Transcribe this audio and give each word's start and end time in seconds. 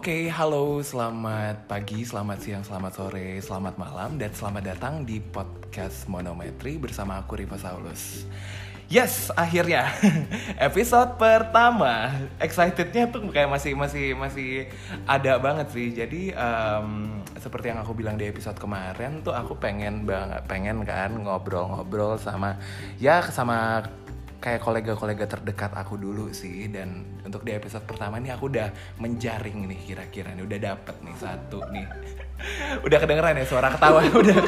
Oke, 0.00 0.32
halo, 0.32 0.80
selamat 0.80 1.68
pagi, 1.68 2.08
selamat 2.08 2.40
siang, 2.40 2.64
selamat 2.64 2.92
sore, 2.96 3.36
selamat 3.36 3.76
malam, 3.76 4.16
dan 4.16 4.32
selamat 4.32 4.72
datang 4.72 5.04
di 5.04 5.20
podcast 5.20 6.08
Monometri 6.08 6.80
bersama 6.80 7.20
aku 7.20 7.36
Riva 7.36 7.60
Saulus. 7.60 8.24
Yes, 8.88 9.28
akhirnya 9.36 9.92
episode 10.72 11.20
pertama. 11.20 12.16
Excitednya 12.40 13.12
tuh 13.12 13.28
kayak 13.28 13.52
masih 13.52 13.76
masih 13.76 14.16
masih 14.16 14.72
ada 15.04 15.36
banget 15.36 15.68
sih. 15.68 15.92
Jadi 15.92 16.32
em, 16.32 17.20
seperti 17.36 17.68
yang 17.68 17.84
aku 17.84 17.92
bilang 17.92 18.16
di 18.16 18.24
episode 18.24 18.56
kemarin 18.56 19.20
tuh 19.20 19.36
aku 19.36 19.60
pengen 19.60 20.08
banget 20.08 20.42
pengen 20.48 20.82
kan 20.82 21.12
ngobrol-ngobrol 21.12 22.16
sama 22.16 22.56
ya 22.96 23.20
sama 23.28 23.84
kayak 24.40 24.64
kolega-kolega 24.64 25.28
terdekat 25.28 25.76
aku 25.76 26.00
dulu 26.00 26.32
sih 26.32 26.72
dan 26.72 27.04
untuk 27.22 27.44
di 27.44 27.52
episode 27.52 27.84
pertama 27.84 28.16
ini 28.16 28.32
aku 28.32 28.48
udah 28.48 28.72
menjaring 28.96 29.68
nih 29.68 29.80
kira-kira 29.84 30.32
nih 30.32 30.48
udah 30.48 30.58
dapet 30.58 30.96
nih 31.04 31.16
satu 31.20 31.60
nih. 31.70 31.86
Udah 32.88 32.96
kedengeran 32.96 33.36
ya 33.36 33.44
suara 33.44 33.68
ketawa 33.68 34.00
udah 34.24 34.40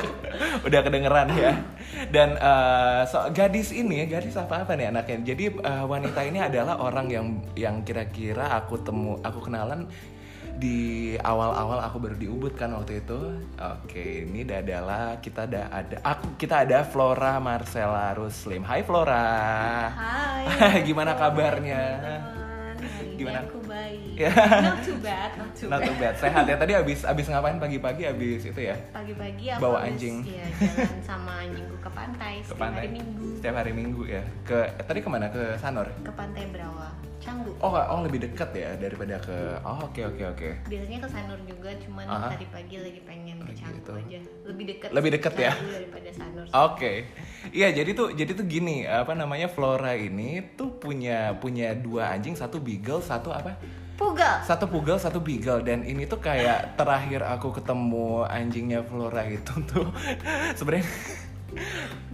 udah 0.64 0.80
kedengeran 0.80 1.28
ya. 1.36 1.52
Dan 2.09 2.41
eh, 2.41 3.05
so, 3.05 3.20
gadis 3.36 3.69
ini 3.69 4.09
gadis 4.09 4.33
apa 4.41 4.64
apa 4.64 4.73
nih 4.73 4.88
anaknya. 4.88 5.36
Jadi 5.36 5.60
eh, 5.60 5.84
wanita 5.84 6.24
ini 6.24 6.41
adalah 6.41 6.80
orang 6.80 7.12
yang 7.12 7.27
yang 7.52 7.84
kira-kira 7.84 8.48
aku 8.56 8.80
temu 8.80 9.20
aku 9.20 9.45
kenalan 9.45 9.84
di 10.61 11.15
awal-awal 11.16 11.80
aku 11.84 11.97
baru 12.02 12.16
di 12.16 12.29
Ubud 12.29 12.53
kan 12.56 12.72
waktu 12.77 13.00
itu. 13.00 13.20
Oke, 13.56 14.28
ini 14.28 14.45
adalah 14.45 15.17
kita 15.20 15.48
ada 15.48 15.72
ada 15.72 15.97
aku 16.05 16.36
kita 16.36 16.69
ada 16.69 16.84
Flora 16.84 17.41
Marcella 17.41 18.12
Ruslim. 18.12 18.61
Hai 18.64 18.84
Flora. 18.84 19.25
Hai. 19.92 20.84
Gimana 20.89 21.17
kabarnya? 21.17 21.83
Gimana? 23.14 23.38
aku 23.42 23.58
baik. 23.62 24.14
Ya. 24.14 24.30
Not 24.61 24.78
too 24.80 24.98
bad, 24.98 25.30
not 25.34 25.50
too 25.52 25.66
Not 25.66 25.80
bad. 25.80 25.88
too 25.88 25.97
bad. 25.98 26.14
Sehat 26.16 26.44
ya. 26.44 26.56
Tadi 26.56 26.72
abis 26.75 27.00
abis 27.02 27.27
ngapain 27.27 27.56
pagi-pagi 27.56 28.02
abis 28.05 28.42
itu 28.47 28.61
ya? 28.61 28.77
Pagi-pagi 28.91 29.44
aku 29.50 29.61
Bawa 29.61 29.78
anjing. 29.84 30.22
Iya, 30.22 30.47
jalan 30.58 31.00
sama 31.02 31.33
anjingku 31.41 31.77
ke 31.78 31.91
pantai 31.91 32.34
Ke 32.39 32.47
setiap 32.47 32.61
pantai. 32.61 32.78
hari 32.78 32.91
Minggu. 32.92 33.27
Setiap 33.36 33.55
hari 33.56 33.72
Minggu 33.72 34.02
ya. 34.05 34.22
Ke 34.42 34.58
tadi 34.78 34.98
ke 34.98 35.08
mana? 35.08 35.27
Ke 35.28 35.42
Sanur. 35.56 35.86
Ke 36.00 36.12
Pantai 36.12 36.44
Brawa, 36.48 36.89
Canggu. 37.19 37.52
Oh, 37.58 37.70
oh 37.70 38.00
lebih 38.02 38.19
dekat 38.20 38.50
ya 38.52 38.70
daripada 38.77 39.14
ke 39.19 39.36
Oh, 39.62 39.78
oke 39.83 40.02
oke 40.05 40.22
oke. 40.28 40.48
Biasanya 40.67 40.98
ke 40.98 41.08
Sanur 41.08 41.39
juga, 41.42 41.70
cuman 41.78 42.06
Aha. 42.06 42.28
tadi 42.30 42.46
pagi 42.48 42.77
lagi 42.78 43.00
pengen 43.02 43.39
ke 43.41 43.52
Canggu 43.55 43.78
gitu. 43.78 43.92
aja. 43.94 44.20
Lebih 44.44 44.64
dekat. 44.69 44.89
Lebih 44.91 45.11
dekat 45.14 45.34
ya? 45.36 45.52
Daripada 45.55 46.11
Sanur. 46.11 46.46
Oke, 46.50 47.06
iya 47.51 47.75
jadi 47.75 47.91
tuh 47.91 48.15
jadi 48.15 48.31
tuh 48.33 48.47
gini 48.47 48.87
apa 48.87 49.12
namanya 49.12 49.51
Flora 49.51 49.93
ini 49.93 50.55
tuh 50.55 50.71
punya 50.73 51.35
punya 51.37 51.75
dua 51.75 52.15
anjing 52.15 52.39
satu 52.39 52.62
beagle 52.62 53.03
satu 53.03 53.35
apa 53.35 53.59
Pugal. 53.93 54.43
satu 54.43 54.67
pugel 54.67 54.98
satu 54.98 55.19
beagle 55.19 55.63
dan 55.63 55.83
ini 55.83 56.07
tuh 56.07 56.19
kayak 56.19 56.75
terakhir 56.75 57.23
aku 57.23 57.55
ketemu 57.55 58.23
anjingnya 58.25 58.81
Flora 58.83 59.23
itu 59.25 59.53
tuh 59.63 59.91
sebenarnya 60.59 60.87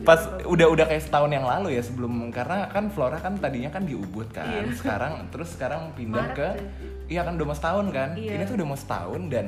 pas 0.03 0.19
udah 0.43 0.67
udah 0.67 0.84
kayak 0.84 1.03
setahun 1.05 1.31
yang 1.31 1.47
lalu 1.47 1.79
ya 1.79 1.83
sebelum 1.83 2.29
karena 2.29 2.67
kan 2.69 2.91
Flora 2.91 3.23
kan 3.23 3.39
tadinya 3.39 3.71
kan 3.71 3.87
di 3.87 3.95
Ubud 3.95 4.34
kan 4.34 4.67
Iya. 4.67 4.75
sekarang 4.75 5.31
terus 5.31 5.55
sekarang 5.55 5.95
pindah 5.95 6.27
Maret 6.27 6.37
ke 6.37 6.49
tuh. 6.51 6.67
iya 7.06 7.21
kan 7.23 7.39
udah 7.39 7.47
mau 7.47 7.56
setahun 7.56 7.87
kan 7.95 8.09
Iya. 8.19 8.33
ini 8.34 8.43
tuh 8.45 8.56
udah 8.59 8.67
mau 8.67 8.79
setahun 8.79 9.21
dan 9.31 9.47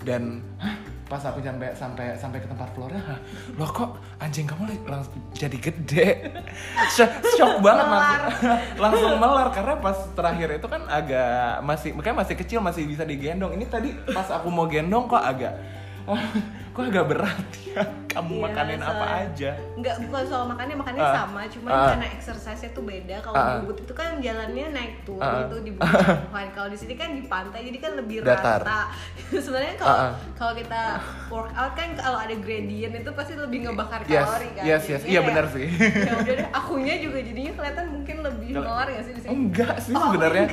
dan 0.00 0.22
hah, 0.60 0.76
pas 1.10 1.18
aku 1.26 1.42
sampai 1.42 1.74
sampai 1.74 2.14
sampai 2.14 2.38
ke 2.38 2.46
tempat 2.46 2.70
Flora 2.70 3.18
loh 3.58 3.66
kok 3.66 3.98
anjing 4.22 4.46
kamu 4.46 4.78
langsung 4.86 5.18
jadi 5.34 5.58
gede. 5.58 6.08
Shock, 6.94 7.10
shock 7.34 7.58
banget 7.58 7.86
Melar. 7.90 7.98
langsung. 7.98 8.58
Langsung 8.82 9.12
melar 9.18 9.48
karena 9.50 9.74
pas 9.82 9.98
terakhir 10.14 10.48
itu 10.62 10.66
kan 10.70 10.82
agak 10.86 11.62
masih 11.66 11.90
makanya 11.98 12.22
masih 12.22 12.34
kecil 12.38 12.58
masih 12.62 12.86
bisa 12.86 13.02
digendong. 13.02 13.58
Ini 13.58 13.66
tadi 13.66 13.90
pas 14.14 14.30
aku 14.30 14.48
mau 14.54 14.70
gendong 14.70 15.10
kok 15.10 15.18
agak 15.18 15.58
kok 16.80 16.88
agak 16.88 17.06
berat 17.06 17.38
ya 17.66 17.82
kamu 18.10 18.32
Iya, 18.32 18.42
makanin 18.42 18.80
apa 18.82 19.06
aja 19.22 19.50
Enggak, 19.72 19.96
bukan 20.02 20.22
soal 20.24 20.44
makannya, 20.44 20.74
makannya 20.74 20.98
Ah. 21.00 21.14
sama, 21.16 21.40
cuman 21.46 21.70
Ah. 21.70 21.86
karena 21.88 22.06
exercise-nya 22.10 22.70
tuh 22.70 22.82
beda. 22.82 23.16
Kalau 23.20 23.32
Ah. 23.32 23.46
di 23.46 23.56
Ubud 23.62 23.76
itu 23.78 23.92
kan 23.92 24.18
jalannya 24.18 24.66
naik 24.70 24.94
turun 25.00 25.22
Ah. 25.22 25.46
tuh 25.46 25.60
di 25.60 25.70
bukit 25.78 25.94
Cangkuhan. 25.94 26.48
Kalau 26.50 26.68
di 26.68 26.76
sini 26.76 26.94
kan 26.94 27.08
di 27.12 27.22
pantai, 27.24 27.60
jadi 27.62 27.78
kan 27.78 27.92
lebih 27.94 28.16
Datar. 28.20 28.60
rata. 28.60 28.80
Sebenarnya 29.44 29.74
kalau 29.76 29.94
Ah, 29.94 30.02
ah. 30.02 30.12
kalau 30.34 30.52
kita 30.52 30.82
workout 31.28 31.72
kan 31.72 31.88
kalau 31.94 32.18
ada 32.18 32.34
gradient 32.36 32.94
itu 32.96 33.10
pasti 33.12 33.32
lebih 33.36 33.58
ngebakar 33.64 34.02
Yes, 34.04 34.26
kalori 34.26 34.48
kan. 34.50 34.62
yes, 34.64 34.82
yes. 34.88 35.02
Iya, 35.04 35.20
benar 35.22 35.44
sih. 35.46 35.66
Ya 35.70 36.12
udah 36.12 36.34
deh, 36.34 36.48
akunya 36.58 36.94
juga 36.98 37.18
jadinya 37.20 37.52
kelihatan 37.54 37.86
mungkin 37.92 38.16
lebih 38.20 38.48
melar 38.56 38.88
ya 38.88 39.00
sih 39.00 39.12
di 39.12 39.20
sini. 39.20 39.30
enggak 39.30 39.74
sih 39.78 39.92
Oh, 39.92 40.02
sebenarnya 40.08 40.46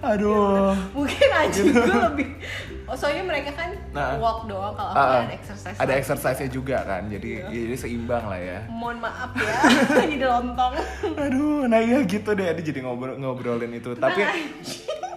aduh 0.00 0.76
Mungkin 0.92 1.28
anjing 1.32 1.72
gue 1.72 1.80
lebih 2.04 2.28
Oh, 2.94 2.96
soalnya 2.96 3.26
mereka 3.26 3.50
kan 3.50 3.74
Nah. 3.90 4.14
walk 4.16 4.46
doang, 4.46 4.70
kalau 4.70 4.90
aku 4.92 5.02
ah. 5.02 5.18
ada 5.20 5.34
exercise. 5.34 5.74
ada 5.76 5.92
exercise-nya 5.92 6.46
juga 6.48 6.78
kan 6.80 7.02
jadi 7.08 7.42
Iya. 7.42 7.66
jadi 7.66 7.74
seimbang 7.76 8.22
lah 8.24 8.38
ya 8.38 8.58
Mohon 8.70 8.98
maaf 9.02 9.30
ya, 9.34 9.54
jadi 10.06 10.24
lontong. 10.24 10.72
aduh 11.02 11.66
nah 11.66 11.80
iya 11.80 11.98
gitu 12.04 12.30
deh 12.32 12.54
jadi 12.54 12.78
ngobrol 12.80 13.18
ngobrolin 13.18 13.72
itu 13.72 13.90
tapi 13.94 14.22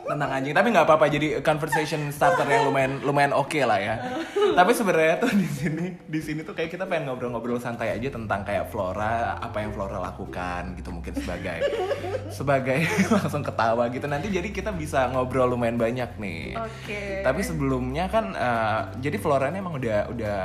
tentang 0.07 0.31
anjing 0.31 0.55
tapi 0.55 0.71
nggak 0.71 0.87
apa-apa 0.87 1.05
jadi 1.07 1.27
conversation 1.41 1.99
starter 2.09 2.47
yang 2.47 2.63
lumayan 2.65 3.03
lumayan 3.03 3.35
oke 3.35 3.59
lah 3.59 3.75
ya 3.75 3.99
tapi 4.55 4.71
sebenarnya 4.71 5.19
tuh 5.19 5.29
di 5.29 5.43
sini 5.45 5.85
di 5.99 6.19
sini 6.23 6.41
tuh 6.41 6.55
kayak 6.55 6.71
kita 6.71 6.87
pengen 6.87 7.11
ngobrol-ngobrol 7.11 7.59
santai 7.59 7.91
aja 7.91 8.07
tentang 8.07 8.41
kayak 8.41 8.71
Flora 8.71 9.35
apa 9.37 9.59
yang 9.59 9.75
Flora 9.75 9.99
lakukan 10.01 10.79
gitu 10.79 10.89
mungkin 10.89 11.11
sebagai 11.11 11.59
sebagai 12.29 12.87
langsung 13.13 13.43
ketawa 13.43 13.91
gitu 13.91 14.07
nanti 14.07 14.31
jadi 14.31 14.47
kita 14.47 14.71
bisa 14.71 15.11
ngobrol 15.11 15.51
lumayan 15.51 15.75
banyak 15.75 16.15
nih 16.15 16.55
Oke. 16.55 17.21
tapi 17.21 17.43
sebelumnya 17.67 18.07
kan 18.07 18.31
eh, 18.31 18.81
jadi 19.03 19.19
Flora 19.19 19.51
ini 19.51 19.59
emang 19.59 19.75
udah 19.75 20.07
udah 20.07 20.37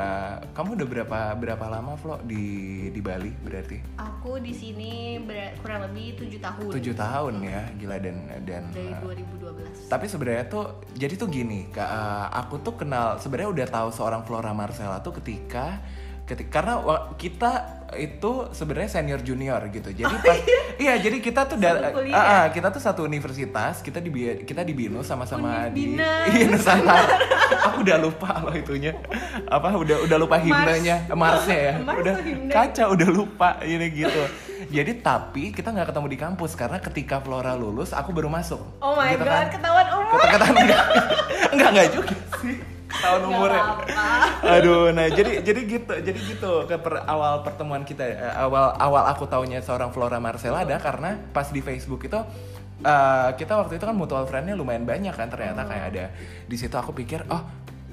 kamu 0.59 0.75
udah 0.75 0.89
berapa 0.91 1.19
berapa 1.39 1.67
lama 1.71 1.95
Flo 1.95 2.19
di 2.19 2.43
di 2.91 2.99
Bali 2.99 3.31
berarti 3.31 3.79
Aku 3.95 4.43
di 4.43 4.51
sini 4.51 5.23
ber- 5.23 5.55
kurang 5.63 5.87
lebih 5.87 6.19
tujuh 6.19 6.43
tahun. 6.43 6.67
tujuh 6.75 6.95
tahun 6.99 7.35
ya 7.47 7.63
gila 7.79 7.97
dan 8.03 8.17
dan 8.43 8.63
Dari 8.75 8.91
eh, 8.91 9.23
2012. 9.39 9.87
tapi 9.87 10.11
sebenarnya 10.11 10.51
tuh 10.51 10.83
jadi 10.99 11.15
tuh 11.15 11.31
gini 11.31 11.71
eh, 11.71 12.27
aku 12.35 12.59
tuh 12.59 12.75
kenal 12.75 13.23
sebenarnya 13.23 13.55
udah 13.55 13.67
tahu 13.71 13.89
seorang 13.95 14.27
Flora 14.27 14.51
Marcella 14.51 14.99
tuh 14.99 15.15
ketika 15.23 15.79
ketika 16.23 16.51
karena 16.55 16.75
kita 17.15 17.53
itu 17.93 18.49
sebenarnya 18.51 18.89
senior 18.91 19.21
junior 19.21 19.61
gitu. 19.69 19.93
Jadi 19.93 20.15
pas 20.19 20.39
iya? 20.81 20.97
jadi 20.97 21.21
kita 21.21 21.45
tuh 21.45 21.61
da- 21.61 21.93
ah, 22.09 22.17
ah, 22.17 22.45
kita 22.49 22.69
tuh 22.69 22.81
satu 22.81 23.05
universitas 23.05 23.79
kita 23.79 23.99
di 23.99 24.09
Bi- 24.09 24.41
kita 24.43 24.63
di 24.63 24.73
Binus 24.73 25.05
sama-sama 25.11 25.69
di 25.69 25.93
iya 25.93 26.49
Nusantara 26.49 27.05
aku 27.63 27.81
udah 27.85 27.97
lupa 27.99 28.41
loh 28.41 28.55
itunya. 28.55 28.97
Apa 29.45 29.75
udah 29.75 30.03
udah 30.03 30.17
lupa 30.17 30.37
Mars. 30.37 30.47
himnanya 30.47 30.97
Marsnya 31.11 31.59
ya. 31.59 31.75
Mars 31.79 31.99
udah 32.01 32.15
himne. 32.19 32.49
kacau 32.51 32.87
udah 32.93 33.09
lupa 33.09 33.49
ini 33.61 33.87
gitu. 33.93 34.23
Jadi 34.73 34.93
tapi 34.99 35.53
kita 35.53 35.69
nggak 35.69 35.93
ketemu 35.93 36.07
di 36.09 36.19
kampus 36.19 36.55
karena 36.55 36.79
ketika 36.79 37.21
Flora 37.21 37.53
lulus 37.53 37.93
aku 37.93 38.09
baru 38.11 38.31
masuk. 38.31 38.63
Oh 38.79 38.95
my 38.95 39.13
Gitu 39.13 39.21
god, 39.21 39.29
kan. 39.29 39.47
ketahuan. 39.51 39.87
Umur. 39.91 40.17
kata-kata 40.17 40.45
enggak 40.55 40.83
enggak 41.53 41.69
enggak 41.77 41.89
juga 41.93 42.15
sih 42.41 42.57
tahun 43.01 43.23
umurnya. 43.33 43.63
aduh 44.45 44.93
nah 44.93 45.07
jadi 45.09 45.41
jadi 45.41 45.61
gitu 45.65 45.93
jadi 46.03 46.19
gitu 46.21 46.53
ke 46.69 46.77
per- 46.77 47.05
awal 47.09 47.41
pertemuan 47.41 47.87
kita 47.87 48.05
eh, 48.05 48.35
awal 48.37 48.77
awal 48.77 49.09
aku 49.09 49.25
taunya 49.25 49.65
seorang 49.65 49.95
Flora 49.95 50.21
Marcella 50.21 50.67
ada 50.67 50.77
karena 50.77 51.17
pas 51.33 51.49
di 51.49 51.65
Facebook 51.65 52.05
itu 52.05 52.19
eh, 52.83 53.29
kita 53.39 53.53
waktu 53.57 53.79
itu 53.79 53.85
kan 53.87 53.97
mutual 53.97 54.27
friendnya 54.27 54.59
lumayan 54.59 54.85
banyak 54.85 55.15
kan 55.15 55.31
ternyata 55.31 55.63
kayak 55.65 55.85
ada. 55.95 56.05
Di 56.47 56.57
situ 56.59 56.75
aku 56.75 56.93
pikir 56.93 57.25
oh 57.31 57.43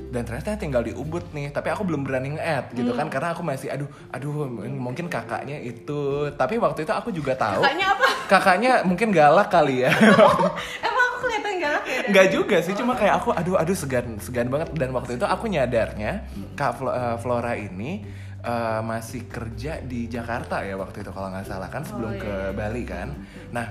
dan 0.09 0.25
ternyata 0.25 0.57
tinggal 0.57 0.81
di 0.81 0.93
Ubud 0.97 1.29
nih. 1.31 1.53
Tapi 1.53 1.69
aku 1.69 1.85
belum 1.85 2.01
berani 2.01 2.33
nge-add 2.33 2.73
gitu 2.73 2.91
kan 2.97 3.07
karena 3.13 3.37
aku 3.37 3.45
masih 3.45 3.69
aduh 3.69 3.89
aduh 4.09 4.49
mungkin 4.73 5.05
kakaknya 5.05 5.61
itu. 5.61 6.33
Tapi 6.33 6.57
waktu 6.57 6.83
itu 6.83 6.93
aku 6.93 7.13
juga 7.13 7.37
tahu. 7.37 7.61
Kakaknya 7.61 7.87
apa? 7.93 8.07
kakaknya 8.29 8.71
mungkin 8.85 9.09
galak 9.13 9.49
kali 9.53 9.85
ya. 9.85 9.91
Emang 10.85 10.97
aku 10.97 10.98
kelihatan 11.19 11.53
galak 11.59 11.83
ya? 11.83 11.99
Enggak 12.07 12.27
juga 12.29 12.57
sih, 12.59 12.73
cuma 12.73 12.93
kayak 12.93 13.13
aku 13.17 13.29
aduh 13.31 13.55
aduh 13.55 13.75
segan 13.75 14.17
segan 14.17 14.47
banget 14.47 14.71
dan 14.73 14.89
waktu 14.89 15.15
itu 15.15 15.25
aku 15.25 15.45
nyadarnya 15.45 16.23
Kak 16.55 16.71
eh, 16.79 17.15
Flora 17.19 17.53
ini 17.53 18.01
eh, 18.39 18.81
masih 18.81 19.27
kerja 19.27 19.79
di 19.79 20.07
Jakarta 20.07 20.63
ya 20.63 20.75
waktu 20.75 21.03
itu 21.03 21.11
kalau 21.11 21.27
nggak 21.29 21.45
salah 21.45 21.67
kan 21.67 21.83
sebelum 21.83 22.11
Oh, 22.11 22.17
ke 22.17 22.31
iya. 22.31 22.51
Bali 22.51 22.83
kan. 22.83 23.07
Nah 23.51 23.67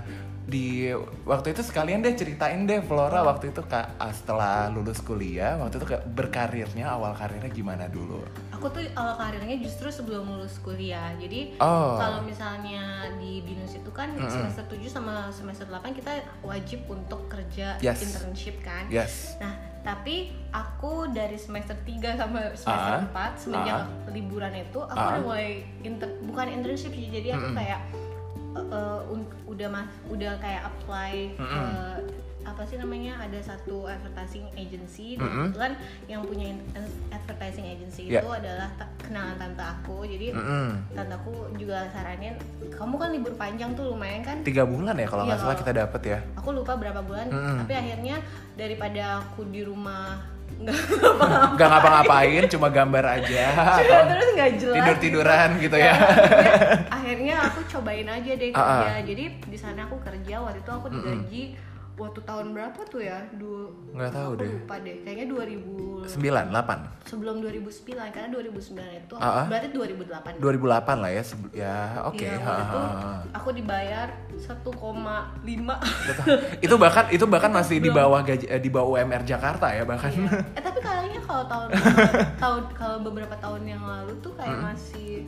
di 0.48 0.88
waktu 1.22 1.52
itu 1.52 1.60
sekalian 1.60 2.00
deh 2.00 2.16
ceritain 2.16 2.64
deh 2.64 2.80
Flora 2.80 3.20
waktu 3.20 3.52
itu 3.52 3.60
kak 3.60 4.00
ah, 4.00 4.08
setelah 4.08 4.72
lulus 4.72 4.98
kuliah 4.98 5.60
waktu 5.60 5.76
itu 5.76 5.84
kayak 5.86 6.08
berkarirnya 6.08 6.88
awal 6.88 7.12
karirnya 7.12 7.52
gimana 7.52 7.84
dulu? 7.86 8.24
Aku 8.50 8.72
tuh 8.72 8.80
awal 8.96 9.14
karirnya 9.14 9.60
justru 9.60 9.86
sebelum 9.86 10.24
lulus 10.26 10.56
kuliah. 10.58 11.12
Jadi 11.14 11.60
Oh. 11.60 11.94
kalau 11.94 12.24
misalnya 12.24 12.80
di 13.14 13.38
BINUS 13.38 13.76
itu 13.76 13.90
kan 13.92 14.08
semester 14.26 14.64
7 14.66 14.88
sama 14.88 15.28
semester 15.28 15.68
8 15.68 15.92
kita 15.92 16.16
wajib 16.40 16.80
untuk 16.88 17.28
kerja 17.28 17.76
Yes. 17.78 18.00
internship 18.02 18.58
kan. 18.58 18.88
Yes. 18.88 19.36
Nah, 19.36 19.52
tapi 19.84 20.32
aku 20.48 21.06
dari 21.08 21.36
semester 21.36 21.76
3 21.78 22.16
sampai 22.16 22.56
semester 22.56 22.94
Ah. 22.96 23.04
4 23.04 23.30
semenjak 23.38 23.78
Ah. 23.78 24.10
liburan 24.10 24.50
itu 24.52 24.80
aku 24.80 24.96
Ah. 24.96 25.12
udah 25.12 25.22
mulai 25.22 25.48
inter 25.80 26.08
bukan 26.24 26.48
internship 26.50 26.90
sih. 26.90 27.12
Jadi 27.12 27.30
aku 27.30 27.52
Mm-mm. 27.52 27.58
kayak 27.58 27.80
uh, 28.60 29.00
uh, 29.04 29.20
udah 29.46 29.68
mas 29.68 29.86
udah 30.06 30.34
kayak 30.38 30.66
apply 30.66 31.14
ke 31.32 31.62
apa 32.40 32.64
sih 32.64 32.80
namanya 32.80 33.20
ada 33.20 33.36
satu 33.38 33.84
advertising 33.84 34.48
agency 34.56 35.14
dan 35.14 35.28
Mm-mm. 35.28 35.38
kebetulan 35.52 35.72
yang 36.08 36.24
punya 36.24 36.46
in- 36.48 36.64
advertising 37.10 37.68
agency 37.68 38.08
Yeah. 38.08 38.24
itu 38.24 38.30
adalah 38.32 38.72
ta- 38.74 38.88
kenalan 38.98 39.36
tante 39.36 39.60
aku 39.60 40.08
jadi 40.08 40.32
Mm-mm. 40.32 40.68
tante 40.90 41.12
aku 41.12 41.52
juga 41.60 41.92
saranin 41.92 42.40
kamu 42.72 42.94
kan 42.96 43.08
libur 43.12 43.34
panjang 43.36 43.76
tuh 43.76 43.92
lumayan 43.92 44.24
kan 44.24 44.40
tiga 44.40 44.64
bulan 44.64 44.96
ya 44.96 45.04
kalau 45.04 45.28
nggak 45.28 45.36
Iya, 45.36 45.44
salah 45.44 45.58
kita 45.60 45.72
dapet 45.76 46.02
ya 46.08 46.18
aku 46.40 46.48
lupa 46.56 46.72
berapa 46.72 47.04
bulan 47.04 47.28
Mm-mm. 47.28 47.56
tapi 47.60 47.72
akhirnya 47.76 48.16
daripada 48.56 49.04
aku 49.20 49.44
di 49.44 49.60
rumah 49.60 50.16
nggak 51.54 51.68
ngapa-ngapain 51.70 52.44
cuma 52.50 52.68
gambar 52.68 53.04
aja. 53.20 53.44
Terus 53.80 54.28
nggak 54.34 54.50
jelas. 54.58 54.76
Tidur 54.76 54.96
tiduran 54.98 55.48
gitu 55.58 55.76
ya. 55.78 55.94
Akhirnya, 55.94 56.86
akhirnya 56.90 57.34
aku 57.46 57.60
cobain 57.68 58.08
aja 58.08 58.32
deh 58.34 58.48
Ah, 58.52 58.58
kerja. 58.58 58.90
Ah. 58.90 59.00
jadi 59.00 59.24
di 59.38 59.58
sana 59.58 59.80
aku 59.86 59.96
kerja 60.02 60.34
waktu 60.42 60.58
itu 60.60 60.70
aku 60.70 60.86
digaji 60.90 61.42
waktu 61.98 62.20
tahun 62.22 62.46
berapa 62.54 62.80
tuh 62.86 63.02
ya? 63.02 63.18
Du 63.34 63.74
Nggak 63.90 64.12
tahu 64.14 64.30
deh. 64.38 64.48
lupa 64.48 64.78
deh. 64.78 64.96
Kayaknya 65.02 65.26
2000 65.34 66.06
sembilan 66.06 66.44
delapan. 66.54 66.78
Sebelum 67.04 67.36
2009 67.42 68.14
karena 68.14 68.28
2009 68.30 69.02
itu 69.02 69.14
Ah, 69.18 69.42
ah. 69.42 69.46
berarti 69.50 69.68
2008 69.74 70.38
2008 70.38 71.02
lah 71.02 71.10
ya 71.10 71.22
ya 71.52 71.76
oke. 72.06 72.22
Iya, 72.22 72.38
ha, 72.38 72.46
waktu 72.46 72.62
itu 72.62 72.78
ha, 72.78 72.86
ha. 72.94 73.12
aku 73.34 73.48
dibayar 73.52 74.08
1,5 74.38 74.62
itu 76.64 76.74
bahkan 76.78 77.04
itu 77.10 77.24
bahkan 77.26 77.50
masih 77.50 77.76
di 77.82 77.90
bawah 77.90 78.22
gaji 78.22 78.46
eh, 78.46 78.60
di 78.62 78.70
bawah 78.70 78.96
UMR 78.96 79.26
Jakarta 79.26 79.74
ya 79.74 79.82
bahkan. 79.82 80.10
Iya. 80.14 80.30
Eh 80.58 80.62
tapi 80.62 80.78
kayaknya 80.78 81.20
kalau 81.26 81.44
tahun 81.50 81.68
tahun 82.42 82.62
kalau 82.78 82.96
beberapa 83.02 83.34
tahun 83.42 83.62
yang 83.66 83.82
lalu 83.82 84.14
tuh 84.22 84.32
kayak 84.38 84.54
masih 84.62 85.26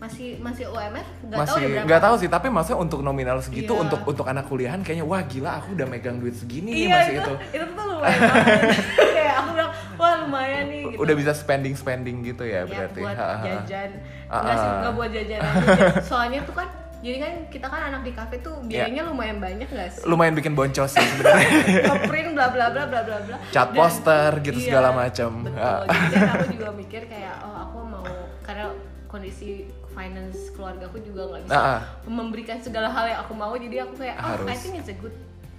masih 0.00 0.40
masih 0.40 0.64
UMR 0.66 1.04
nggak 1.22 1.44
tahu 1.44 1.56
berapa. 1.60 1.84
nggak 1.84 2.00
tahu 2.00 2.14
sih 2.16 2.26
tapi 2.26 2.46
maksudnya 2.48 2.78
untuk 2.78 3.00
nominal 3.00 3.36
segitu 3.38 3.68
Iya. 3.70 3.82
untuk 3.84 4.00
untuk 4.02 4.24
anak 4.24 4.44
kuliahan 4.46 4.80
kayaknya 4.80 5.04
wah 5.04 5.20
gila 5.22 5.60
aku 5.60 5.76
udah 5.76 5.86
megang 5.86 6.16
duit 6.16 6.32
segini 6.32 6.72
nih 6.72 6.80
Iya 6.82 6.96
masih 6.96 7.12
itu, 7.12 7.20
itu. 7.20 7.34
itu 7.54 7.64
tuh 7.70 7.84
lumayan 7.86 8.20
kayak 9.14 9.34
aku 9.36 9.48
bilang 9.52 9.70
wah 9.94 10.14
lumayan 10.18 10.64
nih 10.66 10.82
gitu. 10.86 10.98
udah 10.98 11.14
bisa 11.14 11.32
spending 11.32 11.74
spending 11.74 12.16
gitu 12.22 12.42
ya 12.42 12.60
Ya, 12.60 12.62
berarti. 12.64 12.98
buat 12.98 13.16
jajan. 13.44 13.90
Nggak 14.26 14.56
sih 14.56 14.70
nggak 14.74 14.92
buat 14.94 15.10
jajan 15.10 15.38
aja 15.38 15.76
soalnya 16.10 16.40
tuh 16.42 16.54
kan 16.54 16.68
jadi 17.00 17.16
kan 17.18 17.32
kita 17.48 17.66
kan 17.66 17.80
anak 17.86 18.02
di 18.02 18.12
kafe 18.14 18.36
tuh 18.38 18.56
Iya. 18.62 18.88
biayanya 18.88 19.02
lumayan 19.06 19.36
banyak 19.36 19.64
nggak 19.66 19.88
sih? 19.90 20.04
Lumayan 20.04 20.32
bikin 20.32 20.52
boncos 20.52 20.90
sih 20.90 21.00
sebenarnya. 21.02 21.48
Ngeprint 21.88 22.30
bla 22.30 22.46
bla 22.50 22.66
bla 22.68 22.84
bla 22.84 23.00
bla 23.02 23.18
bla. 23.22 23.36
Cat 23.48 23.68
Dan- 23.68 23.72
poster 23.74 24.30
gitu 24.42 24.56
iya, 24.58 24.66
segala 24.66 24.92
macam. 24.94 25.30
betul. 25.42 25.80
Jadi 25.86 26.12
kan 26.14 26.28
aku 26.34 26.46
juga 26.52 26.68
mikir 26.72 27.02
kayak 27.06 27.34
oh 27.40 27.56
aku 27.58 27.78
mau 27.82 28.04
karena 28.42 28.68
kondisi 29.06 29.64
finance 30.00 30.48
keluarga 30.50 30.84
aku 30.86 30.98
juga 30.98 31.22
nggak 31.26 31.42
bisa 31.44 31.52
Ah, 31.52 31.64
ah. 31.70 31.80
memberikan 32.06 32.56
segala 32.58 32.88
hal 32.88 33.04
yang 33.06 33.20
aku 33.20 33.32
mau 33.34 33.52
jadi 33.54 33.84
aku 33.84 33.94
kayak 33.98 34.16
oh 34.16 34.24
I 34.24 34.32
Harus. 34.48 34.58
think 34.58 34.74
it's 34.76 34.88
a 34.88 34.96
good 34.96 35.12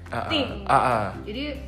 Ah, 0.10 0.26
thing 0.28 0.66
Ah, 0.66 0.74
ah. 0.74 1.06
jadi 1.22 1.62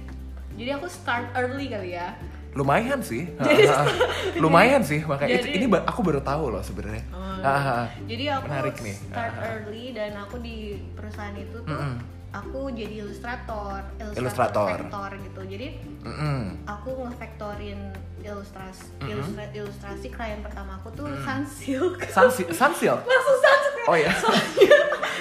jadi 0.53 0.75
aku 0.75 0.87
start 0.87 1.29
early 1.33 1.69
kali 1.69 1.93
ya 1.93 2.17
lumayan 2.53 2.99
sih 2.99 3.29
Jadi- 3.35 3.69
lumayan 4.43 4.81
sih 4.81 5.01
makanya 5.01 5.37
itu 5.39 5.47
Jadi- 5.47 5.57
ini 5.59 5.75
aku 5.79 6.01
baru 6.01 6.21
tahu 6.21 6.49
loh 6.49 6.61
sebenarnya 6.61 7.05
Oh, 7.43 7.43
ha. 7.43 7.91
Jadi 8.01 8.23
aku 8.29 8.45
Menarik 8.47 8.75
nih. 8.79 8.95
start 9.03 9.35
early 9.37 9.91
dan 9.91 10.15
aku 10.15 10.39
di 10.39 10.57
perusahaan 10.93 11.35
itu 11.35 11.59
tuh 11.59 11.75
Mm-mm. 11.75 11.99
aku 12.31 12.71
jadi 12.71 13.03
ilustrator, 13.03 13.83
Ilustrator. 13.93 14.15
ilustrator 14.15 14.67
vektor 14.79 15.11
gitu. 15.19 15.41
Jadi 15.51 15.67
Mm-mm. 16.01 16.39
aku 16.63 17.03
ngevektorin 17.03 17.79
ilustrasi 18.23 18.87
ilustra- 19.01 19.51
ilustrasi 19.51 20.07
klien 20.07 20.39
pertama 20.39 20.75
aku 20.75 20.89
tuh 20.93 21.07
Sunsilk. 21.19 21.99
Sunsil 22.07 22.47
Sunsilk 22.49 23.01
Langsung 23.11 23.37
Sunsilk. 23.37 23.85
oh 23.85 23.95
ya 23.95 24.11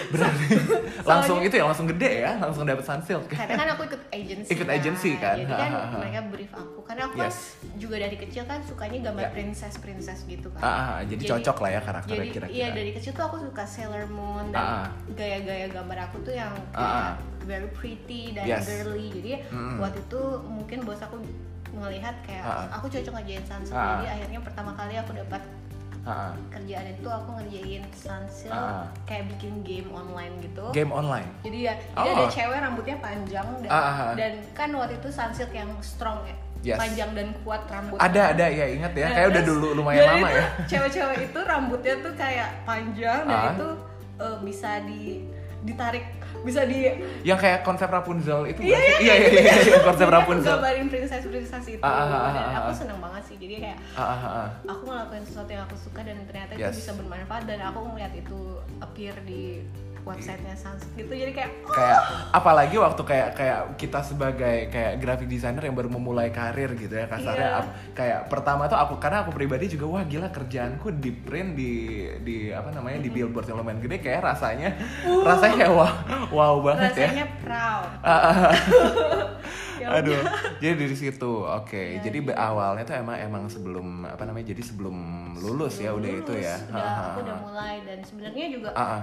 berarti 0.08 0.46
langsung 1.10 1.38
itu 1.40 1.50
ya 1.52 1.64
langsung 1.64 1.86
gede 1.88 2.22
ya 2.22 2.32
langsung 2.36 2.62
dapat 2.62 2.80
Sunsilk 2.80 3.26
Karena 3.26 3.54
kan 3.56 3.68
aku 3.70 3.82
ikut 3.84 4.02
agency. 4.08 4.50
Ikut 4.50 4.68
agency 4.68 5.10
kan? 5.16 5.34
Jadi 5.34 5.50
kan 5.50 5.68
Ha, 5.68 5.78
ha, 5.78 5.88
ha. 5.88 5.98
mereka 5.98 6.20
brief 6.28 6.52
aku. 6.52 6.78
Karena 6.82 7.02
aku 7.04 7.14
Yes. 7.16 7.56
kan 7.56 7.74
juga 7.76 7.96
dari 7.98 8.16
kecil 8.16 8.42
kan 8.44 8.60
sukanya 8.62 8.98
gambar 9.02 9.24
Ya. 9.24 9.30
princess-princess 9.32 10.18
gitu 10.24 10.48
kan. 10.52 10.60
Ah, 10.60 10.98
jadi, 11.02 11.22
cocok 11.24 11.56
lah 11.58 11.70
ya 11.70 11.80
karakternya 11.80 12.18
jadi 12.18 12.30
kira-kira 12.30 12.46
iya 12.52 12.68
dari 12.70 12.90
kecil 12.92 13.12
tuh 13.12 13.24
aku 13.24 13.36
suka 13.40 13.64
Sailor 13.64 14.06
Moon 14.06 14.50
dan 14.50 14.90
gaya-gaya 15.12 15.66
gambar 15.68 15.98
aku 16.04 16.16
tuh 16.22 16.34
yang 16.34 16.52
kayak 16.70 17.16
very 17.42 17.68
pretty 17.72 18.30
dan 18.32 18.44
Yes. 18.44 18.62
girly 18.64 19.10
jadi 19.12 19.42
Mm-mm. 19.48 19.80
waktu 19.80 19.98
itu 20.00 20.20
mungkin 20.44 20.78
bos 20.82 21.00
aku 21.00 21.18
melihat 21.72 22.14
kayak 22.22 22.44
aku 22.70 22.86
cocok 22.86 23.12
ngerjain 23.16 23.44
sunsilk 23.44 23.74
ah. 23.74 23.98
jadi 23.98 24.06
akhirnya 24.20 24.40
pertama 24.40 24.70
kali 24.76 24.94
aku 24.96 25.12
dapat 25.16 25.42
kerjaan 26.50 26.86
itu 26.90 27.06
aku 27.06 27.28
ngerjain 27.38 27.82
sunsilk 27.94 28.50
Ah, 28.50 28.82
ah. 28.82 28.86
kayak 29.06 29.30
bikin 29.36 29.62
game 29.62 29.88
online 29.94 30.34
gitu. 30.42 30.66
Game 30.74 30.90
online? 30.90 31.30
Jadi 31.46 31.58
ya 31.62 31.74
jadi 31.78 32.10
Oh. 32.10 32.18
ada 32.18 32.26
cewek 32.26 32.58
rambutnya 32.58 32.96
panjang 32.98 33.48
dan, 33.62 33.70
dan 34.18 34.32
kan 34.50 34.68
waktu 34.74 34.98
itu 34.98 35.08
sunsilk 35.08 35.54
yang 35.54 35.70
strong 35.80 36.20
ya 36.26 36.34
Yes. 36.62 36.78
panjang 36.78 37.10
dan 37.18 37.34
kuat 37.42 37.66
rambut. 37.66 37.98
Ada 37.98 38.38
ada. 38.38 38.46
Ya 38.46 38.70
ingat 38.70 38.94
ya. 38.94 39.10
Nah, 39.10 39.14
kayak 39.18 39.28
udah 39.34 39.42
dulu 39.42 39.66
lumayan 39.82 40.06
lama 40.06 40.28
tuh 40.30 40.38
ya. 40.38 40.46
Cewek-cewek 40.70 41.18
itu 41.26 41.40
rambutnya 41.42 41.94
tuh 41.98 42.14
kayak 42.14 42.50
panjang 42.62 43.20
dan 43.26 43.58
itu 43.58 43.68
eh, 44.22 44.36
bisa 44.46 44.70
di 44.86 45.26
ditarik 45.66 46.06
bisa 46.42 46.62
di 46.62 46.78
yang 47.22 47.36
kayak 47.36 47.62
konsep 47.62 47.86
Rapunzel 47.86 48.46
itu 48.46 48.60
Iya, 48.60 48.78
sih? 48.78 48.94
iya 49.00 49.14
iya 49.16 49.30
iya 49.32 49.52
iya, 49.56 49.78
konsep 49.80 50.06
Rapunzel. 50.06 50.52
gambarin 50.52 50.86
princess 50.86 51.22
princess 51.22 51.64
itu 51.66 51.80
Ah, 51.80 51.88
ah, 51.88 52.10
ah, 52.10 52.30
dan 52.32 52.44
aku 52.60 52.70
seneng 52.74 52.98
banget 52.98 53.22
sih. 53.24 53.36
Jadi 53.36 53.54
kayak 53.60 53.78
aku 54.64 54.82
ngelakuin 54.84 55.24
sesuatu 55.24 55.50
yang 55.50 55.64
aku 55.64 55.76
suka 55.76 56.00
dan 56.00 56.16
ternyata 56.24 56.52
Yes. 56.54 56.74
itu 56.74 56.78
bisa 56.80 56.92
bermanfaat 56.94 57.42
dan 57.44 57.58
aku 57.62 57.78
ngeliat 57.86 58.12
itu 58.12 58.38
appear 58.78 59.14
di 59.22 59.62
websitenya 60.02 60.54
Sunsilk 60.54 60.90
gitu 60.94 61.12
jadi 61.12 61.30
kayak 61.30 61.50
oh, 61.62 61.70
kayak 61.70 62.00
apalagi 62.30 62.74
waktu 62.74 63.02
kayak 63.02 63.28
kayak 63.32 63.58
kita 63.76 64.02
sebagai 64.02 64.56
kayak 64.68 64.98
graphic 64.98 65.26
designer 65.26 65.62
yang 65.62 65.72
baru 65.72 65.86
memulai 65.88 66.28
karir 66.28 66.74
gitu 66.74 66.90
ya 66.90 67.06
kasarnya 67.06 67.48
ap- 67.56 67.74
kayak 67.92 68.26
pertama 68.26 68.66
tuh 68.66 68.74
aku 68.74 68.98
karena 68.98 69.22
aku 69.22 69.30
pribadi 69.30 69.70
juga 69.70 69.86
wah 69.88 70.02
gila 70.02 70.28
kerjaanku 70.28 70.90
di 70.96 71.10
print 71.12 71.54
di 71.54 71.72
di 72.18 72.36
apa 72.50 72.70
namanya 72.70 72.98
di 72.98 73.08
billboard 73.08 73.46
yang 73.46 73.58
lumayan 73.58 73.78
gede 73.78 74.02
kayak 74.02 74.20
rasanya 74.24 74.74
rasanya 75.22 75.66
wow 75.70 75.92
wow 76.30 76.54
banget 76.60 76.92
ya 76.92 77.08
rasanya 77.08 77.26
proud 77.38 77.88
Ah, 78.02 78.18
ah, 78.18 78.36
ah. 78.50 78.54
Ya 79.78 79.98
Aduh, 79.98 80.14
jadi 80.62 80.78
dari 80.78 80.94
situ, 80.94 81.32
oke. 81.42 81.74
Ya, 81.74 81.98
jadi 82.00 82.22
gitu. 82.22 82.30
be- 82.30 82.38
awalnya 82.38 82.86
tuh 82.86 82.94
emang 82.94 83.18
emang 83.18 83.44
sebelum 83.50 84.06
apa 84.06 84.22
namanya? 84.22 84.54
Jadi 84.54 84.62
sebelum 84.62 84.94
lulus 85.42 85.82
ya 85.82 85.90
udah 85.90 86.06
Lulus, 86.06 86.22
itu 86.22 86.32
ya. 86.38 86.54
udah 86.70 86.86
aku 87.10 87.18
udah 87.26 87.36
mulai 87.42 87.74
dan 87.82 87.98
sebenarnya 87.98 88.46
juga 88.46 88.68
Ah, 88.78 89.02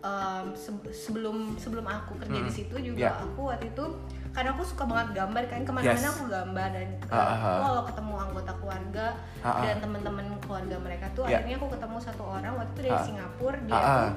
Um, 0.00 0.46
se- 0.52 0.92
sebelum 0.94 1.36
sebelum 1.56 1.84
aku 1.84 2.16
kerja 2.16 2.38
di 2.38 2.44
Hmm. 2.44 2.56
situ 2.56 2.76
juga 2.82 3.00
Ya. 3.00 3.12
aku 3.18 3.40
waktu 3.46 3.68
itu 3.68 3.84
karena 4.30 4.50
aku 4.50 4.62
suka 4.62 4.84
banget 4.84 5.08
gambar 5.16 5.42
kan 5.44 5.60
ke 5.60 5.70
mana-mana 5.70 5.98
Yes. 5.98 6.12
aku 6.12 6.24
gambar 6.26 6.68
dan 6.70 6.88
ah, 7.04 7.18
aku 7.28 7.46
ah. 7.46 7.60
kalau 7.60 7.82
ketemu 7.84 8.14
anggota 8.16 8.52
keluarga 8.56 9.06
Ah, 9.40 9.48
ah. 9.48 9.62
dan 9.62 9.76
teman-teman 9.80 10.24
keluarga 10.40 10.76
mereka 10.78 11.06
tuh 11.12 11.24
Ya. 11.24 11.38
akhirnya 11.38 11.56
aku 11.56 11.68
ketemu 11.68 11.96
satu 11.98 12.22
orang 12.24 12.52
waktu 12.54 12.70
itu 12.70 12.80
dari 12.82 12.94
Ah. 12.94 13.04
Singapura 13.04 13.58
dia 13.60 13.74
ah. 13.74 13.84
tuh 13.84 14.12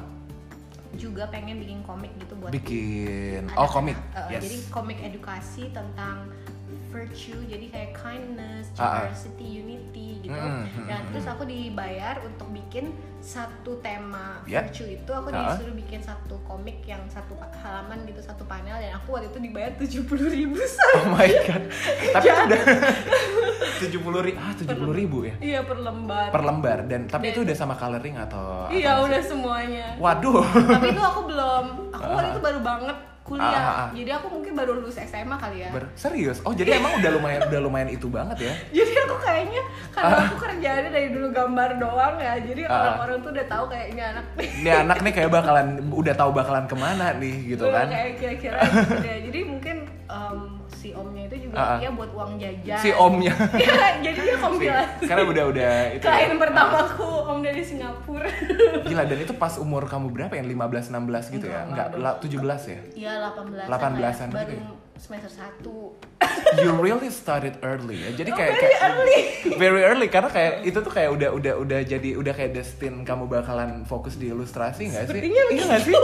juga 0.94 1.26
pengen 1.26 1.58
bikin 1.58 1.82
komik 1.82 2.14
gitu 2.16 2.38
buat 2.38 2.54
Bikin 2.54 3.50
oh 3.52 3.66
komik. 3.66 3.98
Uh, 4.14 4.30
yes. 4.30 4.40
jadi 4.40 4.58
komik 4.70 5.02
edukasi 5.02 5.74
tentang 5.74 6.30
virtue 6.94 7.42
jadi 7.44 7.66
kayak 7.68 7.92
kindness, 7.94 8.70
Ah, 8.74 8.80
ah. 8.80 8.92
generosity, 9.02 9.48
unity 9.58 10.10
gitu. 10.22 10.32
Mm, 10.32 10.64
mm, 10.64 10.86
Dan 10.86 11.00
mm, 11.00 11.10
terus 11.10 11.26
aku 11.26 11.44
dibayar 11.44 12.16
untuk 12.22 12.48
bikin 12.48 12.86
satu 13.20 13.80
tema 13.80 14.44
Ya. 14.44 14.62
virtue 14.62 14.86
itu 14.94 15.10
aku 15.10 15.28
ah. 15.30 15.52
disuruh 15.52 15.74
bikin 15.74 16.00
satu 16.00 16.36
komik 16.44 16.84
yang 16.84 17.02
satu 17.08 17.34
halaman 17.56 18.04
gitu 18.04 18.20
satu 18.20 18.44
panel 18.44 18.76
dan 18.76 18.94
aku 18.94 19.10
waktu 19.12 19.28
itu 19.28 19.40
dibayar 19.42 19.72
tujuh 19.76 20.04
puluh 20.04 20.28
ribu 20.28 20.60
Oh 20.96 21.10
my 21.10 21.28
god. 21.42 21.64
Tapi 22.12 22.26
itu 22.26 22.42
udah 22.46 22.62
tujuh 23.82 24.00
puluh 24.00 24.22
ribu, 24.22 24.38
ah 24.38 24.54
tujuh 24.54 24.76
puluh 24.76 24.94
ribu 24.94 25.18
ya 25.24 25.36
iya 25.40 25.60
per 25.62 25.76
lembar. 25.78 26.30
per 26.30 26.42
lembar 26.42 26.78
dan 26.86 27.02
tapi 27.06 27.26
Dan- 27.26 27.34
itu 27.34 27.40
udah 27.42 27.56
sama 27.56 27.74
coloring 27.74 28.16
atau? 28.18 28.68
iya 28.70 29.00
udah 29.00 29.22
semuanya. 29.22 29.96
Waduh. 29.98 30.44
Tapi 30.44 30.88
itu 30.92 31.02
aku 31.02 31.22
belum. 31.26 31.66
Aku 31.92 32.10
waktu 32.10 32.30
itu 32.30 32.42
baru 32.42 32.60
banget 32.62 32.98
kuliah. 33.24 33.48
Ah, 33.50 33.64
ah, 33.64 33.82
ah. 33.82 33.90
Jadi 33.92 34.12
aku 34.12 34.28
mungkin 34.30 34.52
baru 34.54 34.72
lulus 34.76 35.00
SMA 35.00 35.32
kali 35.34 35.58
ya. 35.60 35.72
Ber- 35.72 35.92
serius? 35.94 36.44
Oh 36.44 36.52
jadi 36.52 36.76
emang 36.76 37.00
udah 37.00 37.12
lumayan 37.14 37.42
udah 37.48 37.60
lumayan 37.60 37.90
itu 37.90 38.08
banget 38.08 38.38
ya? 38.42 38.54
jadi 38.78 38.94
aku 39.02 39.16
kayaknya 39.18 39.64
karena 39.90 40.16
aku 40.26 40.36
kerjaannya 40.38 40.90
dari 40.90 41.08
dulu 41.10 41.28
gambar 41.30 41.70
doang 41.78 42.16
ya 42.18 42.34
jadi 42.38 42.62
Ah. 42.66 42.76
orang-orang 42.94 43.18
tuh 43.20 43.32
udah 43.32 43.48
tahu 43.48 43.66
kayak 43.68 43.88
ini 43.90 44.02
anak 44.02 44.26
nih 44.34 44.50
Ini 44.60 44.70
anak 44.84 44.98
nih 45.00 45.14
kayak 45.14 45.32
bakalan 45.32 45.68
udah 45.88 46.14
tahu 46.14 46.32
bakalan 46.32 46.66
ke 46.66 46.76
mana 46.76 47.08
nih 47.14 47.36
gitu 47.48 47.64
Udah 47.64 47.76
kan? 47.76 47.88
kayak 47.90 48.12
kira-kira 48.18 48.58
gitu 48.62 48.96
deh 49.00 49.18
jadi 49.28 49.40
mungkin 49.44 49.78
em, 50.06 50.38
si 50.84 50.92
omnya 50.92 51.24
itu 51.26 51.48
juga 51.48 51.56
Ah, 51.56 51.64
ah. 51.64 51.78
dia 51.80 51.90
buat 51.90 52.12
uang 52.12 52.32
jajan 52.36 52.76
Si 52.78 52.90
omnya. 52.92 53.32
Iya, 53.56 53.74
jadi 54.04 54.20
dia 54.20 54.36
Si- 54.36 54.44
kompilasi 54.44 55.04
karena 55.06 55.24
udah 55.24 55.44
udah 55.48 55.72
itu. 55.96 56.04
ya. 56.04 56.12
klien 56.12 56.36
pertamaku 56.36 57.08
om 57.24 57.40
dari 57.40 57.64
Singapura 57.64 58.28
Gila 58.84 59.04
dan 59.06 59.18
itu 59.18 59.34
pas 59.34 59.56
umur 59.56 59.88
kamu 59.88 60.12
berapa 60.12 60.34
ya? 60.34 60.44
15 60.44 60.92
16 60.92 61.34
gitu 61.34 61.48
ya? 61.48 61.64
Enggak, 61.64 61.88
Enggak, 61.94 62.20
la- 62.20 62.20
17 62.20 62.68
ya? 62.68 62.80
Iya 62.94 63.12
18 63.32 63.64
18-an 63.64 64.30
baru 64.30 64.44
gitu 64.44 64.54
ya? 64.54 64.68
semester 64.94 65.32
1 65.32 65.64
you 66.58 66.72
really 66.76 67.10
started 67.10 67.58
early 67.62 67.98
ya. 68.00 68.12
Jadi 68.14 68.30
Oh, 68.30 68.38
kayak 68.38 68.52
very 68.52 68.62
kayak- 68.64 68.82
early. 68.84 69.20
very 69.56 69.82
early 69.82 70.08
karena 70.08 70.30
kayak 70.30 70.54
itu 70.62 70.78
tuh 70.78 70.90
kayak 70.90 71.10
udah 71.12 71.30
udah 71.32 71.54
udah 71.58 71.80
jadi 71.82 72.10
udah 72.14 72.34
kayak 72.34 72.52
destin 72.54 73.02
kamu 73.02 73.26
bakalan 73.26 73.84
fokus 73.84 74.16
di 74.16 74.30
ilustrasi 74.30 74.90
nggak 74.90 75.04
sih? 75.08 75.20
Iya 75.24 75.44
nggak 75.66 75.82
sih? 75.84 75.96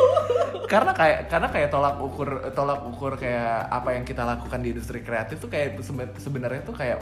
karena 0.65 0.93
kayak 0.93 1.19
karena 1.27 1.47
kayak 1.49 1.69
tolak 1.69 1.97
ukur 1.97 2.29
tolak 2.51 2.81
ukur 2.83 3.17
kayak 3.17 3.65
apa 3.67 3.89
yang 3.91 4.03
kita 4.03 4.21
lakukan 4.21 4.59
di 4.59 4.69
industri 4.69 5.01
kreatif 5.01 5.39
tuh 5.39 5.49
kayak 5.49 5.77
sebe- 5.79 6.13
sebenarnya 6.15 6.61
tuh 6.61 6.73
kayak 6.73 7.01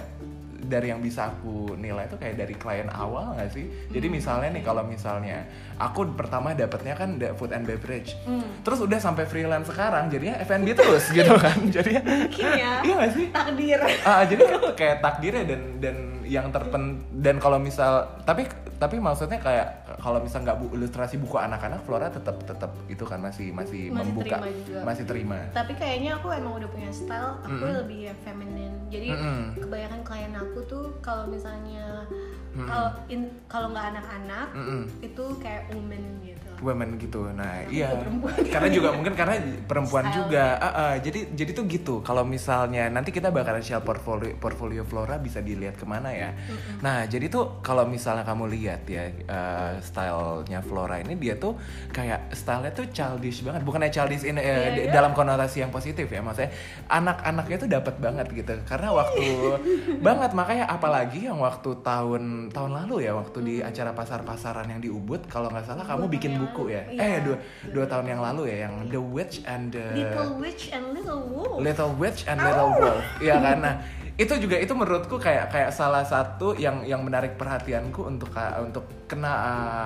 dari 0.67 0.91
yang 0.91 0.99
bisa 0.99 1.31
aku 1.31 1.73
nilai 1.73 2.05
tuh 2.05 2.19
kayak 2.19 2.35
dari 2.37 2.53
klien 2.53 2.91
awal 2.91 3.33
nggak 3.33 3.49
sih? 3.49 3.65
Jadi 3.89 4.07
misalnya 4.07 4.51
nih 4.51 4.63
kalau 4.63 4.83
misalnya 4.83 5.47
aku 5.79 6.11
pertama 6.13 6.51
dapetnya 6.51 6.93
kan 6.93 7.15
food 7.33 7.55
and 7.55 7.63
beverage, 7.63 8.13
terus 8.61 8.83
udah 8.83 8.99
sampai 8.99 9.23
freelance 9.23 9.71
sekarang 9.71 10.11
jadinya 10.11 10.37
F&B 10.43 10.67
terus 10.75 11.07
gitu 11.09 11.33
kan? 11.39 11.55
Jadinya 11.75 12.01
Mungkin 12.03 12.45
ya. 12.53 12.73
iya 12.83 12.93
nggak 12.99 13.11
sih? 13.15 13.25
Takdir. 13.31 13.79
Ah, 14.03 14.23
jadi 14.27 14.41
kan 14.43 14.59
kayak 14.75 14.97
takdirnya 14.99 15.43
dan 15.47 15.61
dan 15.79 15.95
yang 16.27 16.51
terpen 16.51 16.83
dan 17.17 17.39
kalau 17.39 17.57
misal 17.57 18.03
tapi 18.21 18.43
tapi 18.77 19.01
maksudnya 19.01 19.41
kayak 19.41 19.67
kalau 19.97 20.21
misal 20.21 20.45
nggak 20.45 20.57
bu, 20.59 20.69
ilustrasi 20.69 21.17
buku 21.17 21.33
anak-anak 21.33 21.81
Flora 21.81 22.13
tetap 22.13 22.37
tetap 22.45 22.69
itu 22.85 23.01
kan 23.01 23.17
masih 23.17 23.49
masih, 23.49 23.89
Masih 23.89 23.97
membuka 24.05 24.37
terima 24.37 24.49
juga. 24.53 24.79
masih 24.85 25.03
terima 25.07 25.37
Tapi 25.49 25.73
kayaknya 25.73 26.11
aku 26.13 26.27
emang 26.29 26.53
udah 26.61 26.69
punya 26.69 26.91
style, 26.91 27.41
aku 27.41 27.63
lebih 27.65 27.99
yang 28.05 28.19
feminine. 28.21 28.75
Jadi 28.87 29.07
Mm-mm. 29.09 29.57
kebanyakan 29.57 30.01
klien 30.03 30.33
aku 30.35 30.59
tuh 30.63 30.85
kalau 30.99 31.25
misalnya 31.25 32.05
kalau 32.59 32.89
in- 33.07 33.33
kalau 33.47 33.73
nggak 33.73 33.97
anak-anak 33.97 34.47
Mm-mm. 34.53 34.81
itu 35.01 35.23
kayak 35.39 35.65
woman 35.73 36.03
gitu. 36.21 36.36
Women 36.59 36.97
gitu. 36.97 37.29
Nah 37.29 37.63
Aku 37.63 37.73
iya. 37.73 37.93
karena 38.47 38.69
juga 38.69 38.89
mungkin 38.91 39.13
karena 39.13 39.35
perempuan 39.63 40.05
Style. 40.05 40.17
juga. 40.23 40.45
Ah, 40.57 40.73
ah, 40.73 40.95
jadi 40.97 41.31
jadi 41.31 41.51
tuh 41.51 41.65
gitu. 41.65 41.95
Kalau 42.01 42.21
misalnya 42.21 42.87
nanti 42.87 43.09
kita 43.09 43.29
bakalan 43.29 43.59
share 43.59 43.81
portfolio 43.81 44.33
portfolio 44.35 44.81
Flora 44.81 45.17
bisa 45.17 45.39
dilihat 45.39 45.75
ke 45.75 45.83
mana 45.83 46.09
ya. 46.09 46.33
Nah 46.79 47.03
jadi 47.03 47.27
tuh 47.27 47.59
kalau 47.59 47.83
misalnya 47.83 48.21
kamu 48.21 48.49
lihat 48.49 48.81
ya 48.85 49.07
eh, 49.07 49.73
stylenya 49.79 50.61
Flora 50.61 50.97
ini 50.97 51.13
dia 51.15 51.35
tuh 51.35 51.57
kayak 51.89 52.31
stylenya 52.31 52.71
tuh 52.71 52.85
childish 52.89 53.41
banget. 53.41 53.61
Bukannya 53.61 53.89
childish 53.89 54.23
in 54.23 54.35
eh, 54.35 54.45
Iya, 54.47 54.69
di- 54.73 54.83
iya. 54.87 54.91
dalam 54.91 55.11
konotasi 55.11 55.59
yang 55.59 55.69
positif 55.69 56.07
ya 56.07 56.19
maksudnya 56.19 56.49
anak-anaknya 56.87 57.57
tuh 57.57 57.69
dapat 57.69 57.95
banget 57.97 58.27
gitu. 58.31 58.53
Karena 58.63 58.89
waktu 58.91 59.25
banget 60.07 60.31
makanya 60.31 60.65
apalagi 60.67 61.25
yang 61.25 61.37
waktu 61.37 61.77
tahun 61.81 62.23
tahun 62.49 62.71
lalu 62.73 63.05
ya 63.05 63.13
waktu 63.13 63.37
di 63.41 63.55
acara 63.59 63.91
pasar-pasaran 63.91 64.67
yang 64.67 64.79
di 64.79 64.87
Ubud 64.87 65.27
kalau 65.27 65.47
nggak 65.47 65.65
salah 65.65 65.83
kamu 65.83 66.07
bikin 66.09 66.31
buku 66.49 66.63
ya 66.69 66.81
lalu. 66.83 66.95
eh 66.95 67.07
Iya. 67.07 67.17
dua 67.21 67.37
dua 67.71 67.85
tahun 67.85 68.05
yang 68.07 68.21
lalu 68.21 68.41
ya 68.47 68.57
yang 68.63 68.73
The 68.85 69.01
Witch 69.01 69.35
and 69.43 69.63
the 69.69 69.85
Little 69.93 70.31
Witch 70.37 70.63
and 70.69 70.85
Little 70.91 71.21
Wolf. 71.25 71.57
Little 71.59 71.91
Witch 71.93 72.21
and 72.25 72.39
Little 72.39 72.71
Wolf 72.73 73.03
ya 73.19 73.35
kan 73.37 73.57
nah 73.59 73.75
itu 74.13 74.33
juga 74.35 74.55
itu 74.55 74.71
menurutku 74.71 75.15
kayak 75.15 75.47
kayak 75.47 75.69
salah 75.69 76.01
satu 76.01 76.55
yang 76.55 76.81
yang 76.81 77.01
menarik 77.01 77.35
perhatianku 77.35 78.01
untuk 78.03 78.29
ka- 78.29 78.57
untuk 78.59 78.81
kena 79.05 79.33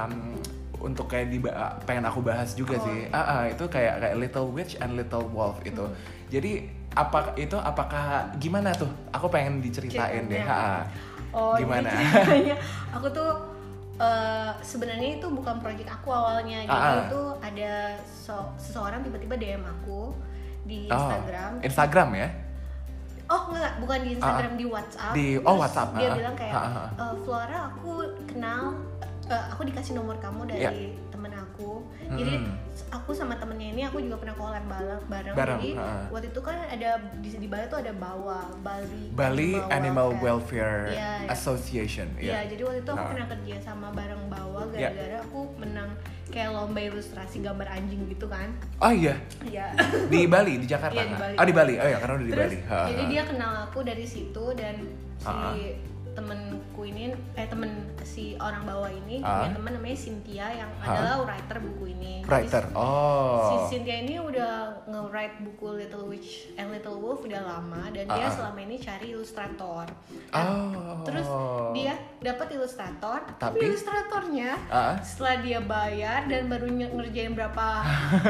um, 0.06 0.40
untuk 0.80 1.06
kayak 1.06 1.28
di 1.28 1.38
pengen 1.84 2.04
aku 2.04 2.22
bahas 2.22 2.54
juga 2.54 2.74
Oh. 2.76 2.84
sih 2.84 3.06
ah 3.10 3.20
ah, 3.20 3.44
itu 3.46 3.66
kayak 3.66 4.00
kayak 4.00 4.16
Little 4.18 4.50
Witch 4.50 4.78
and 4.78 4.96
Little 4.96 5.28
Wolf 5.28 5.60
itu 5.62 5.84
Hmm. 5.84 5.94
jadi 6.28 6.64
apa 6.92 7.36
itu 7.36 7.56
apakah 7.56 8.04
gimana 8.36 8.72
tuh 8.72 8.88
aku 9.10 9.28
pengen 9.28 9.60
diceritain 9.60 10.26
deh 10.26 10.36
Ceritanya. 10.38 10.48
ha, 10.48 10.72
ha. 10.76 10.84
Oh, 11.32 11.56
jadi 11.56 11.64
Gimana? 11.64 11.90
ceritanya 11.92 12.56
aku 12.96 13.08
tuh 13.10 13.30
eh, 14.02 14.52
sebenarnya 14.60 15.10
itu 15.16 15.28
bukan 15.30 15.62
project 15.62 15.90
aku 15.92 16.10
awalnya. 16.10 16.66
Jadi 16.66 16.74
Ah, 16.74 16.90
ah. 16.90 17.02
itu 17.06 17.22
ada 17.38 17.74
so- 18.02 18.52
seseorang 18.58 19.06
tiba-tiba 19.06 19.38
DM 19.38 19.62
aku 19.62 20.10
di 20.64 20.86
Oh, 20.88 20.98
Instagram. 20.98 21.52
Instagram 21.62 22.10
ya 22.16 22.30
Oh 23.32 23.48
enggak, 23.48 23.80
bukan 23.80 24.00
di 24.04 24.10
Instagram, 24.12 24.52
di 24.60 24.66
WhatsApp. 24.68 25.14
Di- 25.16 25.40
Terus 25.40 25.48
oh, 25.48 25.56
WhatsApp, 25.56 25.90
Dia 25.96 26.04
ah, 26.04 26.16
bilang 26.20 26.36
kayak, 26.36 26.52
ah, 26.52 26.60
ah, 26.60 26.76
ah. 26.76 26.90
"Eh, 27.00 27.14
Flora, 27.24 27.60
aku 27.72 27.92
kenal, 28.28 28.76
eh, 29.24 29.44
aku 29.48 29.62
dikasih 29.64 29.96
nomor 29.96 30.20
kamu 30.20 30.52
dari 30.52 30.60
Ya. 30.60 30.72
Temen 31.22 31.38
aku. 31.38 31.86
Jadi 32.10 32.34
Hmm. 32.34 32.58
aku 32.90 33.14
sama 33.14 33.38
temennya 33.38 33.70
ini 33.70 33.82
aku 33.86 34.02
juga 34.02 34.18
pernah 34.18 34.34
collab 34.34 34.66
bareng. 34.66 35.02
bareng. 35.06 35.36
Bareng, 35.38 35.60
Jadi 35.60 35.72
ah. 35.78 36.10
waktu 36.10 36.28
itu 36.28 36.42
kan 36.42 36.58
ada 36.66 36.90
di, 37.16 37.30
di 37.30 37.46
Bali 37.46 37.66
tuh 37.68 37.78
ada 37.78 37.94
Bawa, 37.94 38.50
Bali. 38.60 39.14
Bali 39.14 39.52
Animal 39.70 40.18
Welfare 40.18 40.90
Iya, 40.90 40.98
iya. 41.22 41.30
Association 41.30 42.08
Iya, 42.18 42.34
ya 42.34 42.40
jadi 42.50 42.62
waktu 42.64 42.80
itu 42.82 42.90
aku 42.90 42.98
Ah. 43.00 43.10
pernah 43.14 43.28
kerja 43.30 43.56
sama 43.62 43.88
bareng 43.92 44.24
Bawa 44.28 44.66
Ya. 44.74 44.90
gara-gara 44.90 45.22
aku 45.22 45.40
menang 45.56 45.94
kayak 46.28 46.50
lomba 46.50 46.80
ilustrasi 46.82 47.38
gambar 47.40 47.68
anjing 47.70 48.02
gitu 48.08 48.26
kan. 48.26 48.50
oh 48.80 48.90
iya 48.90 49.14
Iya. 49.44 49.78
di 50.10 50.26
Bali 50.26 50.58
di 50.58 50.66
Jakarta 50.66 50.98
Iya, 50.98 51.06
di? 51.06 51.16
Bali. 51.16 51.36
oh 51.38 51.46
di 51.46 51.54
Bali 51.54 51.74
oh 51.76 51.86
ya 51.88 51.98
karena 52.00 52.14
udah 52.16 52.26
di 52.26 52.34
Terus 52.34 52.42
Bali 52.42 52.58
Ha, 52.66 52.78
jadi 52.90 53.04
dia 53.06 53.24
kenal 53.30 53.52
aku 53.64 53.80
dari 53.84 54.06
situ 54.08 54.44
dan 54.56 54.76
si. 55.20 55.30
Temenku 56.12 56.84
ini 56.84 57.10
eh 57.34 57.46
temen 57.46 57.72
si 58.02 58.36
orang 58.36 58.64
bawah 58.64 58.88
ini 58.88 59.20
Ah. 59.20 59.42
punya 59.42 59.56
teman 59.56 59.72
namanya 59.74 59.98
Cynthia 59.98 60.48
yang 60.54 60.70
Ah. 60.78 60.92
adalah 60.92 61.16
writer 61.24 61.58
buku 61.58 61.86
ini. 61.90 62.14
Jadi 62.20 62.28
writer 62.28 62.64
si- 62.64 62.76
oh 62.76 63.40
Si 63.42 63.56
Cynthia 63.72 63.98
ini 64.00 64.16
udah 64.18 64.54
nge-write 64.86 65.36
buku 65.42 65.68
Little 65.78 66.06
Witch 66.06 66.30
and 66.54 66.70
Little 66.70 66.98
Wolf 66.98 67.22
udah 67.22 67.42
lama 67.42 67.88
dan 67.90 68.06
dia 68.06 68.26
Ah. 68.26 68.30
selama 68.30 68.60
ini 68.60 68.76
cari 68.78 69.08
ilustrator. 69.10 69.88
Nah, 70.30 70.40
Oh. 70.42 71.02
Terus 71.02 71.26
dia 71.74 71.94
dapat 72.20 72.48
ilustrator, 72.52 73.20
tapi, 73.36 73.58
Tapi? 73.58 73.66
ilustratornya 73.68 74.52
Ah. 74.68 74.94
setelah 75.02 75.36
dia 75.40 75.60
bayar 75.60 76.26
dan 76.26 76.46
baru 76.46 76.70
ngerjain 76.70 77.34
berapa 77.34 77.68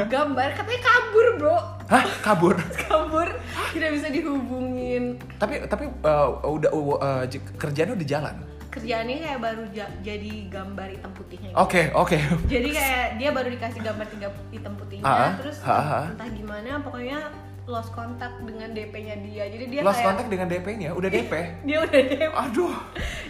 gambar 0.06 0.48
katanya 0.54 0.80
kabur, 0.82 1.26
Bro. 1.36 1.58
Hah, 1.92 2.04
kabur. 2.20 2.56
Kabur, 2.82 3.28
tidak 3.70 3.90
bisa 3.92 4.08
dihubungin. 4.08 5.20
tapi 5.36 5.60
tapi 5.62 5.84
uh, 6.00 6.40
udah 6.42 6.70
uh, 6.72 7.24
j- 7.26 7.44
kerjanya 7.54 7.92
udah 7.92 8.08
jalan. 8.08 8.36
Kerjaannya 8.66 9.16
kayak 9.20 9.38
baru 9.38 9.64
ja- 9.70 9.92
jadi 10.00 10.48
gambar 10.48 10.88
hitam 10.88 11.12
putihnya. 11.12 11.52
gitu. 11.52 11.60
Oke, 11.60 11.92
oke. 11.92 12.16
Jadi 12.48 12.68
kayak 12.72 13.20
dia 13.20 13.28
baru 13.28 13.48
dikasih 13.52 13.80
gambar 13.82 14.06
tiga 14.08 14.28
hitam 14.48 14.72
putihnya, 14.72 15.04
Ah, 15.04 15.20
ah. 15.20 15.32
terus 15.36 15.56
Ah, 15.60 15.76
ah. 15.76 16.04
entah 16.08 16.28
gimana, 16.32 16.80
pokoknya 16.80 17.18
lost 17.62 17.92
contact 17.92 18.40
dengan 18.40 18.72
DP-nya 18.72 19.20
dia. 19.20 19.44
Jadi 19.46 19.64
dia 19.68 19.80
Lost 19.84 20.00
kayak 20.00 20.08
contact 20.08 20.28
dengan 20.28 20.46
DP-nya, 20.48 20.90
udah 20.90 21.08
DP. 21.08 21.32
dia 21.68 21.78
udah 21.78 22.00
DP. 22.02 22.22
Aduh. 22.32 22.74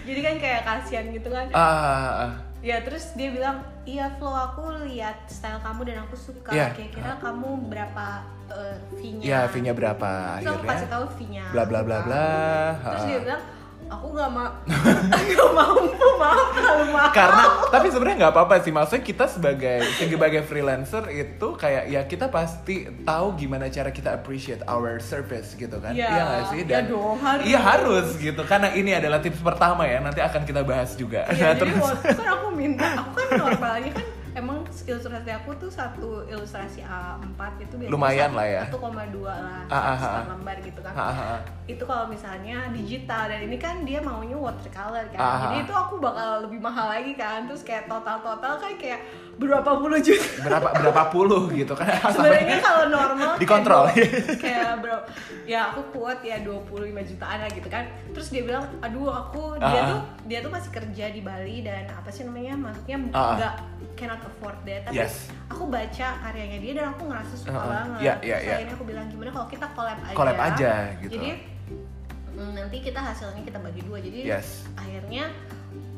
Jadi 0.02 0.20
kan 0.22 0.34
kayak 0.38 0.60
kasihan 0.62 1.04
gitu 1.10 1.28
kan. 1.28 1.50
Ah, 1.50 2.38
Ya 2.62 2.78
terus 2.78 3.10
dia 3.12 3.26
bilang, 3.28 3.66
iya 3.82 4.06
Flo 4.18 4.30
aku 4.30 4.62
lihat 4.86 5.26
style 5.26 5.58
kamu 5.58 5.80
dan 5.90 5.96
aku 6.06 6.14
suka. 6.14 6.50
Iya. 6.54 6.70
Kira-kira 6.74 7.18
kamu 7.18 7.48
berapa 7.66 8.06
uh, 8.50 8.76
fee-nya? 8.94 9.24
ya 9.26 9.38
fee-nya 9.50 9.72
berapa 9.74 10.38
Terus 10.38 10.54
aku 10.54 10.62
kasih 10.62 10.70
akhirnya? 10.70 10.92
tahu 10.94 11.04
fee-nya. 11.18 11.44
Bla 11.50 11.64
bla 11.66 11.80
bla 11.82 11.98
bla. 12.06 12.28
Terus 12.78 13.04
dia 13.10 13.18
bilang, 13.26 13.42
aku 13.92 14.06
nggak 14.16 14.30
mau, 14.32 14.48
nggak 15.28 15.50
mampu, 15.52 16.08
maaf 16.16 16.46
terlalu 16.56 16.84
mahal. 16.96 17.10
karena 17.12 17.44
tapi 17.68 17.86
sebenarnya 17.92 18.16
nggak 18.24 18.32
apa-apa 18.32 18.54
sih. 18.64 18.72
Maksudnya 18.72 19.04
kita 19.04 19.24
sebagai 19.28 19.78
sebagai 20.00 20.42
freelancer 20.48 21.04
itu 21.12 21.48
kayak 21.54 21.84
ya 21.92 22.00
kita 22.08 22.32
pasti 22.32 22.88
tahu 23.04 23.36
gimana 23.36 23.68
cara 23.68 23.92
kita 23.92 24.16
appreciate 24.16 24.64
our 24.64 24.96
service 24.98 25.52
gitu 25.54 25.76
kan. 25.78 25.92
Iya, 25.92 26.08
iya 26.08 26.22
nggak 26.24 26.42
sih? 26.48 26.58
Iya 26.64 26.80
dong, 26.88 27.18
harus. 27.20 27.44
iya 27.44 27.60
harus 27.60 28.06
gitu. 28.16 28.42
Karena 28.48 28.72
ini 28.72 28.96
adalah 28.96 29.20
tips 29.20 29.44
pertama 29.44 29.84
ya. 29.84 30.00
Nanti 30.00 30.24
akan 30.24 30.42
kita 30.48 30.64
bahas 30.64 30.96
juga. 30.96 31.28
Iya, 31.28 31.52
Nah, 31.52 31.56
jadi 31.60 31.72
waktu 31.76 32.06
itu 32.08 32.22
kan 32.22 32.28
aku 32.32 32.48
minta, 32.54 32.86
aku 32.96 33.10
kan 33.12 33.26
normalnya 33.36 33.90
kan 33.92 34.06
emang 34.32 34.58
ilustrasi 34.82 35.30
aku 35.30 35.50
tuh 35.56 35.68
satu 35.68 36.08
ilustrasi 36.24 36.80
A4 36.80 37.40
itu 37.60 37.74
biasanya 37.76 37.92
Lumayan 37.92 38.30
lah 38.32 38.46
ya. 38.46 38.62
1,2 38.66 38.80
lah, 39.22 39.60
Ah, 39.66 39.74
ah, 39.74 39.86
ah. 39.86 39.96
setengah 39.96 40.28
lembar 40.32 40.56
gitu 40.58 40.80
kan. 40.80 40.92
Ha, 40.92 41.06
ha. 41.08 41.30
Itu 41.64 41.82
kalau 41.82 42.06
misalnya 42.06 42.68
digital 42.70 43.26
dan 43.26 43.40
ini 43.42 43.56
kan 43.56 43.82
dia 43.82 43.98
maunya 43.98 44.34
watercolor 44.34 45.04
kan. 45.08 45.16
Ah, 45.16 45.26
ah, 45.26 45.38
Jadi 45.44 45.56
ah. 45.56 45.62
itu 45.62 45.72
aku 45.74 45.94
bakal 45.98 46.28
lebih 46.42 46.58
mahal 46.58 46.88
lagi 46.90 47.12
kan. 47.12 47.44
Terus 47.44 47.62
kayak 47.62 47.86
total-total 47.86 48.56
kan 48.56 48.72
kayak 48.74 49.00
berapa 49.34 49.70
puluh 49.74 49.96
juta. 49.98 50.24
berapa 50.42 50.68
berapa 50.74 51.02
puluh 51.08 51.48
gitu 51.50 51.72
kan 51.72 51.88
Sebenarnya 52.14 52.58
kalau 52.58 52.84
normal 52.86 53.30
kayak 53.30 53.40
Dikontrol. 53.40 53.84
dua- 53.88 54.36
kayak 54.38 54.70
bro 54.78 54.98
ya 55.42 55.60
aku 55.66 55.80
kuat 55.90 56.20
ya 56.22 56.38
25 56.38 56.70
jutaan 57.02 57.40
lah 57.40 57.50
gitu 57.50 57.66
kan 57.66 57.82
terus 58.08 58.28
dia 58.28 58.44
bilang 58.44 58.62
aduh 58.78 59.08
aku 59.10 59.56
dia 59.56 59.66
Ah, 59.66 59.74
ah. 59.74 59.88
tuh 59.88 60.00
dia 60.22 60.38
tuh 60.38 60.52
masih 60.52 60.70
kerja 60.70 61.04
di 61.08 61.20
Bali 61.20 61.60
dan 61.60 61.88
apa 61.88 62.06
sih 62.08 62.22
namanya 62.22 62.54
maksudnya 62.62 62.96
Ah, 63.10 63.18
ah. 63.18 63.34
nggak 63.34 63.54
cannot 63.94 64.20
afford 64.22 64.56
that 64.64 64.84
tapi 64.84 64.98
Yes. 64.98 65.28
aku 65.46 65.64
baca 65.66 66.08
karyanya 66.20 66.58
dia 66.58 66.72
dan 66.76 66.86
aku 66.90 67.02
ngerasa 67.06 67.34
suka 67.36 67.54
ah. 67.54 67.66
banget 67.68 68.00
iya, 68.00 68.14
Terus 68.18 68.42
iya. 68.42 68.54
akhirnya 68.56 68.74
aku 68.74 68.84
bilang 68.84 69.06
gimana 69.08 69.30
kalau 69.30 69.48
kita 69.48 69.66
collab 69.72 69.98
aja 70.00 70.16
Collab 70.16 70.38
aja, 70.38 70.72
gitu. 71.00 71.12
jadi 71.16 71.30
mm, 72.32 72.50
nanti 72.56 72.76
kita 72.80 73.00
hasilnya 73.00 73.42
kita 73.42 73.58
bagi 73.60 73.80
dua 73.84 73.98
jadi 74.00 74.18
Yes. 74.26 74.66
akhirnya 74.74 75.24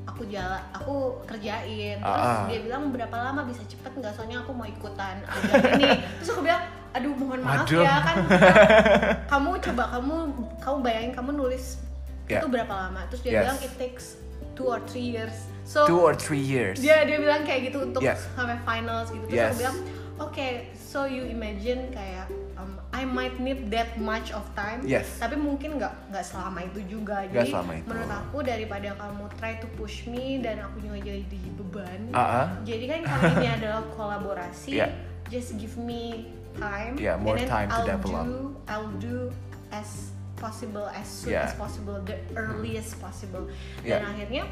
aku 0.05 0.23
jalan 0.29 0.63
aku 0.71 0.95
kerjain 1.27 1.97
terus 1.99 2.29
ah. 2.29 2.47
dia 2.47 2.61
bilang 2.63 2.93
berapa 2.95 3.17
lama 3.17 3.43
bisa 3.49 3.65
cepet 3.65 3.93
nggak 3.99 4.13
soalnya 4.15 4.45
aku 4.45 4.53
mau 4.55 4.69
ikutan 4.69 5.19
ini 5.75 5.91
terus 6.23 6.31
aku 6.31 6.45
bilang 6.45 6.63
aduh 6.95 7.11
mohon 7.19 7.41
maaf 7.43 7.67
Waduh. 7.67 7.83
ya 7.83 7.97
kan 8.05 8.17
kamu 9.33 9.51
coba 9.59 9.85
kamu 9.99 10.15
kamu 10.63 10.77
bayangin 10.81 11.13
kamu 11.13 11.31
nulis 11.35 11.83
Ya. 12.25 12.41
itu 12.41 12.49
berapa 12.49 12.73
lama 12.73 13.05
terus 13.13 13.21
dia 13.21 13.37
Yes. 13.37 13.43
bilang 13.45 13.59
it 13.61 13.73
takes 13.77 14.05
two 14.57 14.65
or 14.65 14.81
three 14.89 15.13
years 15.13 15.45
so 15.65 15.85
two 15.85 15.97
or 15.99 16.13
three 16.13 16.41
years 16.41 16.77
dia 16.79 17.03
dia 17.03 17.17
bilang 17.17 17.43
kayak 17.43 17.73
gitu 17.73 17.83
untuk 17.83 18.01
Yes. 18.01 18.21
sampai 18.33 18.61
finals 18.63 19.09
gitu 19.09 19.25
terus 19.27 19.35
Yes. 19.35 19.51
aku 19.51 19.59
bilang 19.59 19.77
oke 20.21 20.47
so 20.77 20.99
you 21.05 21.25
imagine 21.25 21.89
kayak 21.91 22.29
um, 22.55 22.77
I 22.93 23.03
might 23.03 23.37
need 23.37 23.73
that 23.73 23.97
much 23.97 24.31
of 24.31 24.45
time 24.55 24.85
Yes. 24.85 25.19
tapi 25.19 25.35
mungkin 25.35 25.81
nggak 25.81 26.13
nggak 26.13 26.23
selama 26.23 26.63
itu 26.63 26.81
juga 26.87 27.25
Nggak 27.27 27.35
jadi 27.35 27.51
selama 27.51 27.73
itu. 27.75 27.87
menurut 27.89 28.13
aku 28.13 28.37
daripada 28.41 28.89
kamu 28.95 29.25
try 29.35 29.53
to 29.59 29.67
push 29.75 30.05
me 30.07 30.39
dan 30.39 30.63
aku 30.63 30.85
juga 30.85 31.01
jadi 31.03 31.41
beban 31.57 32.01
Ah, 32.13 32.21
ah. 32.21 32.47
jadi 32.63 32.85
kan 32.87 33.01
kalau 33.03 33.31
ini 33.35 33.49
adalah 33.51 33.83
kolaborasi 33.91 34.71
Yeah. 34.79 34.93
just 35.27 35.57
give 35.57 35.75
me 35.75 36.31
time 36.55 36.95
Yeah, 36.95 37.19
more 37.19 37.35
and 37.35 37.49
then 37.49 37.51
time 37.51 37.69
to 37.69 37.83
I'll 37.83 37.89
develop. 37.89 38.25
do 38.25 38.39
I'll 38.71 38.95
do 39.03 39.17
as 39.75 40.15
possible 40.39 40.87
as 40.87 41.09
soon 41.09 41.35
Yeah. 41.35 41.49
as 41.49 41.57
possible 41.57 41.99
the 42.05 42.15
earliest 42.37 43.01
possible 43.01 43.51
Yeah. 43.83 43.99
dan 43.99 44.15
akhirnya 44.15 44.45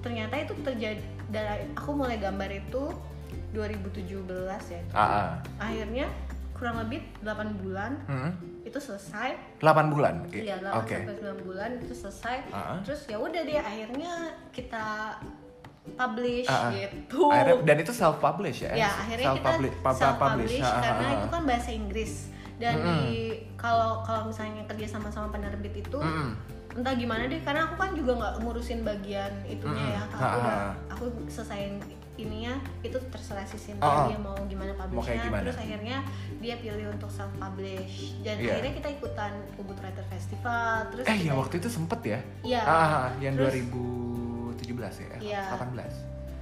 ternyata 0.00 0.34
itu 0.34 0.52
terjadi 0.58 1.00
dari 1.28 1.68
aku 1.70 1.90
mulai 1.92 2.16
gambar 2.16 2.50
itu 2.50 2.82
2017 3.50 4.26
ya 4.68 4.82
Ah, 4.90 5.00
ah. 5.00 5.28
akhirnya 5.58 6.06
kurang 6.52 6.76
lebih 6.78 7.00
8 7.20 7.56
bulan 7.56 7.96
Hmm. 8.04 8.32
itu 8.62 8.76
selesai 8.76 9.32
8 9.58 9.88
bulan. 9.88 10.28
Iya, 10.28 10.60
8 10.60 10.76
Oke. 10.78 10.96
sampai 10.98 11.16
9 11.16 11.40
bulan 11.42 11.70
itu 11.78 11.94
selesai. 11.94 12.36
Ah. 12.50 12.76
Terus 12.80 13.00
ya 13.06 13.16
udah 13.16 13.40
deh 13.40 13.56
akhirnya 13.56 14.12
kita 14.50 15.16
publish 15.90 16.44
Ah, 16.46 16.68
ah. 16.68 16.70
gitu. 16.70 17.32
Akhirnya- 17.32 17.64
dan 17.64 17.76
itu 17.78 17.90
self 17.90 18.20
publish 18.20 18.58
ya? 18.62 18.72
ya 18.76 18.90
akhirnya 18.94 19.26
kita 19.32 19.40
Self-publish- 19.48 19.76
pub- 19.80 19.96
self 19.96 20.16
publish. 20.18 20.54
Ah, 20.58 20.68
ah, 20.68 20.80
karena 20.82 21.00
ah. 21.02 21.16
itu 21.16 21.26
kan 21.30 21.42
bahasa 21.44 21.70
Inggris 21.72 22.12
dan 22.56 22.74
Mm-mm. 22.76 22.84
di 22.84 23.12
kalau 23.56 24.04
kalau 24.04 24.22
misalnya 24.28 24.62
kerja 24.68 24.86
sama 24.90 25.08
sama 25.08 25.28
penerbit 25.30 25.74
itu 25.78 25.96
Mm-mm. 25.98 26.36
Entah 26.72 26.94
gimana 26.94 27.24
deh 27.24 27.40
karena 27.40 27.64
aku 27.64 27.74
kan 27.74 27.90
juga 27.92 28.12
nggak 28.14 28.34
ngurusin 28.40 28.80
bagian 28.80 29.32
itunya 29.44 29.86
ya 29.90 30.00
Mm-mm. 30.00 30.12
aku 30.12 30.22
Ah, 30.22 30.34
udah 30.36 30.54
ah. 30.54 30.72
aku 30.88 31.02
selesain 31.26 31.82
ininya 32.16 32.52
itu 32.80 33.00
terserah 33.08 33.42
si 33.42 33.56
Cynthia 33.56 33.80
Ah, 33.82 33.96
ah. 33.96 34.06
dia 34.06 34.18
mau 34.18 34.36
gimana 34.44 34.76
publishnya 34.76 35.24
gimana? 35.24 35.42
terus 35.42 35.58
akhirnya 35.58 35.98
dia 36.36 36.54
pilih 36.56 36.86
untuk 36.88 37.08
self 37.08 37.32
publish 37.34 38.12
dan 38.20 38.36
Iya. 38.36 38.50
akhirnya 38.54 38.72
kita 38.76 38.88
ikutan 38.92 39.32
Ubud 39.56 39.76
Writer 39.76 40.04
Festival 40.06 40.72
terus 40.90 41.04
Eh 41.06 41.18
ya 41.18 41.32
waktu 41.32 41.54
itu 41.56 41.68
sempet 41.68 42.00
ya? 42.04 42.20
Iya. 42.42 42.60
Ah, 42.62 43.08
yang 43.18 43.34
Terus- 43.34 43.56
2017 44.60 44.94
ya? 45.00 45.16
Iya. 45.18 45.42
18. 45.50 45.90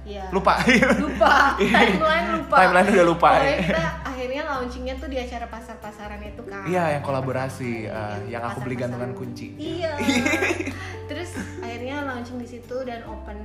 Iya. 0.01 0.31
Lupa. 0.31 0.57
lupa 1.03 1.53
timeline 1.55 2.27
lupa 2.33 2.55
Timeline 2.55 2.87
udah 2.89 3.05
lupa, 3.05 3.29
Pokoknya 3.31 3.51
ya. 3.51 3.61
kita 3.61 3.83
akhirnya 4.01 4.41
launchingnya 4.45 4.95
tuh 4.95 5.07
di 5.07 5.17
acara 5.17 5.45
pasar 5.45 5.75
pasaran 5.77 6.19
itu 6.19 6.41
kan 6.43 6.63
Iya, 6.65 6.83
yang 6.97 7.03
kolaborasi, 7.03 7.71
ah, 7.87 8.17
yang 8.25 8.41
aku 8.41 8.59
beli 8.61 8.75
gantungan 8.75 9.11
kunci. 9.13 9.53
iya 9.55 9.93
terus 11.09 11.31
akhirnya 11.59 12.03
launching 12.05 12.37
di 12.37 12.47
situ 12.47 12.75
dan 12.83 13.03
open 13.05 13.39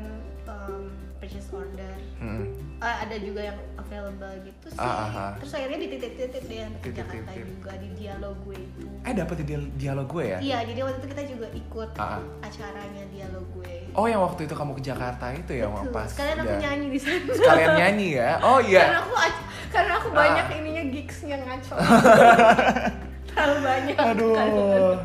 um, 0.45 0.91
purchase 1.17 1.49
order 1.51 1.95
Mm. 2.17 2.47
Eh, 2.85 2.97
ada 3.01 3.17
juga 3.17 3.41
yang 3.43 3.57
available 3.75 4.29
gitu 4.45 4.67
sih 4.69 4.77
Ah, 4.77 4.93
ah, 5.01 5.09
ah. 5.09 5.33
terus 5.35 5.53
akhirnya 5.53 5.79
dititip-titip 5.81 6.43
deh 6.45 6.69
ke 6.79 6.89
Jakarta 6.93 7.33
juga 7.33 7.73
di 7.75 7.89
dialog 7.95 8.37
gue 8.45 8.57
itu 8.59 8.85
Eh 9.01 9.15
dapet 9.15 9.37
di 9.41 9.45
dial- 9.47 9.73
dialog 9.75 10.07
gue 10.07 10.25
ya? 10.27 10.39
iya 10.39 10.59
jadi 10.63 10.81
waktu 10.83 10.99
itu 10.99 11.09
kita 11.09 11.25
juga 11.25 11.47
ikut 11.51 11.91
Ah, 11.97 12.05
ah. 12.15 12.23
acaranya 12.43 13.03
dialog 13.09 13.47
gue 13.51 13.73
Oh 13.95 14.05
yang 14.05 14.21
waktu 14.21 14.45
itu 14.45 14.53
kamu 14.53 14.73
ke 14.75 14.83
Jakarta 14.85 15.27
itu 15.31 15.53
ya 15.55 15.65
Betul. 15.67 15.93
pas 15.93 16.07
sekalian 16.07 16.39
aku 16.39 16.55
nyanyi 16.59 16.87
di 16.87 16.99
sana 16.99 17.33
Sekalian 17.33 17.71
nyanyi 17.75 18.09
ya? 18.15 18.31
Oh 18.39 18.59
karena 18.59 18.69
iya. 18.69 19.01
aku 19.01 19.15
ac- 19.17 19.45
karena 19.71 19.93
aku 19.95 20.09
Ah. 20.09 20.17
banyak 20.19 20.47
ininya 20.53 20.85
gigsnya 20.91 21.37
ngaco 21.41 21.75
terlalu 23.29 23.59
banyak 23.63 23.97
Aduh. 23.97 24.93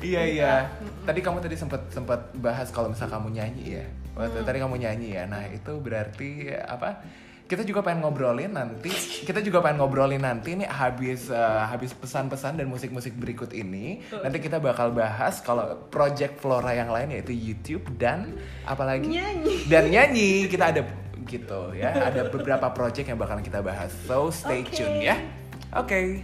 Iya 0.00 0.22
iya. 0.24 0.54
Tadi 1.08 1.24
kamu 1.24 1.40
tadi 1.40 1.56
sempat 1.56 1.88
sempat 1.88 2.20
bahas 2.36 2.68
kalau 2.68 2.92
misal 2.92 3.08
kamu 3.08 3.32
nyanyi 3.32 3.80
ya. 3.80 3.86
Waktu 4.12 4.44
tadi 4.44 4.60
kamu 4.60 4.76
nyanyi 4.76 5.16
ya. 5.16 5.24
Nah, 5.24 5.48
itu 5.48 5.80
berarti 5.80 6.52
apa? 6.52 7.00
Kita 7.48 7.64
juga 7.64 7.80
pengen 7.80 8.04
ngobrolin 8.04 8.52
nanti. 8.52 8.92
Kita 9.24 9.40
juga 9.40 9.64
pengen 9.64 9.80
ngobrolin 9.80 10.20
nanti 10.20 10.52
nih 10.52 10.68
habis 10.68 11.32
eh, 11.32 11.62
habis 11.64 11.96
pesan-pesan 11.96 12.60
dan 12.60 12.68
musik-musik 12.68 13.16
berikut 13.16 13.56
ini. 13.56 14.04
Nanti 14.20 14.36
kita 14.36 14.60
bakal 14.60 14.92
bahas 14.92 15.40
kalau 15.40 15.88
project 15.88 16.44
Flora 16.44 16.76
yang 16.76 16.92
lain 16.92 17.08
yaitu 17.16 17.32
YouTube 17.32 17.88
dan 17.96 18.36
apalagi 18.68 19.08
Nyanyi. 19.08 19.64
dan 19.64 19.88
nyanyi. 19.88 20.44
Kita 20.52 20.76
ada 20.76 20.84
gitu 21.24 21.72
ya. 21.72 22.12
Ada 22.12 22.28
beberapa 22.28 22.68
project 22.68 23.08
yang 23.08 23.16
bakalan 23.16 23.40
kita 23.40 23.64
bahas. 23.64 23.96
So 24.04 24.28
stay 24.28 24.60
Oke. 24.60 24.76
tune 24.76 25.00
ya. 25.08 25.16
Oke. 25.72 26.20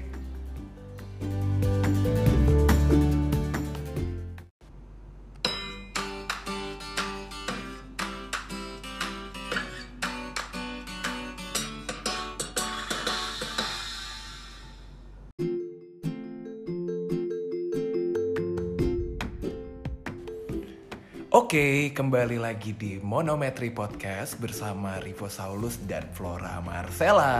Oke, 21.54 21.94
kembali 21.94 22.42
lagi 22.42 22.74
di 22.74 22.98
Monometri 22.98 23.70
Podcast 23.70 24.42
bersama 24.42 24.98
Rivo 24.98 25.30
Saulus 25.30 25.78
dan 25.86 26.02
Flora 26.10 26.58
Marcella. 26.58 27.30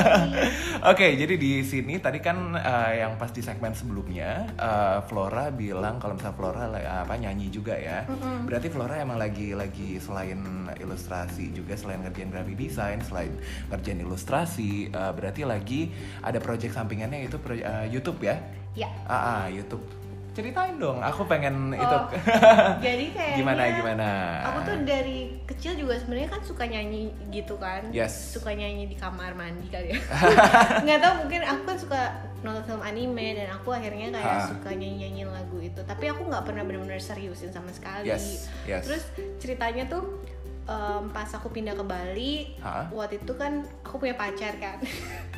Oke, 0.88 1.20
jadi 1.20 1.36
di 1.36 1.60
sini 1.60 2.00
tadi 2.00 2.16
kan 2.24 2.56
eh, 2.56 3.04
yang 3.04 3.20
pas 3.20 3.28
di 3.28 3.44
segmen 3.44 3.76
sebelumnya 3.76 4.48
eh, 4.56 5.04
Flora 5.04 5.52
bilang 5.52 6.00
kalau 6.00 6.16
misalnya 6.16 6.32
Flora 6.32 6.64
la- 6.64 7.04
apa 7.04 7.12
nyanyi 7.20 7.52
juga 7.52 7.76
ya. 7.76 8.08
Berarti 8.48 8.72
Flora 8.72 8.96
emang 8.96 9.20
lagi 9.20 9.52
lagi 9.52 10.00
selain 10.00 10.72
ilustrasi 10.80 11.52
juga 11.52 11.76
selain 11.76 12.00
ngerjain 12.00 12.32
graphic 12.32 12.56
design, 12.56 13.04
selain 13.04 13.36
ngerjain 13.68 14.00
ilustrasi, 14.00 14.96
eh, 14.96 15.12
berarti 15.12 15.44
lagi 15.44 15.92
ada 16.24 16.40
project 16.40 16.72
sampingannya 16.72 17.28
itu 17.28 17.36
pro- 17.36 17.52
eh, 17.52 17.84
YouTube 17.92 18.24
ya. 18.24 18.40
ya 18.72 18.88
Ah, 19.04 19.44
ah, 19.44 19.52
YouTube. 19.52 19.99
Ceritain 20.30 20.76
dong, 20.76 20.98
aku 20.98 21.26
pengen 21.26 21.72
itu. 21.72 21.82
Oh, 21.90 22.06
jadi 22.80 23.04
kayaknya 23.10 23.36
gimana 23.36 23.62
gimana? 23.72 24.08
aku 24.42 24.58
tuh 24.62 24.76
dari 24.84 25.18
kecil 25.44 25.74
juga 25.74 25.94
sebenarnya 25.96 26.28
kan 26.28 26.40
suka 26.40 26.64
nyanyi 26.64 27.10
gitu 27.28 27.54
kan 27.56 27.90
Yes. 27.90 28.30
suka 28.32 28.50
nyanyi 28.50 28.86
di 28.86 28.94
kamar 28.94 29.34
mandi 29.34 29.66
kali 29.66 29.90
ya 29.90 29.98
nggak 30.86 30.98
tahu 30.98 31.12
mungkin 31.20 31.42
aku 31.42 31.62
kan 31.64 31.76
suka 31.76 32.00
nonton 32.40 32.62
film 32.64 32.80
anime 32.80 33.34
dan 33.34 33.50
aku 33.50 33.68
akhirnya 33.70 34.08
kayak 34.10 34.38
Ha. 34.38 34.48
suka 34.48 34.70
nyanyi 34.70 34.96
nyanyiin 35.04 35.28
lagu 35.28 35.58
itu 35.58 35.80
tapi 35.82 36.04
aku 36.06 36.22
nggak 36.24 36.44
pernah 36.44 36.62
benar-benar 36.62 36.98
seriusin 36.98 37.50
sama 37.50 37.68
sekali 37.70 38.06
Yes, 38.06 38.46
yes. 38.64 38.86
terus 38.86 39.02
ceritanya 39.36 39.84
tuh 39.86 40.22
em, 40.62 41.10
pas 41.10 41.26
aku 41.28 41.50
pindah 41.50 41.74
ke 41.74 41.82
Bali 41.82 42.54
Ha? 42.58 42.86
waktu 42.88 43.18
itu 43.18 43.32
kan 43.34 43.66
aku 43.82 43.98
punya 43.98 44.14
pacar 44.14 44.54
kan 44.56 44.78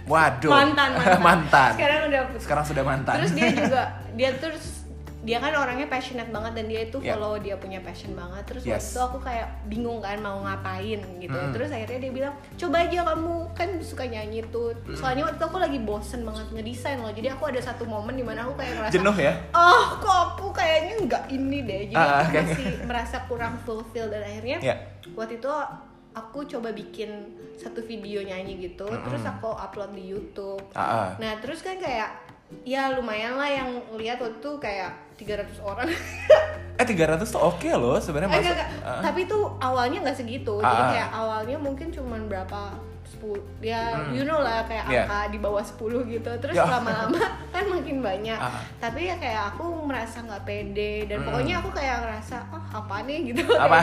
Waduh. 0.05 0.53
mantan 0.55 0.91
mantan, 0.95 1.19
mantan. 1.19 1.71
sekarang 1.75 2.01
udah 2.07 2.21
putus 2.29 2.43
Sekarang 2.45 2.65
sudah 2.67 2.85
mantan. 2.85 3.15
terus 3.17 3.33
dia 3.33 3.49
juga 3.51 3.83
dia 4.13 4.31
terus 4.37 4.82
dia 5.23 5.39
kan 5.39 5.55
orangnya 5.55 5.87
passionate 5.87 6.29
banget 6.29 6.53
dan 6.53 6.67
dia 6.67 6.81
itu 6.83 6.99
Yeah. 6.99 7.15
follow 7.15 7.35
dia 7.37 7.55
punya 7.55 7.79
passion 7.79 8.11
banget 8.13 8.43
terus 8.43 8.63
Yes. 8.63 8.75
waktu 8.75 8.87
itu 8.89 9.01
aku 9.01 9.19
kayak 9.23 9.47
bingung 9.65 9.99
kan 9.99 10.19
mau 10.19 10.43
ngapain 10.43 10.99
gitu 11.17 11.31
Mm. 11.33 11.51
terus 11.51 11.71
akhirnya 11.71 11.99
dia 12.01 12.13
bilang 12.13 12.35
coba 12.53 12.77
aja 12.81 12.99
kamu 13.05 13.35
kan 13.53 13.69
suka 13.79 14.05
nyanyi 14.05 14.43
tuh 14.49 14.71
soalnya 14.93 15.23
waktu 15.25 15.39
itu 15.39 15.47
aku 15.47 15.59
lagi 15.59 15.79
bosen 15.79 16.21
banget 16.23 16.47
ngedesain 16.51 16.99
loh 16.99 17.11
jadi 17.11 17.29
aku 17.33 17.45
ada 17.47 17.61
satu 17.61 17.85
momen 17.85 18.13
di 18.13 18.23
mana 18.23 18.43
aku 18.43 18.55
kayak 18.57 18.73
ngerasa 18.77 18.93
Jenuh 18.93 19.17
ya? 19.17 19.33
oh 19.53 19.87
kok 19.97 20.19
aku 20.33 20.47
kayaknya 20.53 20.95
nggak 21.01 21.25
ini 21.29 21.59
deh 21.63 21.83
jadi 21.89 21.97
Ah, 21.97 22.21
aku 22.21 22.35
masih 22.37 22.67
merasa 22.83 23.17
kurang 23.25 23.55
fulfill 23.61 24.07
dan 24.09 24.23
akhirnya 24.23 24.59
Ya. 24.61 24.75
waktu 25.13 25.39
itu 25.39 25.51
aku 26.13 26.45
coba 26.47 26.69
bikin 26.71 27.09
satu 27.55 27.81
video 27.81 28.21
nyanyi 28.21 28.59
gitu 28.61 28.85
terus 28.85 29.23
aku 29.23 29.49
upload 29.49 29.93
di 29.93 30.09
YouTube 30.09 30.61
Ah, 30.73 30.83
ah. 30.83 31.09
Nah 31.17 31.39
terus 31.39 31.61
kan 31.61 31.77
kayak 31.77 32.22
ya 32.63 32.93
lumayan 32.93 33.35
lah 33.35 33.47
yang 33.47 33.69
lihat 33.95 34.17
waktu 34.17 34.37
itu 34.37 34.53
kayak 34.59 34.93
300 35.17 35.59
orang. 35.61 35.89
Eh 36.73 36.87
300 36.89 37.21
tuh 37.23 37.37
oke 37.39 37.69
loh 37.69 38.01
sebenarnya 38.01 38.33
Eh. 38.33 38.57
Ah. 38.81 39.05
Tapi 39.05 39.29
tuh 39.29 39.45
awalnya 39.61 40.01
nggak 40.01 40.17
segitu. 40.17 40.57
Ah, 40.59 40.67
Jadi 40.67 40.81
ah. 40.81 40.91
kayak 40.91 41.11
awalnya 41.13 41.57
mungkin 41.57 41.89
cuman 41.89 42.27
berapa 42.27 42.73
10 43.05 43.39
ya 43.61 43.93
Hmm. 43.93 44.17
you 44.17 44.25
know 44.25 44.41
lah 44.41 44.65
kayak 44.65 44.89
Yeah. 44.89 45.05
angka 45.05 45.31
di 45.31 45.39
bawah 45.39 45.61
10 45.61 45.77
gitu. 46.09 46.33
Terus 46.41 46.57
lama-lama 46.57 47.21
kan 47.55 47.65
makin 47.69 48.01
banyak. 48.01 48.35
Ah. 48.35 48.65
Tapi 48.81 49.05
ya 49.05 49.15
kayak 49.15 49.53
aku 49.53 49.85
merasa 49.85 50.25
nggak 50.25 50.43
pede 50.43 51.07
dan 51.07 51.23
Hmm. 51.23 51.27
pokoknya 51.29 51.55
aku 51.61 51.71
kayak 51.71 51.97
ngerasa 52.03 52.37
ah 52.49 52.65
apa 52.73 52.97
nih 53.05 53.19
gitu. 53.31 53.45
Apa? 53.53 53.77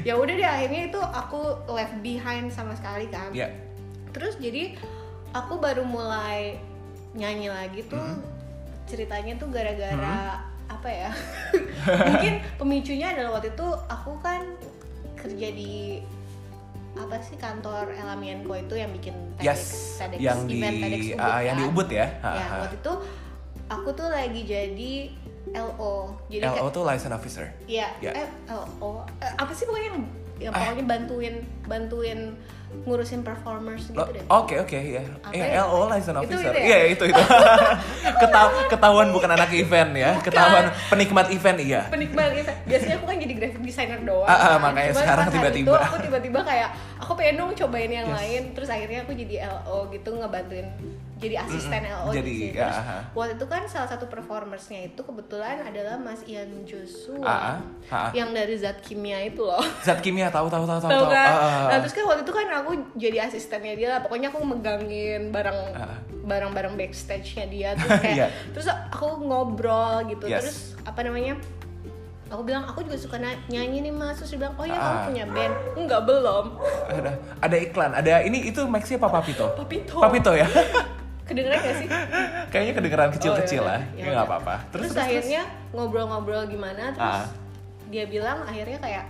Ya 0.00 0.14
udah 0.14 0.32
deh 0.32 0.46
akhirnya 0.48 0.82
itu 0.86 1.00
aku 1.02 1.40
left 1.66 1.98
behind 1.98 2.46
sama 2.48 2.72
sekali 2.72 3.10
kan. 3.10 3.34
Ya. 3.34 3.50
Terus 4.14 4.38
jadi 4.38 4.78
aku 5.34 5.58
baru 5.58 5.82
mulai 5.82 6.56
nyanyi 7.16 7.48
lagi 7.48 7.80
tuh 7.82 8.20
ceritanya 8.86 9.34
tuh 9.34 9.48
gara-gara 9.48 10.38
apa 10.66 10.88
ya? 10.88 11.10
Mungkin 12.08 12.32
pemicunya 12.56 13.10
adalah 13.10 13.38
waktu 13.38 13.50
itu 13.50 13.66
aku 13.86 14.12
kan 14.20 14.42
kerja 15.16 15.48
di 15.50 16.00
apa 16.92 17.20
sih 17.20 17.36
kantor 17.36 17.92
Elamienko 17.92 18.56
itu 18.56 18.74
yang 18.74 18.88
bikin 18.90 19.12
TEDx, 19.36 19.44
Yes. 19.44 19.62
TEDx 19.98 20.18
Yang 20.18 20.38
di 20.42 20.54
event 20.56 20.76
TEDx 20.78 21.02
Ubud 21.10 21.20
ah, 21.22 21.40
yang 21.40 21.56
di 21.56 21.62
kan. 21.62 21.70
Ubud 21.70 21.88
ya. 21.90 22.06
Ya, 22.16 22.46
waktu 22.58 22.76
itu 22.76 22.92
aku 23.66 23.88
tuh 23.92 24.08
lagi 24.08 24.40
jadi 24.42 24.92
LO. 25.52 25.94
Jadi 26.26 26.42
LO 26.42 26.54
kayak- 26.56 26.72
tuh 26.72 26.82
license 26.84 27.14
officer. 27.14 27.46
Iya, 27.66 27.88
Ya. 28.00 28.12
eh 28.14 28.28
LO. 28.46 29.04
Eh, 29.18 29.32
apa 29.32 29.52
sih 29.52 29.64
pokoknya 29.64 29.88
yang 29.88 29.98
yang 30.38 30.52
Ah. 30.52 30.58
pokoknya 30.62 30.84
bantuin 30.86 31.34
bantuin 31.64 32.20
ngurusin 32.84 33.20
performers 33.22 33.88
gitu 33.88 34.02
deh 34.12 34.22
Oke 34.28 34.60
oke 34.60 34.76
ya. 34.76 35.02
Iya 35.32 35.44
ya? 35.48 35.62
LO 35.64 35.88
license 35.88 36.18
officer. 36.18 36.52
ya? 36.52 36.62
Iya 36.62 36.78
itu 36.92 37.04
itu. 37.08 37.22
Keta- 38.22 38.52
ketahuan 38.68 39.08
bukan 39.10 39.30
anak 39.32 39.50
event 39.52 39.90
ya. 39.94 40.18
Ketahuan 40.20 40.68
penikmat 40.86 41.26
event 41.30 41.58
iya. 41.58 41.82
penikmat 41.88 42.30
event 42.32 42.56
biasanya 42.66 42.94
aku 42.98 43.06
kan 43.06 43.16
jadi 43.16 43.34
graphic 43.34 43.62
designer 43.62 44.00
doang 44.02 44.26
Ah, 44.26 44.34
ah, 44.34 44.38
kan. 44.38 44.58
makanya 44.60 44.92
sekarang 44.92 45.26
tiba-tiba. 45.30 45.78
aku 45.78 45.96
tiba-tiba 46.02 46.40
kayak 46.42 46.68
aku 46.96 47.12
pengen 47.14 47.36
dong 47.38 47.52
cobain 47.54 47.88
yang 47.88 48.06
Yes. 48.06 48.16
lain 48.16 48.42
terus 48.52 48.68
akhirnya 48.68 49.02
aku 49.02 49.12
jadi 49.12 49.34
LO 49.46 49.88
gitu 49.88 50.10
ngebantuin 50.12 50.68
jadi 51.16 51.40
asisten 51.40 51.80
LO 51.82 52.12
Jadi, 52.12 52.28
di 52.28 52.36
sini. 52.46 52.52
ya, 52.52 52.68
Terus 52.68 52.80
ah. 52.82 53.02
waktu 53.10 53.32
itu 53.34 53.46
kan 53.46 53.62
salah 53.64 53.88
satu 53.88 54.04
performersnya 54.04 54.84
itu 54.86 55.00
kebetulan 55.00 55.60
adalah 55.62 55.96
Mas 55.96 56.20
Ian 56.22 56.60
Joshua 56.62 57.24
ah, 57.24 57.56
ah. 57.88 58.10
yang 58.12 58.30
dari 58.30 58.52
zat 58.54 58.80
kimia 58.80 59.24
itu 59.24 59.40
loh 59.40 59.64
Zat 59.80 60.00
kimia 60.00 60.28
tahu 60.28 60.44
tahu 60.46 60.62
tahu 60.62 60.76
tahu. 60.78 61.08
Kan? 61.08 61.30
Ah, 61.30 61.40
Nah 61.66 61.70
ah. 61.70 61.80
terus 61.80 61.92
kan 61.92 62.04
waktu 62.04 62.20
itu 62.20 62.32
kan 62.32 62.46
aku 62.54 62.70
jadi 62.94 63.16
asistennya 63.24 63.72
dia 63.74 63.88
lah. 63.90 64.00
Pokoknya 64.00 64.28
aku 64.28 64.44
megangin 64.44 65.28
barang 65.30 65.58
Ah. 65.72 65.96
barang-barang 66.22 66.74
backstage-nya 66.74 67.44
dia 67.46 67.68
terus 67.72 67.96
kayak 68.04 68.12
Iya. 68.12 68.26
terus 68.52 68.68
aku 68.68 69.16
ngobrol 69.22 70.04
gitu. 70.06 70.26
Yes. 70.26 70.42
Terus 70.42 70.56
apa 70.82 71.00
namanya? 71.00 71.40
Aku 72.26 72.42
bilang 72.42 72.64
aku 72.64 72.82
juga 72.82 72.98
suka 72.98 73.16
nyanyi 73.46 73.80
nih 73.80 73.90
mas 73.90 74.18
terus 74.18 74.34
dia 74.34 74.40
bilang 74.40 74.54
oh 74.54 74.64
ya 74.64 74.74
kamu 74.74 74.90
Ah. 74.92 75.04
punya 75.06 75.24
band 75.26 75.54
enggak 75.76 76.00
belum 76.02 76.44
Ada 76.88 77.10
ada 77.38 77.56
iklan. 77.56 77.90
Ada 77.92 78.12
ini 78.22 78.38
itu 78.44 78.60
Maxi 78.64 78.94
apa 78.94 79.06
Papito? 79.08 79.46
Papito 79.54 79.96
Papito 79.96 80.32
ya. 80.32 80.46
kedengeran 81.26 81.58
gak 81.58 81.76
sih 81.76 81.88
Kayaknya 82.50 82.72
kedengeran 82.72 83.10
kecil-kecil 83.12 83.60
Oh, 83.60 83.66
lah. 83.66 83.80
iya. 83.92 83.94
Ya 83.96 84.04
Ya 84.04 84.10
nggak 84.12 84.26
apa-apa. 84.26 84.54
terus, 84.70 84.90
akhirnya 84.92 85.42
ngobrol-ngobrol 85.70 86.46
gimana 86.46 86.90
terus 86.92 87.20
Ah. 87.20 87.26
dia 87.86 88.04
bilang 88.04 88.42
akhirnya 88.42 88.78
kayak 88.80 89.04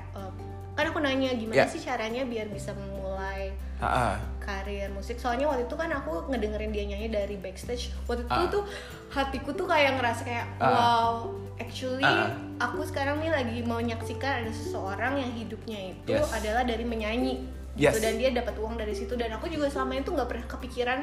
kan 0.72 0.84
aku 0.86 1.00
nanya 1.00 1.32
gimana 1.32 1.56
Ya. 1.56 1.64
sih 1.64 1.80
caranya 1.80 2.20
biar 2.22 2.48
bisa 2.48 2.72
memulai 2.72 3.48
Ah, 3.76 4.12
ah. 4.12 4.14
karir 4.38 4.88
musik 4.90 5.16
soalnya 5.16 5.44
waktu 5.46 5.64
itu 5.64 5.72
kan 5.72 5.88
aku 5.90 6.28
ngedengerin 6.28 6.68
dia 6.68 6.84
nyanyi 6.86 7.08
dari 7.08 7.36
backstage 7.36 7.92
waktu 8.04 8.24
itu 8.24 8.44
tuh 8.50 8.64
hatiku 9.08 9.52
tuh 9.52 9.64
kayak 9.64 9.96
ngerasa 9.96 10.20
kayak 10.22 10.44
wow 10.58 11.32
actually 11.58 12.00
Ah. 12.00 12.32
aku 12.58 12.84
sekarang 12.84 13.18
nih 13.18 13.30
lagi 13.30 13.58
mau 13.62 13.76
menyaksikan 13.76 14.42
ada 14.42 14.50
seseorang 14.50 15.16
yang 15.16 15.32
hidupnya 15.32 15.92
itu 15.92 16.12
Yes. 16.12 16.28
adalah 16.30 16.62
dari 16.62 16.82
menyanyi 16.82 17.44
Yes. 17.74 17.92
gitu 17.92 17.98
dan 18.02 18.14
dia 18.16 18.30
dapat 18.30 18.56
uang 18.56 18.74
dari 18.74 18.92
situ 18.92 19.12
dan 19.14 19.32
aku 19.32 19.46
juga 19.46 19.68
selama 19.68 19.96
itu 19.96 20.08
nggak 20.08 20.26
pernah 20.26 20.46
kepikiran 20.46 20.98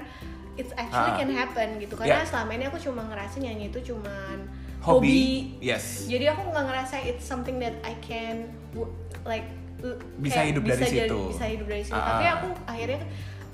it's 0.53 0.73
actually 0.73 1.11
Ah. 1.11 1.17
can 1.17 1.29
happen 1.29 1.77
gitu 1.77 1.93
karena 1.93 2.21
Yeah. 2.21 2.25
selama 2.25 2.51
ini 2.53 2.65
aku 2.65 2.77
cuma 2.77 3.01
ngerasa 3.03 3.35
nyanyi 3.39 3.69
itu 3.69 3.79
cuman 3.87 4.37
Hobi. 4.79 5.55
Yes. 5.59 6.05
jadi 6.05 6.33
aku 6.33 6.45
nggak 6.45 6.65
ngerasa 6.65 6.95
it's 7.01 7.23
something 7.23 7.57
that 7.57 7.73
I 7.81 7.95
can 7.99 8.49
like 9.23 9.45
Bisa 10.15 10.47
hidup 10.47 10.63
dari 10.63 10.79
bisa 10.79 10.87
situ. 10.87 11.19
bisa 11.29 11.43
hidup 11.45 11.67
dari 11.67 11.83
situ 11.83 11.91
Ah. 11.93 12.07
tapi 12.15 12.25
aku 12.25 12.47
akhirnya 12.63 13.03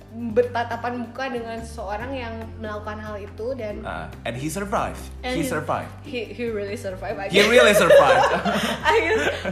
bertatapan 0.10 0.98
muka 1.00 1.30
dengan 1.30 1.58
seseorang 1.58 2.10
yang 2.12 2.34
melakukan 2.58 2.98
hal 2.98 3.16
itu 3.16 3.54
dan 3.54 3.80
Ah, 3.82 4.10
and 4.24 4.34
he 4.34 4.48
survived. 4.48 4.98
and 5.22 5.38
he 5.38 5.46
survived. 5.46 5.94
he, 6.02 6.26
he 6.26 6.50
really 6.50 6.74
survive 6.74 7.14
I 7.14 7.30
He 7.30 7.42
really 7.42 7.74
survived. 7.74 8.26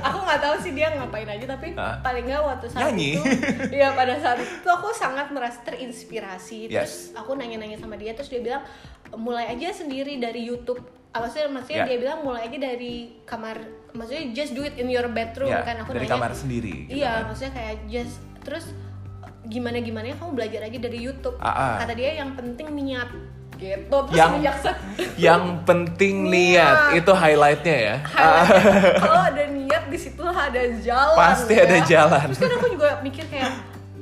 Aku 0.03 0.17
nggak 0.19 0.39
tahu 0.39 0.55
sih 0.59 0.73
dia 0.73 0.89
ngapain 0.91 1.25
aja 1.25 1.45
tapi 1.47 1.73
Ah. 1.73 2.01
paling 2.01 2.25
nggak 2.25 2.41
waktu 2.41 2.65
saat 2.67 2.89
Nyanyi. 2.89 3.09
itu 3.13 3.23
ya 3.81 3.93
pada 3.93 4.17
saat 4.17 4.39
itu 4.39 4.65
aku 4.65 4.89
sangat 4.91 5.29
merasa 5.29 5.61
terinspirasi 5.63 6.67
terus 6.67 7.13
Yes. 7.13 7.13
aku 7.13 7.33
nanya-nanya 7.33 7.77
sama 7.77 7.93
dia 7.93 8.13
terus 8.13 8.27
dia 8.27 8.41
bilang 8.41 8.65
mulai 9.13 9.47
aja 9.47 9.71
sendiri 9.71 10.17
dari 10.17 10.41
YouTube 10.43 10.81
Ah, 11.07 11.23
maksudnya 11.23 11.49
maksudnya 11.49 11.81
Ya. 11.81 11.87
dia 11.87 11.97
bilang 11.99 12.19
mulai 12.21 12.45
aja 12.45 12.57
dari 12.59 12.93
kamar 13.23 13.57
maksudnya 13.91 14.35
just 14.35 14.53
do 14.53 14.61
it 14.61 14.75
in 14.75 14.85
your 14.85 15.07
bedroom 15.07 15.47
Ya, 15.47 15.61
kan 15.61 15.79
aku 15.79 15.93
dari 15.93 16.03
nanya 16.03 16.13
kamar 16.13 16.31
sendiri. 16.31 16.85
gitu 16.85 16.97
iya 16.97 17.11
kan. 17.15 17.31
maksudnya 17.31 17.53
kayak 17.53 17.75
just 17.87 18.15
terus 18.41 18.65
gimana 19.47 19.77
gimana 19.79 20.11
kamu 20.11 20.31
belajar 20.33 20.61
aja 20.63 20.77
dari 20.77 20.99
YouTube 20.99 21.37
Ah, 21.39 21.49
ah. 21.49 21.75
kata 21.79 21.93
dia 21.93 22.19
yang 22.19 22.31
penting 22.33 22.67
niat 22.69 23.09
gitu 23.57 23.97
terus 24.05 24.13
Yang- 24.13 24.43
Yang 25.17 25.43
penting 25.63 26.15
Niat. 26.23 26.29
niat 26.29 26.77
itu 26.95 27.11
highlightnya 27.11 27.77
ya. 27.79 27.95
highlight. 28.05 29.01
kalau 29.01 29.21
ada 29.25 29.43
niat 29.49 29.83
di 29.87 29.97
situ 29.97 30.21
ada 30.21 30.61
jalan 30.77 31.17
Pasti 31.17 31.53
ya. 31.53 31.65
ada 31.65 31.77
jalan. 31.83 32.25
terus 32.29 32.39
kan 32.39 32.51
aku 32.53 32.67
juga 32.69 32.89
mikir 33.01 33.25
kayak 33.25 33.51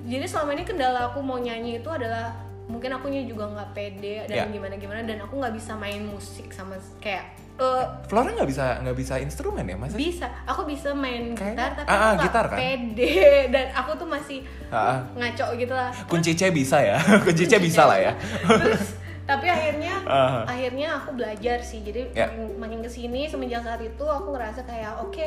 jadi 0.04 0.26
selama 0.28 0.54
ini 0.54 0.64
kendala 0.64 1.00
aku 1.08 1.24
mau 1.24 1.40
nyanyi 1.40 1.80
itu 1.80 1.88
adalah 1.88 2.36
mungkin 2.66 2.90
akunya 2.92 3.24
juga 3.24 3.48
nggak 3.48 3.70
pede 3.72 4.26
dan 4.26 4.36
Ya. 4.36 4.46
gimana 4.46 4.76
gimana 4.76 5.02
dan 5.02 5.22
aku 5.22 5.38
nggak 5.38 5.54
bisa 5.54 5.72
main 5.74 6.04
musik 6.04 6.50
sama 6.50 6.76
kayak 7.00 7.24
eh, 7.56 7.84
Flora 8.06 8.30
nggak 8.32 8.46
bisa 8.46 8.64
nggak 8.80 8.98
bisa 8.98 9.16
instrumen 9.18 9.64
ya 9.64 9.76
masa? 9.76 9.96
bisa 9.96 10.28
aku 10.44 10.66
bisa 10.66 10.92
main 10.92 11.32
gitar 11.32 11.72
tapi 11.74 11.88
Ah, 11.88 11.96
ah, 11.96 12.10
aku 12.12 12.24
gitar 12.24 12.46
kan? 12.48 12.58
pede 12.58 13.16
dan 13.54 13.66
aku 13.72 13.92
tuh 13.96 14.06
masih 14.06 14.40
Ah, 14.68 14.78
ah. 14.78 14.98
ngaco 15.16 15.56
gitu 15.56 15.72
lah 15.72 15.90
Kunci 16.06 16.32
C 16.34 16.50
bisa 16.50 16.78
ya. 16.78 17.00
Kunci 17.26 17.46
C 17.46 17.56
bisa 17.58 17.86
lah 17.86 17.98
ya. 17.98 18.12
terus 18.62 19.00
tapi 19.24 19.48
akhirnya 19.48 20.04
Ah. 20.04 20.46
akhirnya 20.46 20.96
aku 20.96 21.16
belajar 21.16 21.58
sih 21.60 21.82
jadi 21.82 22.12
Ya. 22.12 22.28
makin, 22.28 22.44
makin 22.60 22.80
ke 22.82 22.90
sini 22.90 23.26
semenjak 23.26 23.62
saat 23.62 23.80
itu 23.80 24.04
aku 24.04 24.32
ngerasa 24.32 24.62
kayak 24.64 25.00
oke 25.00 25.26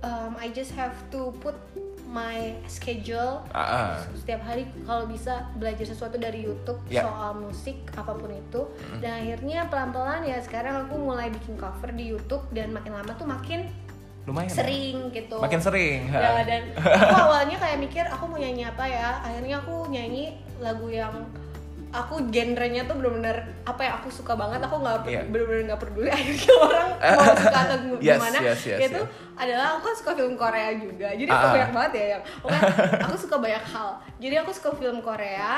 um, 0.00 0.36
I 0.36 0.50
just 0.50 0.70
have 0.72 0.94
to 1.08 1.34
put 1.38 1.56
my 2.12 2.38
schedule 2.66 3.40
Ah, 3.50 3.58
ah. 3.58 3.92
setiap 4.14 4.44
hari 4.44 4.68
kalau 4.82 5.08
bisa 5.08 5.48
belajar 5.56 5.82
sesuatu 5.82 6.14
dari 6.14 6.44
YouTube 6.44 6.76
Ya. 6.86 7.02
soal 7.02 7.34
musik 7.34 7.80
apa 7.92 8.12
pun 8.12 8.28
itu 8.28 8.68
dan 9.00 9.18
akhirnya 9.18 9.64
pelan-pelan 9.66 10.20
ya 10.22 10.36
sekarang 10.38 10.84
aku 10.84 10.94
mulai 10.94 11.32
bikin 11.32 11.56
cover 11.56 11.88
di 11.90 12.12
YouTube 12.12 12.44
dan 12.50 12.68
makin 12.70 12.92
lama 12.92 13.12
tuh 13.12 13.24
makin 13.24 13.64
Lumayan. 14.22 14.46
ya? 14.46 14.54
sering 14.54 14.96
gitu 15.10 15.34
Makin 15.34 15.58
sering. 15.58 16.00
ya 16.06 16.44
dan 16.44 16.62
aku 16.76 17.16
awalnya 17.26 17.56
kayak 17.56 17.78
mikir 17.80 18.04
aku 18.04 18.24
mau 18.26 18.36
nyanyi 18.36 18.62
apa 18.62 18.84
ya 18.84 19.18
akhirnya 19.18 19.58
aku 19.58 19.88
nyanyi 19.88 20.24
lagu 20.60 20.86
yang 20.86 21.16
aku 21.92 22.14
genrenya 22.32 22.88
tuh 22.88 22.96
bener-bener 22.96 23.36
apa 23.62 23.80
ya 23.80 23.92
aku 24.00 24.08
suka 24.08 24.32
banget 24.32 24.58
aku 24.58 24.80
nggak 24.80 25.04
Iya. 25.04 25.22
bener-bener 25.28 25.62
nggak 25.68 25.80
peduli 25.80 26.08
akhirnya 26.16 26.54
orang 26.56 26.88
mau 26.96 27.34
suka 27.44 27.58
atau 27.62 27.76
Yes, 28.00 28.16
gimana 28.16 28.38
yes, 28.40 28.60
yes, 28.64 28.80
itu 28.88 29.00
yes. 29.04 29.12
adalah 29.36 29.66
aku 29.72 29.80
kan 29.84 29.94
suka 29.94 30.10
film 30.16 30.34
Korea 30.34 30.70
juga 30.72 31.08
jadi 31.12 31.28
Ah, 31.28 31.36
aku 31.36 31.44
ah. 31.44 31.52
banyak 31.52 31.70
banget 31.70 31.92
ya 31.92 32.04
yang 32.16 32.22
aku 33.04 33.16
suka 33.20 33.36
banyak 33.36 33.64
hal 33.68 33.88
jadi 34.16 34.34
aku 34.40 34.50
suka 34.50 34.70
film 34.72 34.98
Korea 34.98 35.52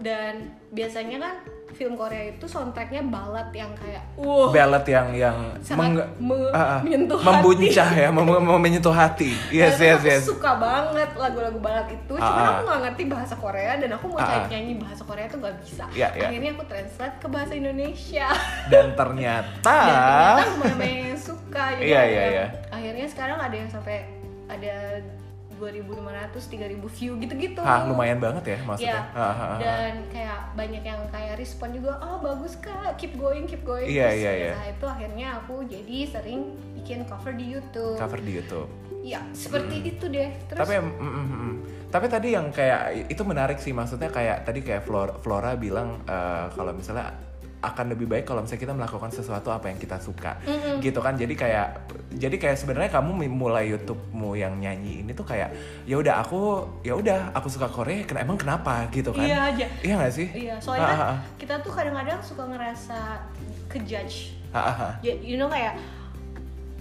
dan 0.00 0.32
biasanya 0.70 1.18
kan 1.18 1.34
film 1.70 1.94
Korea 1.94 2.28
itu 2.28 2.44
soundtracknya 2.44 3.00
balad 3.04 3.46
yang 3.50 3.70
kayak 3.72 4.02
wow 4.16 4.50
Ballad 4.50 4.82
yang 4.82 5.14
yang 5.14 5.36
sangat 5.60 6.02
me- 6.18 6.50
ah. 6.50 6.82
menyentuh 6.82 7.14
hati. 7.14 7.28
membuncah 7.30 7.88
ya, 7.90 8.08
mem 8.10 8.26
mem- 8.26 8.58
menyentuh 8.60 8.90
hati. 8.90 9.30
Yes, 9.50 9.76
Dan 9.76 9.86
yes, 9.86 9.96
aku 9.96 10.08
yes. 10.08 10.22
suka 10.26 10.50
banget 10.56 11.10
lagu-lagu 11.14 11.56
barat 11.56 11.86
itu 11.88 12.12
Ah, 12.12 12.20
cuman 12.20 12.42
ah. 12.42 12.50
aku 12.50 12.62
nggak 12.64 12.80
ngerti 12.82 13.02
bahasa 13.06 13.34
Korea 13.34 13.72
dan 13.76 13.90
aku 13.92 14.04
mau 14.06 14.18
Ah, 14.18 14.26
cari 14.26 14.44
nyanyi 14.50 14.72
bahasa 14.76 15.02
Korea 15.04 15.26
tuh 15.26 15.38
gak 15.38 15.56
bisa 15.58 15.84
Iya, 15.90 16.08
iya. 16.12 16.26
akhirnya 16.26 16.50
aku 16.50 16.64
translate 16.66 17.16
ke 17.16 17.28
bahasa 17.28 17.52
Indonesia 17.54 18.28
Dan 18.66 18.86
ternyata, 18.92 19.78
dan 19.78 19.96
ternyata 20.02 20.42
lumayan 20.50 20.80
yang 21.06 21.20
suka 21.20 21.64
jadi 21.72 21.86
Iya, 21.86 21.98
ada 21.98 22.08
iya, 22.08 22.18
yang- 22.18 22.32
iya. 22.32 22.46
akhirnya 22.68 23.06
sekarang 23.06 23.38
ada 23.38 23.54
yang 23.54 23.70
sampai 23.70 23.96
ada 24.48 24.74
2.500, 25.60 26.32
3.000 26.32 26.96
view 26.96 27.12
gitu-gitu 27.20 27.60
Hah, 27.60 27.84
lumayan 27.84 28.16
banget 28.16 28.56
ya 28.56 28.58
maksudnya. 28.64 29.04
Ya, 29.04 29.20
Ah, 29.20 29.28
ah, 29.30 29.58
dan 29.60 29.94
kayak 30.08 30.56
banyak 30.56 30.82
yang 30.82 31.00
kayak 31.12 31.36
respon 31.36 31.76
juga, 31.76 32.00
oh 32.00 32.16
bagus 32.24 32.56
kak, 32.56 32.96
keep 32.96 33.12
going, 33.20 33.44
keep 33.44 33.60
going. 33.62 33.84
Iya, 33.84 34.08
Terus 34.08 34.20
iya, 34.24 34.32
ya, 34.32 34.50
iya. 34.56 34.72
Itu 34.72 34.86
akhirnya 34.88 35.26
aku 35.44 35.68
jadi 35.68 35.98
sering 36.08 36.56
bikin 36.80 37.04
cover 37.04 37.36
di 37.36 37.46
YouTube. 37.52 38.00
Cover 38.00 38.20
di 38.24 38.32
YouTube. 38.40 38.70
Ya 39.04 39.20
seperti 39.32 39.76
itu 39.84 40.04
deh. 40.08 40.28
Terus 40.48 40.60
tapi 40.60 40.76
mm, 40.76 40.92
mm, 40.92 41.12
mm, 41.12 41.28
mm. 41.32 41.54
tapi 41.88 42.06
tadi 42.08 42.28
yang 42.36 42.52
kayak 42.52 43.08
itu 43.08 43.22
menarik 43.24 43.56
sih 43.56 43.72
maksudnya 43.72 44.12
kayak 44.12 44.44
tadi 44.44 44.60
kayak 44.60 44.84
Flora, 44.84 45.16
Flora 45.20 45.56
bilang 45.56 46.04
eh, 46.04 46.46
kalau 46.52 46.72
misalnya 46.76 47.29
akan 47.60 47.86
lebih 47.88 48.06
baik 48.06 48.24
kalau 48.24 48.40
misalnya 48.40 48.62
kita 48.62 48.72
melakukan 48.72 49.10
sesuatu 49.10 49.48
apa 49.48 49.68
yang 49.68 49.76
kita 49.76 49.96
suka 49.96 50.40
gitu 50.78 50.96
kan 50.96 51.12
jadi 51.12 51.28
kayak 51.30 51.68
jadi 52.10 52.32
kayak 52.34 52.56
sebenarnya 52.56 52.88
kamu 52.90 53.28
mulai 53.28 53.68
YouTubemu 53.68 54.30
yang 54.34 54.56
nyanyi 54.56 55.00
ini 55.00 55.12
tuh 55.12 55.22
kayak 55.22 55.52
ya 55.84 55.94
udah 55.94 56.20
aku 56.20 56.40
ya 56.80 56.94
udah 56.94 57.30
aku 57.30 57.46
suka 57.46 57.68
Korea 57.68 58.00
ken- 58.02 58.16
emang 58.18 58.36
kenapa 58.36 58.88
gitu 58.88 59.10
kan 59.10 59.22
Iya 59.22 59.38
aja. 59.46 59.66
iya 59.78 59.94
gak 59.98 60.08
sih 60.10 60.28
Iya, 60.30 60.56
soalnya 60.56 60.86
kan 60.86 60.96
Ah, 60.96 61.02
ah, 61.02 61.12
ah. 61.12 61.18
kita 61.36 61.54
tuh 61.60 61.68
kadang-kadang 61.70 62.20
suka 62.20 62.42
ngerasa 62.46 62.98
kejudge. 63.68 64.32
Ah, 64.50 64.58
ah, 64.58 64.76
ah. 64.82 64.92
Ya, 65.00 65.14
you 65.14 65.36
know 65.36 65.46
kayak 65.46 65.76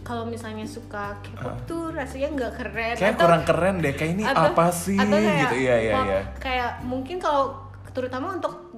kalau 0.02 0.26
misalnya 0.26 0.64
suka 0.64 1.14
K-pop 1.22 1.54
tuh 1.66 1.92
rasanya 1.92 2.28
nggak 2.32 2.52
keren. 2.56 2.96
kayak 2.96 3.14
atau- 3.14 3.22
kurang 3.22 3.44
keren 3.46 3.76
deh 3.78 3.94
kayak 3.94 4.12
ini 4.12 4.24
atau- 4.24 4.50
apa 4.50 4.66
sih 4.72 4.98
atau 4.98 5.12
kayak, 5.14 5.38
gitu 5.44 5.56
iya 5.60 5.76
iya 5.78 5.94
iya 6.02 6.20
Kayak 6.40 6.82
mungkin 6.82 7.20
kalau 7.20 7.62
terutama 7.92 8.34
untuk 8.34 8.69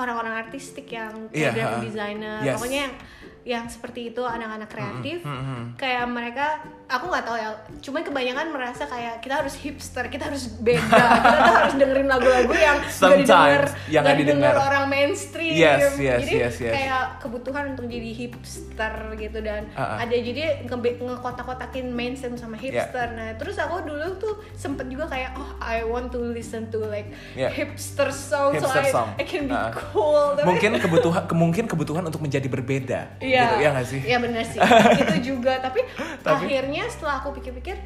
orang-orang 0.00 0.34
artistik 0.40 0.88
yang 0.88 1.28
Iya, 1.30 1.52
kayak 1.52 1.68
ha. 1.68 1.78
designer, 1.80 2.38
Yes. 2.40 2.56
pokoknya 2.56 2.80
yang 2.88 2.94
yang 3.42 3.64
seperti 3.66 4.08
itu 4.08 4.20
anak-anak 4.20 4.68
kreatif 4.68 5.20
Hmm, 5.20 5.40
hmm. 5.40 5.64
kayak 5.74 6.04
mereka 6.06 6.60
aku 6.86 7.06
nggak 7.06 7.22
tahu 7.22 7.36
ya 7.36 7.50
cuman 7.80 8.02
kebanyakan 8.02 8.46
merasa 8.50 8.84
kayak 8.84 9.18
kita 9.18 9.34
harus 9.36 9.54
hipster 9.54 10.04
kita 10.06 10.26
harus 10.26 10.44
beda 10.54 10.82
kita 11.16 11.38
tuh 11.40 11.54
harus 11.56 11.74
dengerin 11.74 12.04
lagu-lagu 12.06 12.52
yang 12.52 12.78
Sometimes, 12.84 13.24
didengar 13.24 13.62
yang 13.88 14.02
nggak 14.02 14.18
didengar 14.18 14.54
orang 14.58 14.84
mainstream 14.86 15.52
Yes, 15.52 15.96
yes, 15.96 16.20
jadi 16.20 16.34
yes, 16.38 16.54
yes. 16.58 16.74
kayak 16.74 17.02
kebutuhan 17.18 17.64
untuk 17.70 17.86
jadi 17.86 18.10
hipster 18.12 18.92
gitu 19.16 19.38
dan 19.40 19.62
Ah, 19.72 19.96
ah. 19.96 19.96
ada 20.02 20.12
jadi 20.12 20.42
nge- 20.62 20.98
ngekotak-kotakin 21.00 21.86
mainstream 21.88 22.34
sama 22.34 22.54
hipster 22.54 23.06
nah 23.10 23.32
terus 23.34 23.56
aku 23.56 23.82
dulu 23.82 24.06
tuh 24.16 24.34
sempet 24.52 24.84
juga 24.86 25.06
kayak 25.06 25.32
oh 25.34 25.56
I 25.58 25.80
want 25.82 26.10
to 26.10 26.20
listen 26.20 26.68
to 26.70 26.84
like 26.84 27.08
Yeah. 27.32 27.48
hipster 27.48 28.10
song 28.10 28.52
so 28.54 28.66
Hipster 28.66 28.82
I, 28.82 28.90
song. 28.90 29.08
I 29.14 29.24
can 29.24 29.46
be 29.46 29.54
Ah. 29.54 29.70
cool 29.72 30.34
Tapi- 30.34 30.46
mungkin 30.46 30.70
kebutuhan 30.76 31.22
ke- 31.24 31.32
mungkin 31.34 31.64
kebutuhan 31.66 32.02
untuk 32.02 32.20
menjadi 32.20 32.44
berbeda 32.46 33.00
Iya. 33.30 33.44
gitu 33.44 33.56
ya 33.56 33.68
nggak 33.70 33.86
sih 33.86 34.00
Iya 34.02 34.18
benar 34.18 34.42
sih. 34.42 34.58
itu 35.02 35.16
juga. 35.28 35.52
Tapi, 35.58 35.80
Tapi- 36.20 36.46
akhirnya 36.46 36.84
setelah 36.86 37.14
aku 37.18 37.30
pikir-pikir, 37.34 37.76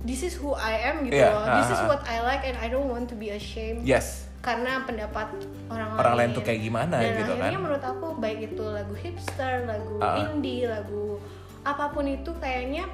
this 0.00 0.22
is 0.22 0.34
who 0.34 0.52
I 0.52 0.74
am 0.88 1.02
gitu 1.02 1.14
Iya, 1.16 1.30
loh. 1.30 1.42
ah, 1.42 1.56
This 1.56 1.70
is 1.70 1.80
ah. 1.80 1.86
what 1.86 2.02
I 2.04 2.18
like 2.20 2.42
and 2.42 2.56
I 2.56 2.66
don't 2.66 2.86
want 2.86 3.06
to 3.06 3.16
be 3.16 3.30
ashamed. 3.30 3.82
yes 3.82 4.26
Karena 4.38 4.82
pendapat 4.82 5.34
orang, 5.66 5.88
Orang 5.94 6.14
lain 6.14 6.30
tuh 6.30 6.42
kayak 6.42 6.60
gimana 6.60 6.98
Dan 6.98 7.18
gitu 7.18 7.32
akhirnya 7.32 7.52
kan. 7.52 7.60
menurut 7.60 7.84
aku 7.84 8.06
baik 8.16 8.38
itu 8.48 8.62
lagu 8.64 8.94
hipster, 8.94 9.54
lagu 9.64 9.98
Ah. 9.98 10.22
indie, 10.24 10.64
lagu 10.64 11.18
apa 11.60 11.90
pun 11.90 12.04
itu 12.04 12.30
kayaknya 12.38 12.86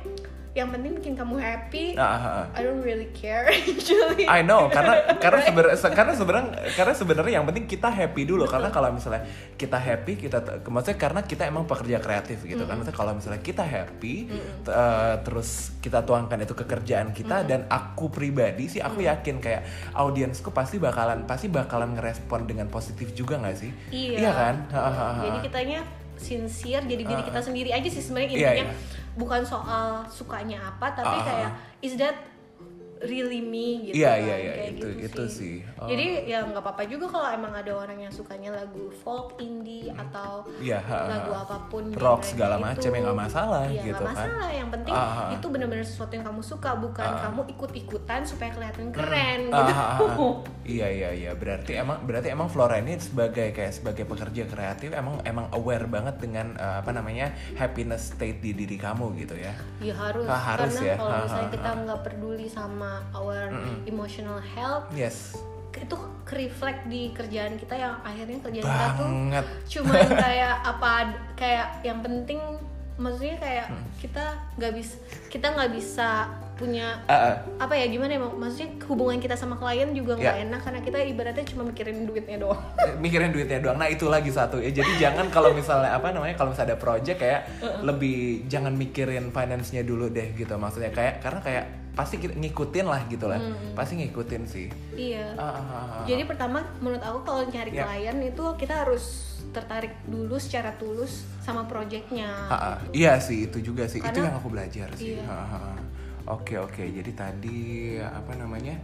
yang 0.54 0.70
penting 0.70 0.94
bikin 0.94 1.14
kamu 1.14 1.34
happy. 1.34 1.98
Ah. 1.98 2.46
I 2.54 2.62
don't 2.62 2.78
really 2.78 3.10
care 3.10 3.50
actually. 3.50 4.22
I 4.24 4.38
know 4.40 4.70
karena 4.70 5.02
karena 5.24 5.42
sebenarnya 5.42 5.78
karena 5.90 6.12
sebenarnya 6.14 6.46
karena 6.72 6.94
sebenarnya 6.94 7.32
yang 7.34 7.44
penting 7.44 7.66
kita 7.66 7.90
happy 7.90 8.22
dulu 8.22 8.46
karena 8.46 8.70
kalau 8.70 8.94
misalnya 8.94 9.26
kita 9.52 9.74
happy 9.74 10.14
kita 10.16 10.38
maksudnya 10.64 10.94
karena 10.94 11.20
kita 11.20 11.42
emang 11.44 11.66
pekerja 11.66 11.98
kreatif 11.98 12.46
gitu 12.46 12.62
kan 12.62 12.78
maksudnya 12.78 12.94
kalau 12.94 13.12
misalnya 13.12 13.42
kita 13.42 13.66
happy 13.66 14.30
t- 14.62 14.70
eh, 14.70 15.14
terus 15.20 15.74
kita 15.78 16.00
tuangkan 16.00 16.38
itu 16.38 16.54
ke 16.54 16.64
kerjaan 16.64 17.10
kita 17.10 17.42
dan 17.42 17.66
aku 17.66 18.06
pribadi 18.08 18.70
sih 18.70 18.78
aku 18.78 19.02
yakin 19.02 19.42
kayak 19.42 19.66
audiensku 19.92 20.48
pasti 20.48 20.78
bakalan 20.78 21.26
pasti 21.26 21.50
bakalan 21.50 21.98
ngerespon 21.98 22.46
dengan 22.46 22.66
positif 22.68 23.10
juga 23.10 23.36
nggak 23.36 23.56
sih 23.58 23.74
Iya. 23.90 24.30
kan 24.30 24.54
Ha, 24.70 24.78
ha, 24.78 24.86
ha, 24.88 25.06
ha. 25.10 25.22
Jadi 25.24 25.38
kitanya 25.42 25.82
sincere 26.14 26.86
jadi 26.86 27.02
diri 27.02 27.22
kita 27.22 27.42
sendiri 27.42 27.70
aja 27.70 27.84
sih 27.84 27.98
sebenarnya 27.98 28.28
Iya, 28.30 28.38
intinya 28.54 28.66
iya. 28.70 29.02
Bukan 29.14 29.40
soal 29.46 30.02
sukanya 30.10 30.58
apa 30.74 30.90
tapi 30.90 31.06
Ah, 31.06 31.20
ah, 31.20 31.24
kayak 31.24 31.50
is 31.80 31.94
that 31.94 32.14
really 33.04 33.40
me 33.40 33.66
gitu 33.84 33.94
Iya, 33.96 34.10
kan, 34.10 34.20
iya, 34.20 34.36
iya, 34.36 34.52
kayak 34.52 34.70
itu- 34.70 34.88
gitu 34.96 35.04
itu 35.04 35.22
sih. 35.28 35.54
Oh. 35.76 35.86
Jadi 35.86 36.04
ya 36.26 36.38
nggak 36.42 36.58
apa-apa 36.58 36.82
juga 36.84 37.06
kalau 37.06 37.28
emang 37.28 37.52
ada 37.52 37.72
orang 37.72 37.98
yang 37.98 38.10
sukanya 38.10 38.50
lagu 38.50 38.88
folk 38.96 39.36
indie 39.38 39.88
atau 39.90 40.44
Iya, 40.56 40.80
ha, 40.80 40.96
ha. 40.98 41.08
lagu 41.10 41.32
apa 41.32 41.56
pun 41.66 41.92
Rock 41.92 42.24
segala 42.24 42.56
macam 42.56 42.88
ya 42.88 43.00
nggak 43.00 43.20
masalah 43.20 43.64
Iya, 43.66 43.82
gitu 43.82 43.94
nggak 43.94 44.06
kan. 44.06 44.16
masalah 44.16 44.48
yang 44.50 44.68
penting 44.70 44.92
ah. 44.92 45.28
itu 45.30 45.46
benar-benar 45.46 45.84
sesuatu 45.84 46.12
yang 46.12 46.24
kamu 46.24 46.42
suka 46.42 46.70
bukan 46.74 47.04
Ah. 47.06 47.20
kamu 47.24 47.40
ikut-ikutan 47.50 48.20
supaya 48.22 48.50
kelihatan 48.50 48.86
keren 48.90 49.40
Ah, 49.48 49.60
gitu 49.62 50.04
ah, 50.06 50.16
ah. 50.16 50.34
Iya 50.64 50.88
iya 50.88 51.10
iya 51.12 51.32
berarti 51.34 51.76
emang 51.76 52.00
berarti 52.02 52.28
emang 52.30 52.48
Flora 52.48 52.76
ini 52.76 52.96
sebagai 52.96 53.52
kayak 53.52 53.74
sebagai 53.74 54.04
pekerja 54.04 54.44
kreatif 54.44 54.90
emang 54.90 55.20
emang 55.22 55.52
aware 55.52 55.84
banget 55.84 56.16
dengan 56.18 56.54
eh, 56.54 56.76
apa 56.78 56.90
namanya 56.90 57.28
happiness 57.54 58.10
state 58.10 58.40
di 58.40 58.54
diri 58.54 58.76
kamu 58.76 59.12
gitu 59.18 59.34
ya. 59.34 59.52
Ya 59.78 59.92
harus, 59.92 60.24
Ah, 60.24 60.40
harus 60.54 60.72
karena 60.72 60.86
ya. 60.86 60.96
kalau 60.96 61.16
misalnya 61.22 61.50
kita 61.50 61.70
nggak 61.76 62.00
peduli 62.02 62.46
sama 62.46 62.93
our 63.10 63.50
emotional 63.84 64.38
health, 64.38 64.86
Yes. 64.90 65.34
itu 65.74 65.96
reflect 66.26 66.86
di 66.86 67.10
kerjaan 67.10 67.54
kita 67.54 67.74
yang 67.74 67.94
akhirnya 68.00 68.38
kerjaan 68.40 68.64
kita 68.64 68.86
tuh 68.94 69.04
Banget. 69.04 69.44
cuman 69.68 70.06
kayak 70.24 70.54
apa 70.64 70.90
kayak 71.34 71.66
yang 71.82 71.98
penting 72.00 72.40
maksudnya 72.94 73.36
kayak 73.36 73.66
Hmm. 73.66 73.82
kita 73.98 74.24
nggak 74.54 74.72
bisa 74.72 74.94
kita 75.28 75.46
nggak 75.50 75.70
bisa 75.70 76.30
punya 76.54 77.02
Ah, 77.04 77.14
ah. 77.28 77.34
apa 77.58 77.74
ya 77.74 77.90
gimana 77.90 78.06
ya 78.08 78.22
Mak? 78.22 78.32
maksudnya 78.32 78.68
hubungan 78.86 79.18
kita 79.18 79.34
sama 79.34 79.58
klien 79.58 79.90
juga 79.90 80.14
nggak 80.14 80.36
Ya. 80.36 80.42
enak 80.46 80.60
karena 80.62 80.80
kita 80.80 80.98
ibaratnya 81.02 81.42
cuma 81.44 81.62
mikirin 81.66 82.06
duitnya 82.06 82.38
doang 82.38 82.62
Eh, 82.78 82.94
mikirin 82.96 83.34
duitnya 83.34 83.58
doang. 83.58 83.74
Nah 83.74 83.90
itu 83.90 84.06
lagi 84.06 84.30
satu 84.30 84.62
ya. 84.62 84.70
Jadi 84.70 84.94
jangan 84.96 85.26
kalau 85.28 85.50
misalnya 85.50 85.90
apa 85.90 86.08
namanya 86.08 86.32
kalau 86.32 86.54
misalnya 86.54 86.72
ada 86.72 86.80
project 86.80 87.18
kayak 87.18 87.40
lebih 87.82 88.46
jangan 88.46 88.70
mikirin 88.72 89.28
finance-nya 89.28 89.82
dulu 89.82 90.06
deh 90.08 90.30
gitu. 90.32 90.54
Maksudnya 90.54 90.88
kayak 90.88 91.18
karena 91.20 91.40
kayak 91.42 91.64
pasti 91.94 92.18
kita 92.18 92.34
ngikutin 92.34 92.84
lah 92.84 93.00
gitu 93.06 93.24
lah. 93.24 93.38
Pasti 93.72 93.96
ngikutin 93.96 94.42
sih. 94.44 94.66
iya 94.92 95.30
Ah, 95.34 95.46
ah, 95.46 95.62
ah, 95.62 95.84
ah. 95.98 96.04
Jadi 96.04 96.22
pertama 96.24 96.60
menurut 96.78 97.00
aku 97.00 97.18
kalau 97.22 97.42
nyari 97.44 97.70
Ya. 97.70 97.86
klien 97.86 98.18
itu 98.20 98.44
kita 98.54 98.82
harus 98.82 99.04
tertarik 99.50 99.94
dulu 100.04 100.34
secara 100.36 100.74
tulus 100.74 101.22
sama 101.38 101.64
projectnya. 101.64 102.26
Ah, 102.50 102.54
ah. 102.54 102.76
Iya 102.90 103.18
sih 103.18 103.46
itu 103.46 103.62
juga 103.62 103.86
sih. 103.86 103.98
itu 103.98 104.10
Karena- 104.10 104.26
yang 104.28 104.36
aku 104.36 104.48
belajar 104.50 104.88
sih. 104.94 105.14
Iya. 105.14 105.24
Ah, 105.24 105.46
ah. 105.70 105.76
Oke 106.26 106.56
oke. 106.56 106.82
Jadi 106.82 107.12
tadi 107.12 107.60
apa 107.96 108.34
namanya? 108.34 108.74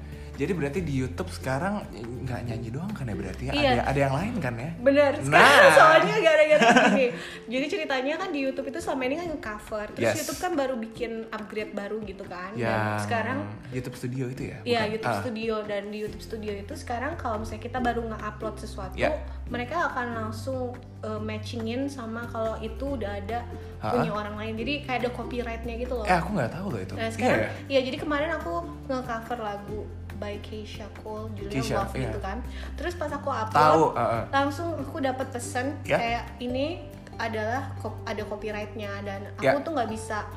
Jadi 0.41 0.53
berarti 0.53 0.81
di 0.81 0.95
YouTube 0.97 1.29
sekarang 1.29 1.85
nggak 2.25 2.41
nyanyi 2.43 2.69
doang 2.71 2.89
kan 2.91 3.05
ya 3.05 3.13
berarti 3.13 3.43
ya? 3.45 3.53
Iya. 3.53 3.71
Ada 3.71 3.83
ada 3.87 4.01
yang 4.01 4.15
lain 4.17 4.35
kan 4.39 4.55
ya? 4.57 4.71
Bener, 4.75 5.13
sekarang 5.21 5.61
Nah. 5.61 5.73
soalnya 5.79 6.17
gara-gara 6.19 6.67
gini 6.89 7.07
Jadi 7.47 7.67
ceritanya 7.69 8.15
kan 8.17 8.29
di 8.31 8.41
Youtube 8.41 8.67
itu 8.67 8.79
selama 8.79 9.03
ini 9.05 9.17
kan 9.19 9.29
cover 9.39 9.87
Terus 9.91 10.01
Yes. 10.03 10.17
Youtube 10.19 10.41
kan 10.41 10.53
baru 10.55 10.75
bikin 10.75 11.13
upgrade 11.29 11.73
baru 11.73 12.01
gitu 12.03 12.25
kan 12.25 12.51
Dan 12.53 12.65
Yang 12.65 13.05
sekarang 13.05 13.39
YouTube 13.69 13.95
Studio 13.95 14.25
itu 14.27 14.43
ya? 14.47 14.59
Iya? 14.65 14.83
YouTube 14.89 15.13
Ah. 15.13 15.21
Studio 15.21 15.55
dan 15.63 15.83
di 15.87 15.99
YouTube 16.01 16.25
Studio 16.25 16.53
itu 16.55 16.73
sekarang 16.75 17.13
kalau 17.15 17.37
misalnya 17.39 17.61
kita 17.63 17.79
baru 17.79 18.01
nge-upload 18.07 18.57
sesuatu 18.57 18.97
Ya. 18.97 19.13
mereka 19.47 19.77
akan 19.87 20.07
langsung 20.17 20.73
uh, 21.01 21.21
matchingin 21.21 21.85
sama 21.85 22.25
kalau 22.25 22.57
itu 22.59 22.97
udah 22.97 23.19
ada 23.19 23.45
Ha-ha. 23.79 23.93
punya 23.93 24.11
orang 24.11 24.35
lain 24.35 24.55
jadi 24.57 24.73
kayak 24.85 24.99
ada 25.01 25.11
copyrightnya 25.11 25.75
gitu 25.77 25.95
loh 25.95 26.05
Eh 26.05 26.15
aku 26.15 26.33
nggak 26.33 26.49
tahu 26.51 26.67
loh 26.71 26.81
itu. 26.81 26.95
Nah 26.95 27.03
Iya 27.03 27.13
sekarang, 27.13 27.41
ya? 27.41 27.51
iya 27.69 27.81
jadi 27.83 27.97
kemarin 27.99 28.31
aku 28.33 28.53
nge-cover 28.87 29.39
lagu 29.39 29.81
by 30.21 30.37
Keisha 30.45 30.85
Cole, 31.01 31.33
judulnya 31.33 31.65
Keisha, 31.65 31.77
Love 31.81 31.95
iya. 31.97 32.03
gitu 32.07 32.19
kan. 32.21 32.39
Terus 32.77 32.95
pas 32.95 33.09
aku 33.09 33.33
upload, 33.33 33.57
Tahu, 33.57 33.85
ah, 33.97 34.01
ah. 34.05 34.25
langsung 34.29 34.69
aku 34.77 35.01
dapat 35.01 35.33
pesan 35.33 35.81
Ya. 35.89 35.97
kayak 35.97 36.25
ini 36.45 36.85
adalah 37.17 37.73
ada 38.05 38.23
copyrightnya 38.29 39.01
dan 39.01 39.33
aku 39.41 39.45
Ya. 39.45 39.65
tuh 39.65 39.73
nggak 39.73 39.91
bisa 39.91 40.29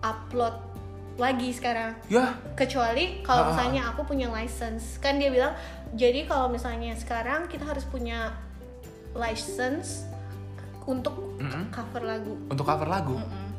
upload 0.00 0.56
lagi 1.16 1.48
sekarang. 1.52 1.96
Ya. 2.08 2.36
Kecuali 2.56 3.20
kalau 3.20 3.44
ah. 3.44 3.48
misalnya 3.52 3.92
aku 3.92 4.08
punya 4.08 4.32
license, 4.32 4.96
kan 5.00 5.20
dia 5.20 5.28
bilang 5.28 5.52
jadi 5.92 6.24
kalau 6.24 6.48
misalnya 6.48 6.96
sekarang 6.96 7.48
kita 7.48 7.64
harus 7.68 7.84
punya 7.84 8.32
license 9.16 10.04
untuk 10.84 11.40
Mm-mm. 11.40 11.72
cover 11.72 12.02
lagu. 12.04 12.34
Untuk 12.48 12.64
cover 12.64 12.88
lagu. 12.88 13.16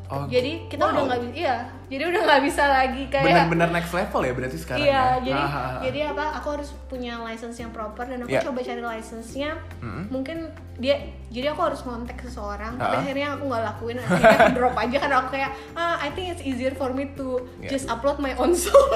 Oh, 0.07 0.23
Jadi 0.25 0.65
kita 0.65 0.81
wow. 0.81 0.91
udah 0.93 1.03
nggak 1.05 1.19
bisa, 1.21 1.35
iya. 1.35 1.57
Jadi 1.87 2.03
udah 2.03 2.21
nggak 2.21 2.41
bisa 2.43 2.63
lagi 2.63 3.03
kayak 3.07 3.27
benar-benar 3.27 3.69
next 3.71 3.91
level 3.91 4.19
ya 4.19 4.31
berarti 4.31 4.57
sekarang 4.57 4.83
iya, 4.83 4.91
ya. 4.91 5.23
jadi 5.23 5.39
Ah, 5.39 5.47
ah, 5.47 5.55
ah. 5.55 5.79
jadi 5.79 5.99
apa? 6.11 6.25
Aku 6.35 6.47
harus 6.51 6.69
punya 6.85 7.15
license 7.21 7.57
yang 7.57 7.71
proper 7.71 8.03
dan 8.03 8.19
aku 8.21 8.27
Iya. 8.29 8.43
coba 8.43 8.59
cari 8.59 8.79
license-nya. 8.81 9.51
Mm-mm. 9.79 10.03
Mungkin 10.09 10.37
dia 10.77 10.95
jadi 11.27 11.51
aku 11.51 11.61
harus 11.61 11.79
ngontek 11.81 12.19
seseorang, 12.21 12.75
tapi 12.75 12.91
Ah. 12.93 13.01
akhirnya 13.01 13.27
aku 13.33 13.43
nggak 13.45 13.63
lakuin. 13.65 13.95
Akhirnya 13.97 14.35
aku 14.37 14.51
drop 14.53 14.75
aja 14.77 14.97
karena 14.97 15.15
aku 15.17 15.29
kayak, 15.29 15.51
ah, 15.73 15.95
I 15.97 16.09
think 16.09 16.27
it's 16.29 16.41
easier 16.41 16.71
for 16.71 16.91
me 16.91 17.07
to 17.13 17.27
Iya. 17.57 17.69
just 17.69 17.87
upload 17.87 18.15
my 18.17 18.31
own 18.33 18.51
song. 18.53 18.91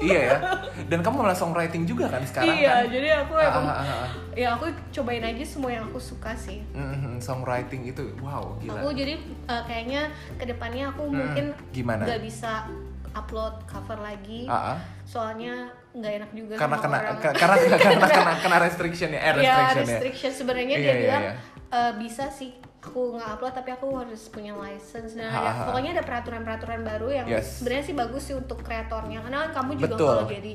iya 0.00 0.18
ya. 0.24 0.36
Dan 0.84 0.98
kamu 1.00 1.16
malah 1.20 1.34
songwriting 1.34 1.82
juga 1.82 2.06
kan 2.06 2.22
sekarang 2.22 2.54
iya, 2.54 2.82
kan? 2.82 2.90
jadi 2.90 3.08
aku 3.20 3.32
Ah, 3.34 3.46
emang, 3.48 3.64
ah, 3.64 3.76
ah, 3.76 3.90
ah. 4.00 4.08
Ya 4.36 4.52
aku 4.52 4.68
cobain 4.92 5.24
aja 5.24 5.40
semua 5.42 5.72
yang 5.72 5.84
aku 5.84 5.96
suka 5.96 6.36
sih. 6.36 6.60
Mhm, 6.70 7.18
songwriting 7.18 7.82
itu 7.86 8.12
wow 8.20 8.52
gila. 8.56 8.78
Aku 8.78 8.92
jadi 8.92 9.16
uh, 9.46 9.64
kayaknya 9.64 10.06
ke 10.36 10.44
depannya 10.44 10.84
aku 10.88 11.02
Hmm, 11.04 11.16
mungkin 11.16 11.44
gimana? 11.72 12.04
nggak 12.04 12.20
bisa 12.20 12.68
upload 13.12 13.64
cover 13.64 13.96
lagi. 13.98 14.44
Ah. 14.46 14.76
soalnya 15.02 15.70
nggak 15.92 16.12
enak 16.18 16.30
juga 16.32 16.54
Karena 16.56 16.76
sama 16.76 16.84
kena 16.84 16.98
orang. 17.00 17.16
ke- 17.16 17.36
karena 17.38 17.56
karena 17.78 18.06
kena 18.10 18.32
kena 18.36 18.56
restriction 18.60 19.08
ya, 19.08 19.16
eh 19.16 19.22
ya 19.22 19.32
restriction 19.32 19.78
ya. 19.78 19.88
restriction 19.88 20.32
sebenarnya 20.34 20.66
Iya, 20.68 20.76
dia 20.76 20.82
iya, 20.84 20.98
bilang 21.00 21.22
iya. 21.22 21.34
"Eh, 21.70 21.92
bisa 21.96 22.24
sih 22.28 22.50
aku 22.78 23.14
nggak 23.14 23.30
upload 23.32 23.50
tapi 23.52 23.70
aku 23.72 23.86
harus 23.96 24.22
punya 24.26 24.50
license 24.52 25.14
dan 25.14 25.26
ada 25.28 25.46
ha. 25.48 25.62
pokoknya 25.64 25.90
ada 25.92 26.02
peraturan-peraturan 26.02 26.80
baru 26.82 27.08
yang 27.12 27.26
Yes. 27.28 27.58
sebenarnya 27.58 27.84
sih 27.84 27.94
bagus 27.94 28.22
sih 28.24 28.34
untuk 28.34 28.58
kreatornya 28.60 29.18
karena 29.20 29.38
kan 29.40 29.50
kamu 29.56 29.70
juga 29.76 29.86
Betul. 29.92 30.06
kalau 30.08 30.26
jadi 30.28 30.52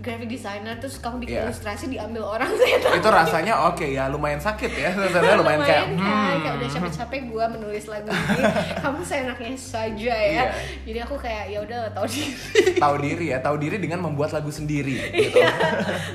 graphic 0.00 0.28
designer 0.28 0.74
terus 0.76 0.96
kamu 0.96 1.16
bikin 1.20 1.28
Iya. 1.32 1.44
ilustrasi 1.46 1.84
diambil 1.86 2.22
orang 2.26 2.50
saya 2.58 2.76
tahu 2.78 2.94
itu 2.96 3.08
rasanya 3.08 3.54
oke 3.66 3.86
ya 3.86 4.04
lumayan 4.06 4.38
sakit 4.38 4.72
ya 4.72 4.90
sebenarnya 4.96 5.36
lumayan, 5.36 5.60
kayak 5.60 5.84
kan, 5.86 5.94
hmm. 5.94 6.36
kayak 6.40 6.54
udah 6.56 6.68
capek-capek 6.70 7.20
gue 7.26 7.44
menulis 7.50 7.84
lagu 7.86 8.08
ini 8.08 8.42
kamu 8.82 9.00
seenaknya 9.02 9.52
saja 9.54 10.14
ya 10.16 10.28
Iya. 10.30 10.44
jadi 10.82 10.98
aku 11.02 11.14
kayak 11.16 11.44
ya 11.48 11.58
udah 11.60 11.78
tahu 11.90 12.06
diri 12.06 12.30
tahu 12.76 12.94
diri 12.98 13.24
ya 13.26 13.38
tahu 13.38 13.56
diri 13.56 13.76
dengan 13.76 14.00
membuat 14.00 14.30
lagu 14.30 14.48
sendiri 14.48 14.96
gitu 15.10 15.36
Iya. 15.36 15.52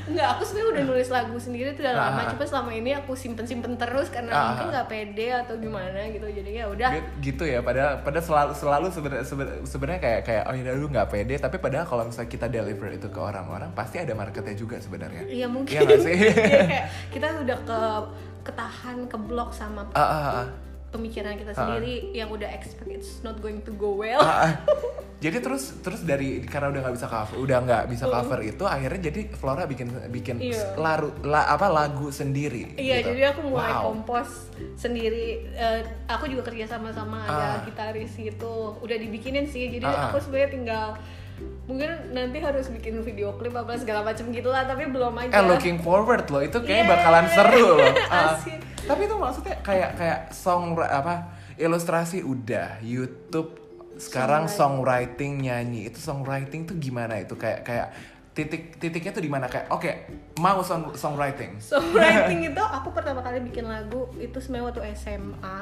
Enggak, 0.06 0.28
aku 0.32 0.42
sebenarnya 0.44 0.72
udah 0.72 0.84
nulis 0.86 1.10
lagu 1.10 1.36
sendiri 1.36 1.70
tuh 1.72 1.82
udah 1.82 1.94
Ah, 1.94 2.02
lama, 2.10 2.20
ah. 2.20 2.26
cuma 2.28 2.44
selama 2.44 2.72
ini 2.72 2.92
aku 2.92 3.14
simpen-simpen 3.14 3.76
terus 3.76 4.08
karena 4.08 4.30
Ah, 4.30 4.44
mungkin 4.50 4.68
nggak 4.72 4.88
pede 4.88 5.28
atau 5.36 5.56
gimana 5.56 6.00
gitu. 6.08 6.26
Jadi 6.26 6.52
ya 6.54 6.66
udah. 6.66 6.90
gitu 7.20 7.44
ya 7.44 7.60
padahal 7.60 8.02
padahal 8.02 8.24
selalu 8.24 8.52
selalu 8.54 8.88
sebenarnya 8.90 9.24
seben- 9.24 9.62
sebenarnya 9.64 10.02
kayak 10.02 10.22
kayak 10.24 10.44
oh 10.44 10.54
ya 10.54 10.74
lu 10.74 10.88
nggak 10.88 11.08
pede 11.08 11.36
tapi 11.38 11.58
padahal 11.58 11.86
kalau 11.86 12.04
misalnya 12.04 12.28
kita 12.28 12.48
deliver 12.48 12.90
itu 12.90 13.08
ke 13.08 13.20
orang-orang 13.20 13.70
pasti 13.76 13.98
ada 13.98 14.12
marketnya 14.12 14.56
juga 14.56 14.80
sebenarnya 14.80 15.28
Iya 15.28 15.46
mungkin. 15.46 15.76
Iya 15.78 15.98
sih? 15.98 16.16
Iya, 16.72 16.84
kita 17.12 17.28
udah 17.38 17.58
ke 17.62 17.80
ketahan 18.44 18.98
ke 19.06 19.18
blok 19.20 19.52
sama 19.52 19.84
Ah, 19.92 20.00
ah, 20.00 20.24
ah. 20.38 20.48
pemikiran 20.88 21.36
kita 21.36 21.52
Ah. 21.52 21.58
sendiri 21.58 21.96
yang 22.12 22.30
udah 22.30 22.48
expect 22.48 22.88
it's 22.88 23.20
not 23.20 23.36
going 23.38 23.60
to 23.60 23.74
go 23.74 23.92
well 23.94 24.18
Ah, 24.18 24.48
ah. 24.48 24.52
jadi 25.18 25.42
terus 25.42 25.76
terus 25.82 26.02
dari 26.02 26.40
karena 26.42 26.70
udah 26.70 26.82
nggak 26.82 26.96
bisa 26.96 27.08
cover 27.08 27.36
udah 27.36 27.58
nggak 27.60 27.84
bisa 27.90 28.06
cover 28.06 28.40
itu 28.42 28.64
akhirnya 28.64 29.02
jadi 29.06 29.22
Flora 29.30 29.66
bikin 29.66 29.88
bikin 30.08 30.38
Iya. 30.40 30.78
laru 30.78 31.12
la- 31.22 31.50
apa 31.50 31.68
lagu 31.68 32.08
sendiri 32.10 32.76
Iya, 32.76 33.02
gitu. 33.02 33.12
jadi 33.12 33.22
aku 33.30 33.42
mulai 33.44 33.74
Wow. 33.74 33.84
kompos 33.92 34.30
sendiri. 34.76 35.28
Eh, 35.52 35.80
aku 36.06 36.28
juga 36.28 36.46
kerja 36.46 36.66
sama 36.70 36.90
sama 36.90 37.24
ada 37.24 37.60
Ah. 37.60 37.66
gitaris 37.66 38.14
gitu. 38.14 38.78
Udah 38.78 38.96
dibikinin 38.96 39.44
sih. 39.44 39.68
Jadi 39.70 39.84
Ah, 39.84 39.92
ah. 39.92 40.04
aku 40.08 40.22
sebenarnya 40.22 40.52
tinggal 40.54 40.88
mungkin 41.66 41.90
nanti 42.14 42.38
harus 42.40 42.70
bikin 42.70 43.02
video 43.02 43.34
klip 43.36 43.58
apa 43.58 43.74
segala 43.76 44.06
macam 44.06 44.30
gitulah, 44.30 44.64
tapi 44.64 44.86
belum 44.86 45.18
aja. 45.18 45.34
Eh 45.34 45.44
looking 45.44 45.82
forward 45.82 46.30
loh 46.30 46.42
itu 46.42 46.58
kayaknya 46.62 46.86
Yeah. 46.86 46.94
bakalan 46.94 47.26
seru 47.34 47.66
loh. 47.76 47.90
Asik. 48.14 48.60
tapi 48.86 49.02
itu 49.10 49.16
maksudnya 49.18 49.56
kayak 49.66 49.98
kayak 49.98 50.20
song 50.30 50.78
apa 50.78 51.34
ilustrasi 51.58 52.22
udah 52.22 52.78
YouTube 52.86 53.58
sekarang 53.98 54.46
songwriting 54.46 55.42
nyanyi 55.42 55.90
itu 55.90 55.98
songwriting 55.98 56.70
tuh 56.70 56.78
gimana 56.78 57.18
itu 57.18 57.34
kayak 57.34 57.64
kayak 57.66 57.88
titik 58.36 58.76
titiknya 58.78 59.16
tuh 59.16 59.24
di 59.24 59.32
mana 59.32 59.48
kayak 59.48 59.72
oke 59.72 59.88
mau 60.44 60.60
song 60.60 60.92
songwriting 60.92 61.56
Songwriting 61.58 62.44
itu 62.52 62.60
aku 62.62 62.92
pertama 62.92 63.24
kali 63.24 63.40
bikin 63.42 63.64
lagu 63.64 64.12
itu 64.20 64.36
sebenarnya 64.38 64.68
waktu 64.70 64.82
SMA 64.94 65.58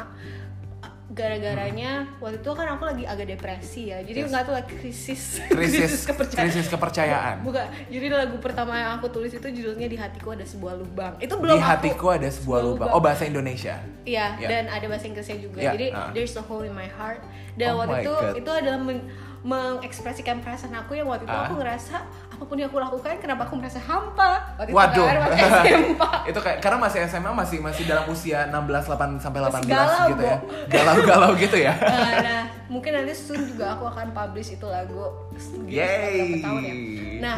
gara-garanya 1.14 1.92
waktu 2.18 2.38
itu 2.38 2.52
kan 2.52 2.68
aku 2.70 2.84
lagi 2.86 3.04
agak 3.06 3.28
depresi 3.30 3.82
ya 3.88 4.02
jadi 4.02 4.20
Yes. 4.20 4.30
nggak 4.30 4.44
tuh 4.44 4.54
lagi 4.54 4.74
krisis 4.82 5.22
krisis 5.46 5.94
kepercayaan 6.04 6.44
krisis 6.44 6.68
kepercayaan 6.68 7.36
bukan 7.42 7.64
jadi 7.88 8.06
lagu 8.10 8.38
pertama 8.38 8.74
yang 8.76 8.92
aku 8.98 9.08
tulis 9.10 9.30
itu 9.30 9.46
judulnya 9.46 9.86
di 9.86 9.96
hatiku 9.96 10.34
ada 10.34 10.44
sebuah 10.44 10.74
lubang 10.76 11.14
itu 11.18 11.32
belum 11.32 11.54
di 11.54 11.62
aku 11.62 11.70
hatiku 11.70 12.06
ada 12.10 12.28
sebuah 12.28 12.60
lubang 12.62 12.90
oh 12.90 13.00
bahasa 13.00 13.24
Indonesia 13.24 13.78
Iya, 14.04 14.36
Ya. 14.36 14.48
dan 14.52 14.64
ada 14.68 14.84
bahasa 14.84 15.08
Inggrisnya 15.08 15.40
juga. 15.40 15.64
Ya, 15.64 15.72
Jadi 15.72 15.88
ah. 15.90 16.12
there's 16.12 16.36
a 16.36 16.44
hole 16.44 16.60
in 16.60 16.76
my 16.76 16.92
heart. 16.92 17.24
Dan 17.56 17.72
Oh 17.72 17.80
waktu 17.80 18.04
itu 18.04 18.12
God. 18.12 18.36
itu 18.36 18.52
adalah 18.52 18.76
men- 18.78 19.08
mengekspresikan 19.44 20.40
perasaan 20.40 20.72
aku 20.74 20.96
yang 20.96 21.06
waktu 21.06 21.24
itu 21.24 21.32
Ah. 21.32 21.46
aku 21.46 21.60
ngerasa 21.60 21.96
apa 22.34 22.44
pun 22.44 22.56
yang 22.56 22.68
aku 22.68 22.80
lakukan 22.80 23.20
kenapa 23.20 23.44
aku 23.44 23.56
merasa 23.56 23.78
hampa. 23.78 24.56
Waktu 24.58 24.72
Waduh. 24.72 24.96
itu 24.96 25.02
kan 25.06 25.18
masih 25.22 25.44
SMA. 25.46 26.10
itu 26.32 26.40
kayak 26.40 26.58
karena 26.60 26.78
masih 26.80 27.00
SMA 27.06 27.32
masih 27.32 27.58
masih 27.60 27.84
dalam 27.84 28.06
usia 28.06 28.40
16 28.48 28.88
8 28.88 29.20
sampai 29.20 29.40
18 29.40 29.54
Masih 29.54 29.70
galau, 29.70 30.08
gitu 30.10 30.24
ya. 30.24 30.38
Bo. 30.38 30.48
Galau-galau 30.74 31.32
gitu 31.36 31.58
ya. 31.60 31.74
Eh, 31.84 32.16
nah, 32.22 32.42
mungkin 32.68 32.92
nanti 32.92 33.14
soon 33.14 33.44
juga 33.46 33.76
aku 33.76 33.86
akan 33.86 34.08
publish 34.12 34.56
itu 34.56 34.66
lagu. 34.66 35.12
Gitu, 35.34 35.60
berapa 35.68 36.38
tahun 36.40 36.62
ya. 36.62 36.74
Nah, 37.20 37.36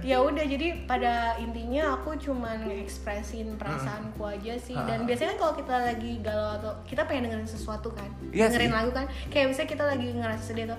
ya 0.00 0.16
udah 0.20 0.44
jadi 0.44 0.66
pada 0.84 1.12
intinya 1.36 1.96
aku 1.96 2.14
cuman 2.16 2.64
ngekspresin 2.64 3.56
perasaanku 3.56 4.22
aja 4.22 4.54
sih. 4.56 4.76
Dan 4.76 5.04
biasanya 5.04 5.34
kan 5.34 5.38
kalau 5.40 5.54
kita 5.56 5.74
lagi 5.84 6.12
galau 6.20 6.50
atau 6.54 6.72
kita 6.84 7.02
pengen 7.04 7.26
dengerin 7.26 7.48
sesuatu 7.48 7.90
kan, 7.90 8.06
Iya 8.30 8.46
dengerin 8.46 8.70
sih. 8.70 8.76
lagu 8.76 8.90
kan, 8.92 9.06
kayak 9.28 9.46
misalnya 9.50 9.70
kita 9.70 9.84
lagi 9.84 10.06
ngerasa 10.12 10.42
sedih 10.44 10.64
atau 10.66 10.78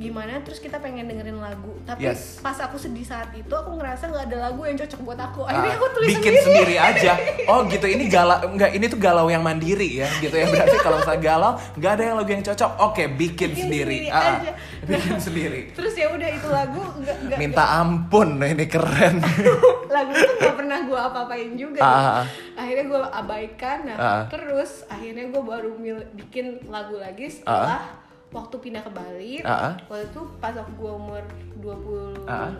gimana 0.00 0.40
terus 0.40 0.56
kita 0.58 0.80
pengen 0.80 1.04
dengerin 1.04 1.36
lagu 1.36 1.76
tapi 1.84 2.02
Yes. 2.02 2.40
pas 2.40 2.56
aku 2.56 2.74
sedih 2.74 3.04
saat 3.04 3.28
itu 3.30 3.50
aku 3.50 3.76
ngerasa 3.76 4.08
nggak 4.08 4.24
ada 4.26 4.38
lagu 4.42 4.64
yang 4.64 4.74
cocok 4.74 5.00
buat 5.02 5.20
aku 5.20 5.44
akhirnya 5.44 5.70
Ah, 5.70 5.76
aku 5.76 5.86
tulis 5.92 6.08
bikin 6.10 6.32
sendiri, 6.32 6.40
sendiri 6.40 6.74
aja. 6.74 7.12
Oh 7.50 7.60
gitu, 7.66 7.84
ini 7.84 8.06
galau 8.06 8.40
enggak 8.46 8.70
ini 8.72 8.86
tuh 8.86 8.96
galau 8.96 9.26
yang 9.26 9.42
mandiri 9.42 9.98
ya, 9.98 10.08
gitu 10.18 10.32
ya. 10.32 10.46
Berarti 10.46 10.76
kalau 10.78 10.96
misalnya 10.98 11.20
galau, 11.20 11.52
nggak 11.74 11.90
ada 11.90 12.02
yang 12.02 12.16
lagu 12.16 12.30
yang 12.30 12.44
cocok. 12.44 12.70
Oke, 12.80 13.02
bikin, 13.10 13.50
Bikin 13.50 13.60
sendiri. 13.60 13.96
sendiri 13.98 14.08
Ah, 14.08 14.16
ah. 14.16 14.34
aja. 14.38 14.52
bikin 14.82 15.16
sendiri. 15.18 15.60
terus 15.76 15.92
ya 15.92 16.06
udah 16.08 16.28
itu 16.30 16.48
lagu 16.48 16.80
nggak 16.96 17.16
nggak 17.26 17.38
Minta 17.38 17.64
ampun, 17.76 18.28
ini 18.38 18.64
keren. 18.66 19.16
lagu 19.94 20.12
itu 20.12 20.32
gak 20.38 20.54
pernah 20.54 20.78
gue 20.80 20.96
apa-apain 20.96 21.50
juga 21.54 21.78
Ah, 21.78 21.90
gitu. 21.90 22.06
ah, 22.06 22.14
ah. 22.14 22.26
akhirnya 22.56 22.84
gue 22.86 23.00
abaikan 23.12 23.78
nah 23.84 23.96
Ah, 23.96 24.06
ah. 24.06 24.22
terus 24.26 24.70
akhirnya 24.86 25.26
gue 25.28 25.42
baru 25.42 25.70
mil- 25.74 26.08
bikin 26.14 26.46
lagu 26.66 26.96
lagi 26.96 27.26
setelah 27.28 27.98
waktu 28.30 28.54
pindah 28.56 28.80
ke 28.80 28.90
Bali 28.90 29.34
Ah, 29.42 29.68
ah. 29.68 29.74
waktu 29.86 30.06
itu 30.06 30.22
pas 30.38 30.54
aku 30.54 30.70
gue 30.76 30.92
umur 30.92 31.22
25 31.58 32.26
Ah, 32.26 32.54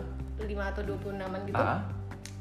atau 0.67 0.81
26an 0.83 1.41
gitu 1.45 1.55
Ah, 1.55 1.67
ah. 1.69 1.79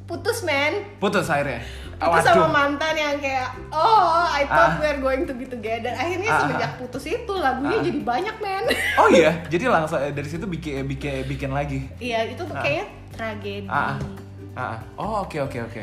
putus 0.04 0.42
men 0.42 0.82
Putus 0.98 1.26
akhirnya. 1.26 1.62
putus 1.96 2.26
sama 2.26 2.48
mantan 2.48 2.94
yang 2.94 3.14
kayak 3.16 3.54
oh 3.70 4.26
I 4.26 4.42
thought 4.42 4.76
we 4.76 4.86
are 4.86 4.98
going 4.98 5.22
to 5.22 5.32
be 5.32 5.46
together 5.46 5.92
akhirnya 5.92 6.26
ah. 6.28 6.38
semenjak 6.42 6.72
putus 6.76 7.04
itu 7.06 7.32
lagunya 7.32 7.78
Ah. 7.78 7.84
jadi 7.84 7.98
banyak 8.02 8.36
men 8.38 8.64
Oh 8.98 9.08
iya, 9.08 9.30
jadi 9.52 9.70
langsung 9.70 10.02
dari 10.02 10.26
situ 10.26 10.44
bikin 10.44 10.84
bikin 10.86 11.22
bikin 11.24 11.50
lagi. 11.50 11.86
iya 11.98 12.26
itu 12.26 12.40
tuh 12.40 12.50
Ah. 12.50 12.60
kayaknya 12.60 12.86
tragedi 13.10 13.68
Ah, 13.68 13.94
ah. 13.94 13.96
Ah, 14.50 14.62
ah. 14.66 14.76
Oh 14.96 15.22
oke 15.22 15.38
oke 15.40 15.58
oke. 15.62 15.82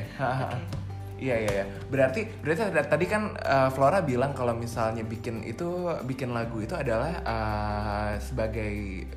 Iya 1.17 1.35
iya 1.37 1.51
iya. 1.51 1.65
Berarti 1.89 2.29
berarti 2.39 2.61
tadi 2.85 3.05
kan 3.05 3.33
uh, 3.35 3.69
Flora 3.69 3.99
bilang 3.99 4.31
kalau 4.31 4.53
misalnya 4.53 5.01
bikin 5.01 5.41
itu 5.41 5.65
bikin 6.05 6.29
lagu 6.29 6.57
itu 6.57 6.73
adalah 6.73 7.21
uh, 7.21 8.11
sebagai 8.17 8.69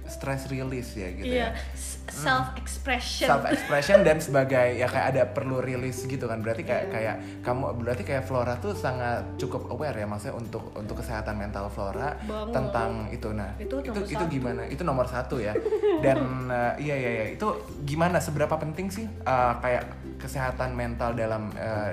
stress 0.04 0.48
release 0.48 0.96
ya 0.96 1.08
gitu 1.12 1.28
iya 1.28 1.52
ya. 1.52 1.78
self 2.10 2.56
expression 2.56 3.28
Self 3.28 3.44
expression 3.46 4.00
dan 4.00 4.18
sebagai 4.18 4.74
ya 4.74 4.88
kayak 4.88 5.06
ada 5.12 5.22
perlu 5.28 5.60
rilis 5.60 6.02
gitu 6.02 6.24
kan. 6.24 6.40
Berarti 6.40 6.64
kayak 6.64 6.78
Iya. 6.80 6.88
kayak 6.90 7.16
kamu 7.44 7.62
berarti 7.78 8.02
kayak 8.02 8.24
Flora 8.24 8.56
tuh 8.56 8.72
sangat 8.72 9.36
cukup 9.36 9.68
aware 9.68 9.94
ya 9.94 10.08
maksudnya 10.08 10.34
untuk 10.34 10.72
untuk 10.72 10.96
kesehatan 10.96 11.36
mental 11.36 11.68
Flora 11.68 12.16
Banget. 12.18 12.54
tentang 12.56 12.90
itu. 13.10 13.28
Nah, 13.30 13.52
Itu 13.56 13.76
itu 13.78 13.92
itu 14.08 14.16
satu. 14.16 14.26
gimana? 14.26 14.64
Itu 14.66 14.82
nomor 14.82 15.04
satu 15.04 15.36
ya. 15.36 15.52
Dan 16.00 16.18
uh, 16.48 16.74
iya 16.84 16.96
iya 16.96 17.10
iya 17.12 17.26
itu 17.36 17.46
gimana 17.84 18.16
seberapa 18.18 18.56
penting 18.56 18.88
sih 18.88 19.04
uh, 19.22 19.54
kayak 19.60 19.84
kesehatan 20.16 20.72
mental 20.72 21.12
dalam 21.12 21.52
uh, 21.54 21.89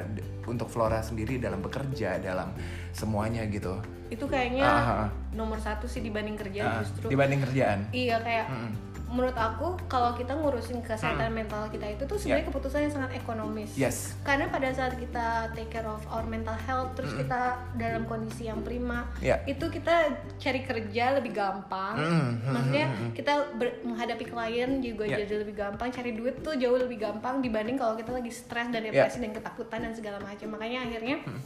untuk 0.47 0.67
Flora 0.71 1.03
sendiri 1.03 1.37
dalam 1.37 1.59
bekerja 1.59 2.17
dalam 2.19 2.53
semuanya 2.91 3.43
gitu. 3.47 3.77
itu 4.07 4.23
kayaknya 4.23 4.63
ah. 4.63 5.07
nomor 5.35 5.59
satu 5.59 5.83
sih 5.83 5.99
dibanding 5.99 6.39
kerja 6.39 6.61
Uh, 6.63 6.79
justru 6.79 7.11
dibanding 7.11 7.43
kerjaan. 7.43 7.79
iya 7.91 8.15
kayak 8.23 8.47
Mm-mm. 8.47 8.71
Menurut 9.07 9.33
aku 9.33 9.79
kalau 9.85 10.11
kita 10.11 10.31
ngurusin 10.31 10.79
kesehatan 10.79 11.31
mental 11.31 11.63
kita 11.67 11.87
itu 11.87 12.03
tuh 12.03 12.15
sebenarnya 12.15 12.43
keputusan 12.45 12.79
yang 12.81 12.93
sangat 12.93 13.15
ekonomis 13.15 13.71
Ya. 13.73 13.87
Yes. 13.87 14.19
karena 14.21 14.47
pada 14.47 14.67
saat 14.69 14.93
kita 14.93 15.27
take 15.53 15.69
care 15.69 15.85
of 15.85 16.03
our 16.05 16.23
mental 16.23 16.53
health 16.57 16.91
terus 16.93 17.11
kita 17.13 17.55
dalam 17.73 18.03
kondisi 18.03 18.45
yang 18.45 18.59
prima 18.59 19.07
Ya. 19.17 19.39
itu 19.43 19.63
kita 19.65 20.11
cari 20.35 20.59
kerja 20.61 21.15
lebih 21.15 21.31
gampang 21.31 21.95
Mm, 21.95 22.03
mm, 22.03 22.51
maksudnya 22.51 22.85
kita 23.13 23.33
ber- 23.53 23.79
menghadapi 23.81 24.25
klien 24.25 24.71
juga 24.79 25.03
Ya. 25.05 25.17
jadi 25.17 25.33
lebih 25.41 25.55
gampang 25.55 25.87
cari 25.87 26.11
duit 26.11 26.39
tuh 26.41 26.53
jauh 26.53 26.75
lebih 26.75 26.99
gampang 26.99 27.39
dibanding 27.39 27.75
kalau 27.75 27.95
kita 27.95 28.11
lagi 28.11 28.29
stres 28.29 28.67
dan 28.67 28.81
Ya. 28.81 28.91
depresi 28.91 29.17
dan 29.17 29.31
ketakutan 29.31 29.79
dan 29.81 29.93
segala 29.93 30.19
macam 30.19 30.47
makanya 30.49 30.83
akhirnya 30.83 31.17
Mm. 31.17 31.41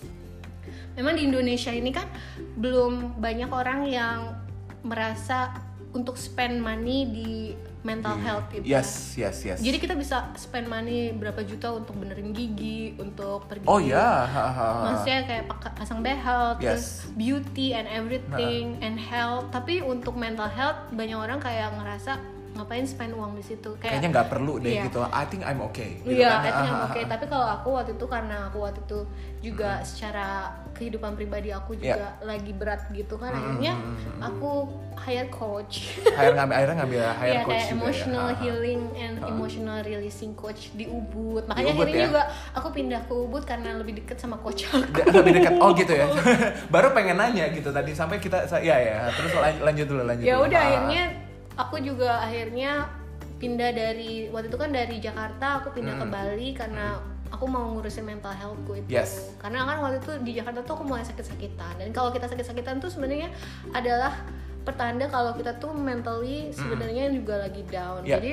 memang 0.93 1.13
di 1.13 1.23
Indonesia 1.23 1.69
ini 1.69 1.89
kan 1.89 2.09
belum 2.55 3.15
banyak 3.17 3.47
orang 3.47 3.85
yang 3.85 4.33
merasa 4.81 5.53
untuk 5.91 6.15
spend 6.15 6.63
money 6.63 7.03
di 7.05 7.29
mental 7.81 8.13
health 8.15 8.47
itu. 8.53 8.63
Yes 8.63 9.17
yes 9.17 9.41
yes. 9.41 9.57
Jadi 9.59 9.77
kita 9.81 9.97
bisa 9.97 10.29
spend 10.37 10.69
money 10.69 11.11
berapa 11.11 11.41
juta 11.41 11.73
untuk 11.73 11.97
benerin 11.97 12.31
gigi, 12.31 12.93
untuk 12.95 13.49
pergi. 13.49 13.65
oh 13.65 13.81
ya. 13.81 14.23
ha. 14.23 14.45
Maksudnya 14.93 15.25
kayak 15.25 15.43
pasang 15.75 15.99
behel, 15.99 16.55
Yes. 16.61 16.61
terus 16.61 16.85
beauty 17.17 17.73
and 17.73 17.89
everything 17.89 18.77
and 18.79 19.01
health. 19.01 19.49
Tapi 19.49 19.81
untuk 19.81 20.13
mental 20.13 20.47
health 20.47 20.77
banyak 20.93 21.17
orang 21.17 21.41
kayak 21.41 21.73
ngerasa 21.75 22.21
ngapain 22.51 22.83
spend 22.83 23.13
uang 23.13 23.33
di 23.33 23.43
situ. 23.43 23.71
Kayaknya 23.77 24.07
nggak 24.11 24.27
perlu 24.27 24.53
deh 24.57 24.71
Iya. 24.71 24.83
gitu. 24.85 24.99
I 25.01 25.23
think 25.25 25.41
I'm 25.41 25.61
okay. 25.63 25.99
gitu 25.99 26.13
Iya, 26.13 26.29
kan. 26.29 26.37
I 26.37 26.43
think 26.43 26.57
I'm 26.57 26.67
Ah, 26.67 26.77
ah, 26.77 26.87
okay. 26.87 27.03
ah. 27.03 27.09
Tapi 27.09 27.25
kalau 27.25 27.47
aku 27.49 27.67
waktu 27.71 27.91
itu 27.93 28.05
karena 28.05 28.37
aku 28.47 28.57
waktu 28.59 28.79
itu 28.81 28.99
juga 29.41 29.71
secara 29.81 30.27
kehidupan 30.71 31.15
pribadi 31.15 31.49
aku 31.49 31.73
Iya. 31.73 31.95
juga 31.95 32.07
lagi 32.21 32.51
berat 32.51 32.81
gitu 32.89 33.15
kan, 33.15 33.31
akhirnya 33.31 33.73
aku 34.19 34.51
hire 34.97 35.29
coach. 35.29 35.97
Hire 36.17 36.33
ngambil 36.33 36.55
akhirnya 36.55 36.75
ngambil 36.77 37.01
hire 37.15 37.31
Iya 37.31 37.41
coach 37.41 37.51
kayak 37.51 37.65
juga 37.65 37.79
emotional 37.79 38.27
ya. 38.27 38.35
Healing 38.37 38.81
and 38.95 39.15
emotional 39.23 39.77
releasing 39.81 40.31
coach 40.33 40.61
di 40.73 40.85
Ubud. 40.85 41.43
Makanya 41.45 41.71
Ubud 41.71 41.85
akhirnya 41.85 41.97
ya? 41.97 42.07
juga 42.07 42.21
aku 42.51 42.67
pindah 42.69 43.01
ke 43.01 43.13
Ubud 43.15 43.43
karena 43.43 43.69
lebih 43.73 43.93
deket 43.97 44.17
sama 44.17 44.35
coach 44.37 44.67
aku. 44.67 45.01
Lebih 45.01 45.31
dekat 45.37 45.53
oh 45.57 45.71
gitu 45.73 45.93
ya 45.93 46.05
baru 46.73 46.91
pengen 46.91 47.17
nanya 47.17 47.49
gitu 47.49 47.69
tadi 47.69 47.91
sampai 47.91 48.17
kita 48.17 48.43
ya 48.59 48.75
ya 48.75 49.09
terus 49.11 49.31
lan- 49.33 49.61
lanjut 49.61 49.85
dulu 49.85 50.01
lanjut 50.03 50.23
ya 50.23 50.35
udah 50.37 50.59
Ah, 50.59 50.67
akhirnya 50.67 51.03
aku 51.61 51.77
juga 51.81 52.25
akhirnya 52.25 52.89
pindah 53.37 53.73
dari 53.73 54.29
waktu 54.29 54.53
itu 54.53 54.57
kan 54.57 54.69
dari 54.69 54.97
Jakarta 55.01 55.61
aku 55.61 55.73
pindah 55.73 55.97
ke 55.97 56.05
Bali 56.05 56.49
karena 56.53 57.01
aku 57.33 57.45
mau 57.49 57.73
ngurusin 57.73 58.05
mental 58.05 58.35
healthku 58.35 58.77
itu. 58.77 58.89
Yes. 58.91 59.33
karena 59.41 59.65
kan 59.65 59.81
waktu 59.81 59.97
itu 60.03 60.13
di 60.21 60.31
Jakarta 60.37 60.61
tuh 60.61 60.77
aku 60.77 60.85
mulai 60.85 61.01
sakit-sakitan. 61.07 61.81
Dan 61.81 61.89
kalau 61.95 62.13
kita 62.13 62.29
sakit-sakitan 62.29 62.83
tuh 62.83 62.91
sebenarnya 62.91 63.33
adalah 63.73 64.13
pertanda 64.61 65.09
kalau 65.09 65.33
kita 65.33 65.57
tuh 65.57 65.73
mentally 65.73 66.53
sebenarnya 66.53 67.09
juga 67.09 67.49
lagi 67.49 67.65
down. 67.65 68.05
Yeah. 68.05 68.21
jadi 68.21 68.31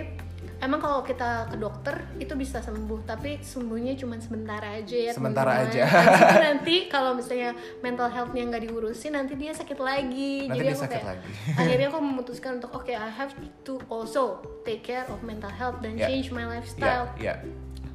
emang 0.58 0.78
kalau 0.78 1.00
kita 1.00 1.46
ke 1.46 1.56
dokter 1.56 1.94
itu 2.16 2.34
bisa 2.34 2.58
sembuh 2.58 3.00
tapi 3.04 3.38
sembuhnya 3.38 3.94
cuma 3.94 4.18
sebentar 4.18 4.58
aja 4.58 4.96
ya 5.00 5.12
Sementara 5.12 5.62
teman-teman. 5.62 5.70
aja. 5.70 5.82
Habis 5.86 6.18
itu 6.24 6.36
nanti 6.42 6.74
kalau 6.86 7.10
misalnya 7.12 7.50
mental 7.78 8.08
healthnya 8.08 8.42
nggak 8.44 8.62
diurusin 8.64 9.12
nanti 9.12 9.34
dia 9.34 9.52
sakit 9.52 9.78
lagi 9.78 10.44
Nanti 10.44 10.54
jadi 10.54 10.64
dia 10.64 10.72
aku 10.72 10.82
sakit 10.82 10.94
kayak 10.96 11.08
lagi. 11.08 11.30
akhirnya 11.60 11.86
aku 11.88 11.98
memutuskan 12.00 12.50
untuk 12.58 12.70
oke 12.72 12.90
I 12.90 13.06
have 13.08 13.32
to 13.64 13.78
also 13.86 14.38
take 14.62 14.82
care 14.82 15.06
of 15.06 15.22
mental 15.22 15.50
health 15.50 15.78
dan 15.78 15.94
Ya. 15.94 16.06
change 16.06 16.30
my 16.30 16.44
lifestyle 16.44 17.06
ya 17.16 17.38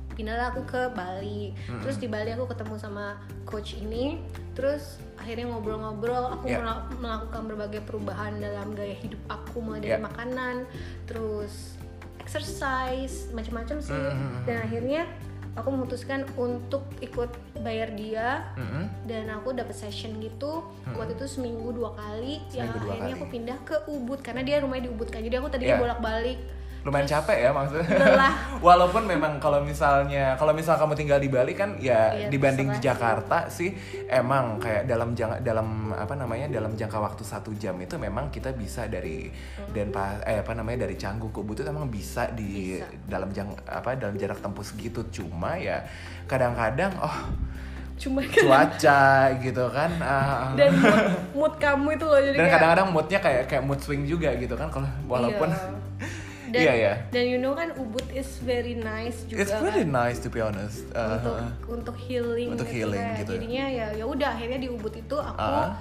pindahlah 0.09 0.47
aku 0.47 0.61
ke 0.63 0.81
Bali 0.89 1.51
terus 1.81 1.97
di 1.97 2.05
Bali 2.05 2.29
aku 2.29 2.45
ketemu 2.45 2.77
sama 2.77 3.17
coach 3.43 3.73
ini 3.75 4.21
terus 4.53 5.01
akhirnya 5.15 5.49
ngobrol-ngobrol 5.49 6.31
aku 6.31 6.45
Yeah. 6.47 6.61
mela- 6.61 6.85
melakukan 6.95 7.41
berbagai 7.45 7.81
perubahan 7.81 8.37
dalam 8.37 8.71
gaya 8.71 8.93
hidup 8.93 9.17
aku 9.25 9.57
mulai 9.59 9.81
dari 9.81 9.97
Yeah. 9.97 10.05
makanan 10.05 10.55
terus 11.03 11.75
exercise 12.23 13.27
macam-macam 13.29 13.77
sih 13.79 13.93
Mhm. 13.93 14.43
dan 14.43 14.57
akhirnya 14.61 15.01
aku 15.53 15.69
memutuskan 15.69 16.25
untuk 16.33 16.81
ikut 16.99 17.29
bayar 17.59 17.93
dia 17.93 18.41
Mm-mm. 18.55 18.89
dan 19.03 19.29
aku 19.29 19.53
dapat 19.53 19.75
session 19.75 20.17
gitu 20.17 20.65
waktu 20.89 21.13
itu 21.13 21.29
seminggu 21.29 21.69
dua 21.71 21.93
kali 21.93 22.41
yang. 22.49 22.67
Seminggu 22.67 22.79
dua 22.79 22.91
akhirnya 22.91 23.05
kali. 23.11 23.19
aku 23.19 23.27
pindah 23.29 23.57
ke 23.61 23.75
Ubud 23.87 24.19
karena 24.19 24.41
dia 24.41 24.57
rumahnya 24.57 24.87
di 24.87 24.91
Ubud 24.91 25.07
kan 25.07 25.21
jadi 25.21 25.37
aku 25.37 25.45
Yeah. 25.45 25.53
tadinya 25.53 25.77
bolak-balik 25.79 26.39
lumayan 26.83 27.07
capek 27.07 27.47
ya 27.47 27.49
maksudnya. 27.49 27.87
Lelah. 27.95 28.33
Walaupun 28.67 29.07
memang 29.07 29.39
kalau 29.39 29.63
misalnya 29.63 30.35
kalau 30.35 30.51
misal 30.51 30.75
kamu 30.75 30.93
tinggal 30.93 31.15
di 31.15 31.31
Bali 31.31 31.55
kan 31.55 31.79
ya 31.79 32.11
Iya, 32.11 32.27
dibanding 32.27 32.75
di. 32.75 32.79
Jakarta 32.83 33.47
sih 33.47 33.71
emang 34.05 34.59
kayak 34.59 34.83
dalam 34.83 35.15
jangka 35.15 35.39
dalam 35.39 35.95
apa 35.95 36.11
namanya 36.13 36.51
dalam 36.51 36.75
jangka 36.75 36.99
waktu 36.99 37.23
satu 37.23 37.55
jam 37.55 37.79
itu 37.79 37.95
memang 37.95 38.27
kita 38.27 38.51
bisa 38.51 38.85
dari 38.85 39.31
Denpasar 39.71 40.27
eh 40.27 40.43
apa 40.43 40.51
namanya 40.51 40.83
dari 40.83 40.99
Canggu 40.99 41.31
ke 41.31 41.39
Ubud 41.39 41.55
itu 41.55 41.63
emang 41.63 41.87
bisa 41.87 42.27
di 42.29 42.77
Bisa. 42.77 42.91
dalam 43.07 43.31
jang 43.31 43.55
apa 43.63 43.95
dalam 43.95 44.19
jarak 44.19 44.43
tempuh 44.43 44.61
segitu 44.61 45.07
cuma 45.07 45.55
ya 45.55 45.87
kadang-kadang 46.27 46.91
oh 46.99 47.17
cuma 47.93 48.19
cuaca 48.35 49.03
gitu 49.39 49.63
kan 49.71 49.91
ah, 50.01 50.51
dan 50.57 50.75
mood, 50.75 50.99
mood 51.31 51.53
kamu 51.55 51.95
itu 51.95 52.05
loh 52.09 52.19
jadi 52.19 52.35
dan 52.35 52.41
kayak 52.43 52.53
kadang-kadang 52.59 52.87
moodnya 52.91 53.19
kayak 53.21 53.43
kayak 53.47 53.63
mood 53.63 53.79
swing 53.79 54.03
juga 54.03 54.33
gitu 54.35 54.59
kan 54.59 54.67
kalau 54.67 54.89
walaupun 55.07 55.47
Iya. 55.47 55.79
Dan, 56.53 56.61
Iya, 56.61 56.73
iya. 56.75 56.93
dan 57.09 57.23
you 57.25 57.35
know 57.35 57.51
kan 57.51 57.73
Ubud 57.73 58.05
is 58.13 58.37
very 58.39 58.73
nice 58.73 59.25
juga 59.25 59.41
it's 59.41 59.55
really 59.57 59.81
nice 59.83 60.21
to 60.21 60.29
be 60.29 60.37
honest 60.37 60.85
Uh, 60.93 61.17
untuk 61.17 61.35
untuk 61.67 61.97
healing 61.97 62.53
Untuk 62.53 62.69
gitu 62.69 62.77
healing 62.85 63.01
kan. 63.01 63.17
gitu. 63.19 63.31
jadinya 63.33 63.65
ya 63.65 63.87
ya 63.91 64.05
udah 64.05 64.29
akhirnya 64.31 64.59
di 64.59 64.69
Ubud 64.69 64.93
itu 64.93 65.17
aku 65.17 65.41
Ah. 65.41 65.73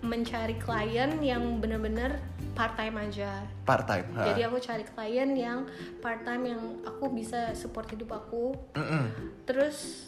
mencari 0.00 0.56
klien 0.56 1.18
yang 1.20 1.58
benar-benar 1.58 2.16
part 2.50 2.72
time 2.72 2.96
aja 2.96 3.44
part 3.62 3.84
time 3.84 4.06
ha. 4.14 4.24
jadi 4.24 4.46
aku 4.46 4.56
cari 4.58 4.80
klien 4.82 5.30
yang 5.34 5.68
part 5.98 6.22
time 6.22 6.46
yang 6.46 6.62
aku 6.82 7.10
bisa 7.10 7.52
support 7.52 7.84
hidup 7.86 8.08
aku 8.14 8.56
Mm-mm. 8.72 9.04
terus 9.44 10.06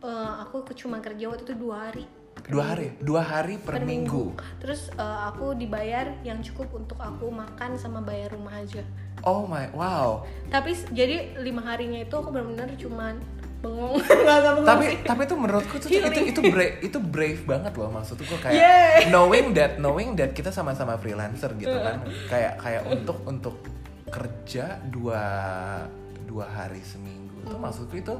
eh, 0.00 0.32
aku 0.40 0.64
cuma 0.72 0.98
kerja 0.98 1.26
waktu 1.26 1.42
itu 1.42 1.54
dua 1.54 1.90
hari 1.90 2.08
dua 2.46 2.64
hari 2.74 2.94
dua 3.02 3.22
hari 3.24 3.58
per, 3.58 3.82
minggu. 3.82 4.36
terus 4.62 4.92
eh, 4.94 5.18
aku 5.32 5.56
dibayar 5.58 6.14
yang 6.22 6.38
cukup 6.44 6.70
untuk 6.76 7.00
aku 7.00 7.26
makan 7.32 7.74
sama 7.80 8.04
bayar 8.04 8.30
rumah 8.36 8.54
aja. 8.60 8.84
Oh 9.24 9.48
my 9.48 9.72
wow. 9.74 10.22
Tapi 10.52 10.76
jadi 10.92 11.40
lima 11.40 11.64
harinya 11.64 11.98
itu 11.98 12.14
aku 12.14 12.30
benar-benar 12.30 12.70
cuman 12.78 13.18
bengong. 13.64 13.98
Tapi 14.68 14.86
tapi 15.02 15.20
itu 15.24 15.34
menurutku 15.34 15.74
tuh 15.80 15.88
itu 15.88 16.04
Healing. 16.04 16.26
itu 16.30 16.40
brave 16.44 16.76
itu 16.84 16.98
brave 17.00 17.42
banget 17.48 17.72
loh 17.74 17.88
maksudku 17.90 18.36
kayak 18.44 18.60
Yeay. 18.60 19.08
knowing 19.08 19.56
that 19.56 19.80
knowing 19.80 20.12
that 20.14 20.36
kita 20.36 20.52
sama-sama 20.52 20.94
freelancer 21.00 21.50
gitu 21.56 21.74
kan. 21.74 22.04
Kayak 22.28 22.60
kayak 22.60 22.82
untuk 22.86 23.18
untuk 23.24 23.56
kerja 24.06 24.78
dua 24.86 25.24
dua 26.28 26.46
hari 26.46 26.84
seminggu 26.84 27.42
itu 27.42 27.56
maksudku 27.56 27.94
itu 27.98 28.14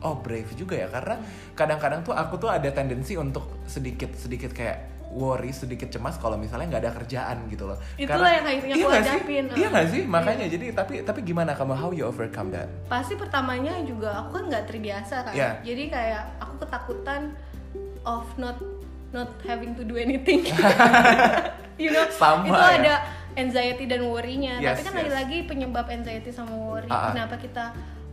oh 0.00 0.16
brave 0.16 0.48
juga 0.54 0.76
ya 0.76 0.88
karena 0.88 1.20
kadang-kadang 1.52 2.00
tuh 2.00 2.12
aku 2.12 2.36
tuh 2.36 2.48
ada 2.48 2.68
tendensi 2.68 3.14
untuk 3.14 3.64
sedikit 3.64 4.12
sedikit 4.12 4.50
kayak 4.50 4.78
worry 5.10 5.50
sedikit 5.50 5.90
cemas 5.90 6.14
kalau 6.16 6.38
misalnya 6.38 6.70
nggak 6.70 6.82
ada 6.82 6.92
kerjaan 6.94 7.36
gitu 7.46 7.66
loh 7.66 7.74
Itulah 7.96 8.30
yang 8.30 8.46
akhirnya 8.46 8.74
iya 8.74 8.86
aku 8.86 8.94
sih? 8.94 9.02
hadapin. 9.02 9.44
iya 9.52 9.66
nggak 9.68 9.86
sih 9.88 10.00
Iya. 10.00 10.08
makanya 10.08 10.46
jadi 10.46 10.66
tapi 10.70 10.94
tapi 11.02 11.20
gimana 11.20 11.50
kamu 11.52 11.74
how 11.74 11.90
you 11.90 12.04
overcome 12.04 12.48
that 12.48 12.70
pasti 12.86 13.14
pertamanya 13.14 13.74
juga 13.82 14.14
aku 14.16 14.38
kan 14.38 14.44
nggak 14.46 14.64
terbiasa 14.66 15.26
kan 15.26 15.34
Iya. 15.34 15.50
jadi 15.62 15.82
kayak 15.90 16.22
aku 16.38 16.54
ketakutan 16.62 17.34
of 18.02 18.22
not 18.36 18.54
not 19.10 19.34
having 19.42 19.74
to 19.74 19.82
do 19.82 19.98
anything 19.98 20.46
you 21.82 21.90
know 21.90 22.06
Sama 22.08 22.46
itu 22.46 22.54
ya. 22.54 22.70
ada 22.78 22.94
anxiety 23.32 23.84
dan 23.84 24.02
worry-nya 24.04 24.58
Yes, 24.58 24.78
tapi 24.78 24.80
kan 24.84 24.92
yes. 24.92 24.98
lagi-lagi 25.02 25.38
penyebab 25.44 25.86
anxiety 25.86 26.30
sama 26.30 26.54
worry 26.54 26.86
Ah, 26.86 26.94
ah. 26.94 27.12
kenapa 27.12 27.34
kita 27.34 27.64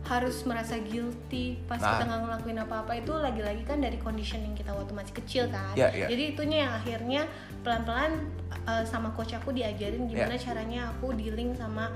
harus 0.08 0.40
merasa 0.42 0.80
guilty 0.80 1.60
pas 1.64 1.76
Ah. 1.78 1.94
kita 1.94 2.08
nggak 2.08 2.20
ngelakuin 2.24 2.58
apa-apa 2.58 2.92
itu 2.96 3.12
lagi-lagi 3.12 3.62
kan 3.62 3.78
dari 3.78 3.96
conditioning 3.96 4.52
kita 4.52 4.72
waktu 4.72 4.92
masih 4.92 5.14
kecil 5.14 5.44
kan 5.46 5.76
Iya, 5.76 5.88
iya. 5.92 6.06
jadi 6.08 6.22
itunya 6.32 6.58
yang 6.64 6.72
akhirnya 6.74 7.22
pelan-pelan 7.60 8.12
uh, 8.64 8.82
sama 8.82 9.12
coach 9.12 9.32
aku 9.32 9.52
diajarin 9.52 10.08
gimana 10.08 10.32
Iya. 10.32 10.42
caranya 10.42 10.80
aku 10.90 11.12
dealing 11.12 11.52
sama 11.52 11.92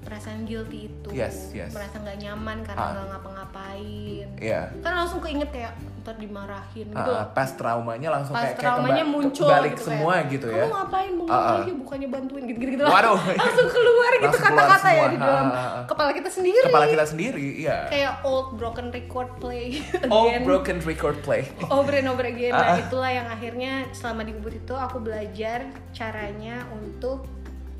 perasaan 0.00 0.42
guilty 0.42 0.88
itu 0.88 1.08
Yes, 1.10 1.50
yes. 1.50 1.70
merasa 1.70 1.98
nggak 1.98 2.18
nyaman 2.18 2.58
karena 2.62 2.80
Ah. 2.80 2.90
nggak 2.90 3.06
ngapa-ngapain 3.10 4.26
Iya. 4.36 4.60
kan 4.76 4.92
langsung 4.96 5.20
keinget 5.20 5.50
kayak 5.50 5.72
ntar 6.00 6.16
dimarahin 6.16 6.88
gitu 6.88 6.96
Ah, 6.98 7.28
loh. 7.28 7.28
pas 7.30 7.50
traumanya 7.52 8.08
langsung 8.10 8.32
pas 8.32 8.40
kayak, 8.42 8.56
kayak 8.56 8.64
traumanya 8.64 9.04
kemba- 9.04 9.14
muncul 9.14 9.46
balik 9.46 9.70
gitu 9.70 9.84
semua 9.84 10.12
kayak, 10.14 10.30
gitu 10.30 10.46
kamu 10.46 10.56
ya. 10.56 10.66
ngapain 10.72 11.10
bengong 11.12 11.28
Ah, 11.30 11.44
ah. 11.44 11.58
aja 11.60 11.72
bukannya 11.76 12.08
bantuin 12.08 12.44
gitu 12.46 12.58
gitu 12.62 12.82
Waduh. 12.82 13.18
langsung 13.44 13.68
keluar 13.68 14.10
gitu 14.16 14.38
kata-kata 14.40 14.88
ya 14.90 15.04
di 15.06 15.18
dalam 15.20 15.46
Ah, 15.46 15.60
ah, 15.60 15.82
kepala 15.84 16.10
kita 16.10 16.30
sendiri 16.30 16.64
Kepala 16.64 16.86
kita 16.86 17.04
sendiri, 17.04 17.46
iya. 17.58 17.76
kayak 17.86 18.12
old 18.22 18.56
broken 18.56 18.88
record 18.88 19.28
play 19.36 19.84
again 20.08 20.40
broken 20.40 20.78
record 20.80 21.20
play. 21.20 21.44
over 21.68 21.92
and 21.92 22.08
over 22.08 22.24
again 22.24 22.50
Ah, 22.50 22.58
nah 22.58 22.68
ah. 22.72 22.80
itulah 22.80 23.10
yang 23.10 23.28
akhirnya 23.28 23.72
selama 23.92 24.24
di 24.24 24.32
Ubud 24.32 24.56
itu 24.56 24.72
aku 24.72 24.98
belajar 24.98 25.68
caranya 25.92 26.64
untuk 26.72 27.28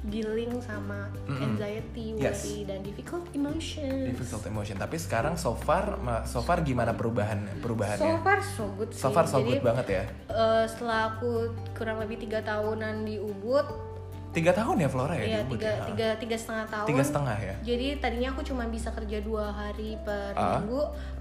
dealing 0.02 0.48
sama 0.58 1.12
anxiety, 1.28 2.16
Yes. 2.16 2.40
worry 2.42 2.64
dan 2.64 2.80
difficult 2.80 3.28
emotions. 3.30 4.08
Difficult 4.08 4.42
emotion. 4.46 4.74
Tapi 4.74 4.96
sekarang 4.96 5.36
so 5.36 5.52
far, 5.54 5.96
so 6.24 6.40
far 6.40 6.60
gimana 6.60 6.90
perubahan 6.90 7.44
So 7.46 7.60
perubahannya? 7.60 8.16
far 8.18 8.40
so 8.40 8.64
good 8.74 8.90
sih. 8.90 8.98
So 8.98 9.08
far 9.10 9.24
so 9.24 9.40
good 9.40 9.60
Jadi 9.60 9.66
banget 9.66 9.86
ya. 9.90 10.04
eh, 10.26 10.64
setelah 10.66 11.12
aku 11.12 11.48
kurang 11.72 12.00
lebih 12.00 12.16
tiga 12.18 12.40
tahunan 12.40 13.04
di 13.04 13.16
Ubud, 13.16 13.92
Tiga 14.30 14.54
tahun 14.54 14.78
ya 14.78 14.86
Flora 14.86 15.10
ya? 15.12 15.26
ya 15.26 15.26
di 15.42 15.42
Ubud 15.44 15.58
tiga, 15.58 15.68
ya? 15.68 15.82
tiga 15.84 16.08
tiga 16.16 16.36
setengah 16.38 16.66
tahun. 16.70 16.86
Tiga 16.86 17.02
setengah 17.02 17.36
ya. 17.36 17.54
Jadi 17.66 17.86
tadinya 17.98 18.28
aku 18.30 18.42
cuma 18.42 18.62
bisa 18.64 18.88
kerja 18.88 19.18
dua 19.18 19.50
hari 19.50 19.98
per 20.00 20.32
Ah. 20.32 20.62
minggu, 20.62 20.80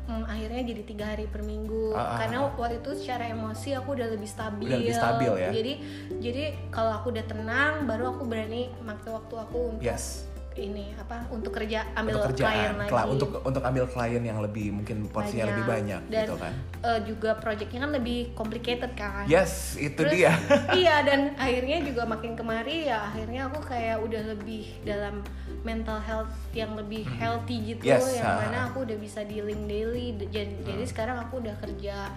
hmm, 0.10 0.26
akhirnya 0.26 0.62
jadi 0.66 0.82
tiga 0.82 1.06
hari 1.14 1.30
per 1.30 1.46
minggu. 1.46 1.94
Ah, 1.94 2.18
ah, 2.18 2.18
Karena 2.18 2.38
waktu 2.50 2.82
itu 2.82 2.92
secara 2.98 3.30
emosi 3.30 3.78
aku 3.78 3.94
udah 3.94 4.08
lebih 4.10 4.26
stabil. 4.26 4.66
Udah 4.66 4.80
lebih 4.82 4.98
stabil 4.98 5.32
ya? 5.38 5.50
Jadi 5.54 5.74
jadi 6.18 6.44
kalau 6.74 6.92
aku 6.98 7.14
udah 7.14 7.26
tenang, 7.30 7.86
baru 7.86 8.18
aku 8.18 8.26
berani 8.26 8.74
pakai 8.82 9.12
waktu 9.14 9.36
aku 9.38 9.58
untuk 9.78 9.86
Yes. 9.86 10.29
Ini 10.62 10.92
apa 10.94 11.24
untuk 11.30 11.52
kerja 11.52 11.88
ambil 11.94 12.20
Untuk 12.20 12.36
klien 12.36 12.44
kerjaan, 12.44 12.74
lagi. 12.76 12.92
Kla- 12.92 13.08
untuk 13.08 13.30
untuk 13.40 13.64
ambil 13.64 13.86
klien 13.86 14.20
yang 14.22 14.40
lebih 14.40 14.68
mungkin 14.70 15.08
porsinya 15.08 15.48
lebih 15.48 15.64
banyak 15.64 16.02
dan 16.08 16.24
gitu 16.24 16.36
kan. 16.36 16.54
eh, 16.82 17.00
juga 17.04 17.32
projectnya 17.36 17.80
kan 17.82 17.92
lebih 17.92 18.20
complicated 18.34 18.92
kan. 18.94 19.24
Yes, 19.26 19.74
itu 19.76 19.96
Terus, 19.96 20.12
dia. 20.12 20.32
iya 20.80 21.02
dan 21.02 21.34
akhirnya 21.36 21.80
juga 21.82 22.04
makin 22.04 22.36
kemari 22.36 22.86
ya 22.86 23.08
akhirnya 23.08 23.48
aku 23.48 23.60
kayak 23.64 23.98
udah 24.00 24.22
lebih 24.30 24.68
dalam 24.82 25.24
mental 25.60 26.00
health 26.00 26.32
yang 26.52 26.72
lebih 26.74 27.04
healthy 27.16 27.74
gitu 27.74 27.84
Hmm. 27.84 27.96
Yes, 27.96 28.16
yang 28.16 28.28
ah. 28.28 28.38
mana 28.40 28.58
aku 28.68 28.84
udah 28.84 28.96
bisa 28.96 29.24
dealing 29.24 29.66
daily 29.66 30.16
jadi, 30.26 30.52
jadi 30.64 30.84
sekarang 30.84 31.20
aku 31.20 31.40
udah 31.40 31.56
kerja 31.58 32.08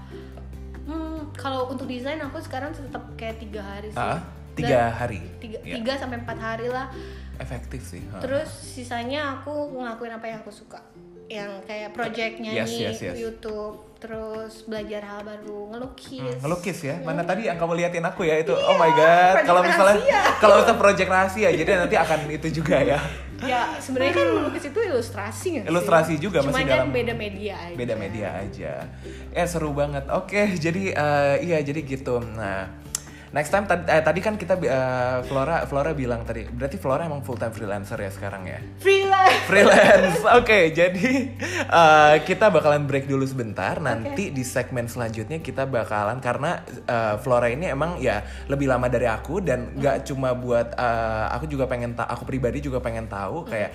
hmm, 0.83 1.35
kalau 1.35 1.67
untuk 1.67 1.87
desain 1.87 2.19
aku 2.19 2.39
sekarang 2.39 2.71
tetap 2.71 3.03
kayak 3.15 3.39
tiga 3.39 3.63
hari 3.63 3.89
sih 3.89 3.99
Dan 3.99 4.42
tiga 4.55 4.91
hari. 4.91 5.21
tiga, 5.39 5.59
Iya. 5.61 5.75
tiga 5.77 5.93
sampai 5.97 6.17
empat 6.19 6.39
hari 6.39 6.69
lah. 6.69 6.87
Efektif 7.35 7.81
sih. 7.83 8.03
ha. 8.07 8.21
terus 8.21 8.47
sisanya 8.47 9.35
aku 9.35 9.51
ngelakuin 9.75 10.13
apa 10.13 10.27
yang 10.27 10.39
aku 10.39 10.51
suka. 10.51 10.79
Yang 11.25 11.65
kayak 11.65 11.91
project 11.91 12.35
Yes, 12.37 12.45
nyanyi 12.45 12.79
yes, 12.85 12.99
yes. 13.01 13.17
YouTube 13.17 13.97
terus 13.97 14.63
belajar 14.63 15.01
hal 15.01 15.21
baru 15.23 15.73
ngelukis. 15.73 16.21
Hmm, 16.21 16.45
ngelukis 16.45 16.79
ya? 16.83 17.01
Mana 17.01 17.23
tadi 17.23 17.47
yang 17.47 17.57
kamu 17.57 17.73
liatin 17.75 18.05
aku 18.05 18.23
ya? 18.23 18.37
Itu 18.37 18.53
oh 18.53 18.77
my 18.77 18.91
god. 18.91 19.01
Iya, 19.01 19.33
project 19.33 19.49
kalau 19.49 19.61
misalnya 19.65 19.97
kalau 20.43 20.57
itu 20.61 20.75
project 20.77 21.09
rahasia 21.09 21.49
jadi 21.51 21.71
nanti 21.79 21.97
akan 21.97 22.19
itu 22.29 22.49
juga 22.53 22.77
ya. 22.79 23.01
Ya 23.41 23.61
sebenarnya 23.85 24.13
kan 24.15 24.27
melukis 24.31 24.65
itu 24.65 24.81
ilustrasi 24.83 25.47
nggak 25.49 25.65
sih? 25.65 25.71
Ilustrasi 25.73 26.13
juga, 26.21 26.39
Cuma 26.43 26.53
masih 26.53 26.67
kan 26.69 26.79
dalam- 26.79 26.93
beda 26.93 27.15
media 27.17 27.55
aja. 27.57 27.75
beda 27.75 27.95
media 27.97 28.29
aja. 28.37 28.73
Eh 29.33 29.47
seru 29.49 29.73
banget. 29.73 30.05
Oke 30.13 30.53
jadi 30.55 30.93
eh, 30.93 31.37
iya 31.41 31.59
jadi 31.59 31.81
gitu. 31.81 32.21
Nah 32.21 32.82
next 33.33 33.51
time 33.51 33.65
tadi, 33.65 33.85
eh, 33.89 34.03
tadi 34.05 34.21
kan 34.21 34.35
kita 34.37 34.55
eh, 34.61 35.19
Flora 35.27 35.65
Flora 35.65 35.91
bilang 35.97 36.23
tadi 36.23 36.45
berarti 36.47 36.77
Flora 36.77 37.09
emang 37.09 37.25
full 37.25 37.41
time 37.41 37.53
freelancer 37.53 37.97
ya 37.99 38.13
sekarang 38.13 38.45
ya? 38.47 38.61
Freelance. 38.79 39.45
Freelance. 39.49 40.21
Oke 40.41 40.71
jadi 40.73 41.33
eh, 41.67 42.15
kita 42.25 42.53
bakalan 42.53 42.85
break 42.85 43.09
dulu 43.09 43.25
sebentar. 43.25 43.81
Nanti 43.81 44.31
di 44.31 44.45
segmen 44.45 44.87
selanjutnya 44.87 45.41
kita 45.41 45.65
bakalan 45.65 46.21
karena 46.21 46.63
eh, 46.69 47.17
Flora 47.21 47.49
ini 47.49 47.73
emang 47.73 47.99
ya 47.99 48.23
lebih 48.47 48.69
lama 48.69 48.87
dari 48.87 49.09
aku 49.09 49.41
dan 49.41 49.75
nggak 49.77 50.07
cuma 50.13 50.37
buat 50.37 50.77
eh, 50.77 51.27
aku 51.33 51.49
juga 51.49 51.65
pengen 51.67 51.97
aku 51.97 52.29
pribadi 52.29 52.61
juga 52.61 52.79
pengen 52.79 53.09
tahu 53.09 53.49
kayak 53.49 53.73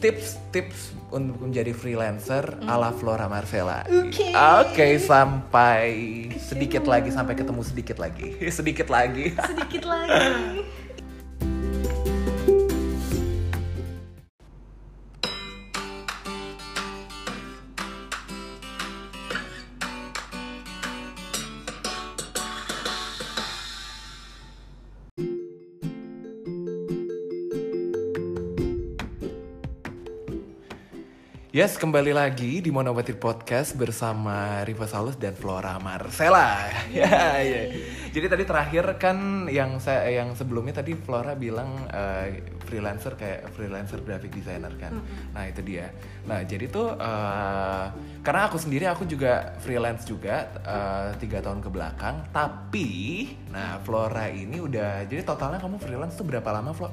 tips-tips 0.00 0.96
untuk 1.12 1.38
menjadi 1.44 1.76
freelancer 1.76 2.56
ala 2.64 2.90
Flora 2.96 3.28
Marcella. 3.28 3.84
Oke. 3.84 4.32
Oke, 4.32 4.96
sampai 4.96 5.88
sedikit 6.40 6.88
lagi 6.88 7.12
sampai 7.12 7.36
ketemu 7.36 7.62
sedikit 7.62 8.00
lagi. 8.00 8.40
sedikit 8.58 8.88
lagi. 8.88 9.36
sedikit 9.36 9.84
lagi 9.84 10.64
Yes, 31.60 31.76
kembali 31.76 32.16
lagi 32.16 32.64
di 32.64 32.72
Monometri 32.72 33.12
Podcast 33.12 33.76
bersama 33.76 34.64
Riva 34.64 34.88
Saulus 34.88 35.20
dan 35.20 35.36
Flora 35.36 35.76
Marcella. 35.76 36.72
ya, 36.88 37.36
ya. 37.36 37.68
Jadi 38.08 38.26
tadi 38.32 38.44
terakhir 38.48 38.96
kan 38.96 39.44
yang 39.44 39.76
saya 39.76 40.08
yang 40.08 40.32
sebelumnya 40.32 40.80
tadi 40.80 40.96
Flora 40.96 41.36
bilang 41.36 41.84
uh, 41.92 42.32
freelancer 42.64 43.12
kayak 43.12 43.52
freelancer 43.52 44.00
graphic 44.00 44.32
designer 44.32 44.72
kan. 44.80 45.04
Nah, 45.36 45.52
itu 45.52 45.60
dia. 45.60 45.92
Nah, 46.24 46.40
jadi 46.48 46.64
tuh 46.72 46.96
uh, 46.96 47.92
karena 48.24 48.48
aku 48.48 48.56
sendiri 48.56 48.88
aku 48.88 49.04
juga 49.04 49.52
freelance 49.60 50.08
juga 50.08 50.48
uh, 50.64 51.12
tiga 51.20 51.44
tahun 51.44 51.60
ke 51.60 51.68
belakang, 51.68 52.24
tapi 52.32 52.88
nah 53.52 53.76
Flora 53.84 54.32
ini 54.32 54.64
udah 54.64 55.04
jadi 55.04 55.20
totalnya 55.28 55.60
kamu 55.60 55.76
freelance 55.76 56.16
tuh 56.16 56.24
berapa 56.24 56.48
lama, 56.56 56.72
Flo? 56.72 56.88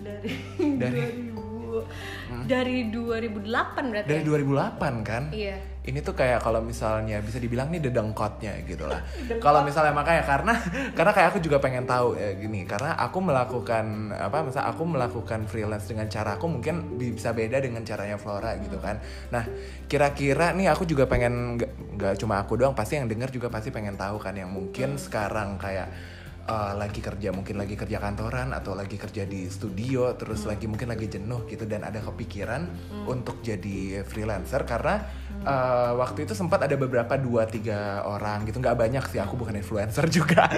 Dari 0.00 0.32
Dari- 0.80 1.35
2000 1.82 2.48
dari 2.48 2.88
2008 2.92 3.92
berarti. 3.92 4.08
Dari 4.08 4.22
ya? 4.22 4.28
2008 4.28 5.04
kan? 5.06 5.22
Iya. 5.32 5.56
Ini 5.86 6.02
tuh 6.02 6.18
kayak 6.18 6.42
kalau 6.42 6.58
misalnya 6.66 7.22
bisa 7.22 7.38
dibilang 7.38 7.70
nih 7.70 7.78
dedengkotnya 7.78 8.58
gitu 8.66 8.90
lah. 8.90 9.06
kalau 9.44 9.62
misalnya 9.62 9.94
makanya 9.94 10.26
karena 10.26 10.54
karena 10.98 11.12
kayak 11.14 11.28
aku 11.30 11.38
juga 11.38 11.62
pengen 11.62 11.86
tahu 11.86 12.18
ya 12.18 12.34
gini 12.34 12.66
karena 12.66 12.98
aku 12.98 13.18
melakukan 13.22 14.10
apa 14.18 14.42
misal 14.42 14.66
aku 14.66 14.82
melakukan 14.82 15.46
freelance 15.46 15.86
dengan 15.86 16.10
cara 16.10 16.34
aku 16.34 16.50
mungkin 16.50 16.98
bisa 16.98 17.30
beda 17.30 17.62
dengan 17.62 17.86
caranya 17.86 18.18
Flora 18.18 18.58
gitu 18.58 18.82
kan. 18.82 18.98
Nah 19.30 19.46
kira-kira 19.86 20.50
nih 20.58 20.74
aku 20.74 20.82
juga 20.90 21.06
pengen 21.06 21.54
nggak 21.96 22.18
cuma 22.18 22.42
aku 22.42 22.58
doang 22.58 22.74
pasti 22.74 22.98
yang 22.98 23.06
denger 23.06 23.30
juga 23.30 23.46
pasti 23.46 23.70
pengen 23.70 23.94
tahu 23.94 24.18
kan 24.18 24.34
yang 24.34 24.50
mungkin 24.50 24.98
sekarang 24.98 25.54
kayak 25.56 26.15
uh, 26.46 26.72
lagi 26.78 27.02
kerja 27.02 27.34
mungkin 27.34 27.58
lagi 27.58 27.74
kerja 27.74 27.98
kantoran 27.98 28.54
atau 28.54 28.72
lagi 28.78 28.96
kerja 28.96 29.26
di 29.26 29.50
studio 29.50 30.14
terus 30.14 30.46
lagi 30.46 30.70
mungkin 30.70 30.88
lagi 30.90 31.10
jenuh 31.10 31.44
gitu 31.50 31.66
dan 31.66 31.82
ada 31.82 31.98
kepikiran 32.00 32.70
untuk 33.06 33.42
jadi 33.42 34.06
freelancer 34.06 34.62
karena 34.64 35.02
uh, 35.42 35.92
waktu 35.98 36.24
itu 36.24 36.32
sempat 36.32 36.64
ada 36.64 36.78
beberapa 36.78 37.18
dua 37.18 37.44
tiga 37.44 38.02
orang 38.06 38.46
gitu. 38.46 38.62
Nggak 38.62 38.78
banyak 38.78 39.04
sih 39.10 39.20
aku 39.20 39.34
bukan 39.36 39.58
influencer 39.58 40.06
juga. 40.16 40.48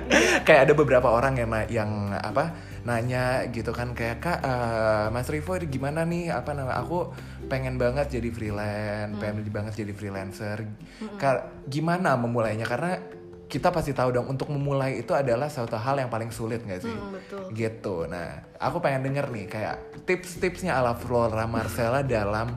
Kayak 0.44 0.70
ada 0.70 0.74
beberapa 0.76 1.08
orang 1.08 1.40
yang 1.40 1.50
yang 1.68 1.90
apa 2.12 2.54
nanya 2.86 3.48
gitu 3.52 3.74
kan 3.74 3.92
kayak 3.92 4.22
kak 4.22 4.38
uh, 4.44 5.08
Mas 5.10 5.28
Rivo 5.28 5.56
gimana 5.66 6.04
nih? 6.04 6.30
Apa 6.30 6.54
nama 6.54 6.78
aku 6.78 7.12
pengen 7.48 7.80
banget 7.80 8.20
jadi 8.20 8.28
freelance 8.30 9.16
pengen 9.18 9.44
banget 9.48 9.72
jadi 9.80 9.92
freelancer. 9.96 10.68
Ka- 11.16 11.48
gimana 11.66 12.14
memulainya? 12.14 12.68
Karena 12.68 13.17
kita 13.48 13.72
pasti 13.72 13.96
tahu 13.96 14.12
dong 14.12 14.28
untuk 14.28 14.52
memulai 14.52 15.00
itu 15.00 15.16
adalah 15.16 15.48
suatu 15.48 15.74
hal 15.74 15.96
yang 15.96 16.12
paling 16.12 16.28
sulit 16.28 16.60
nggak 16.62 16.84
sih? 16.84 16.92
Hmm, 16.92 17.16
betul. 17.16 17.44
Gitu. 17.50 17.96
Nah, 18.04 18.44
aku 18.60 18.78
pengen 18.78 19.08
denger 19.08 19.32
nih 19.32 19.48
kayak 19.48 19.76
tips-tipsnya 20.04 20.76
ala 20.76 20.92
Flora 20.92 21.48
Marcella 21.48 22.04
dalam 22.04 22.52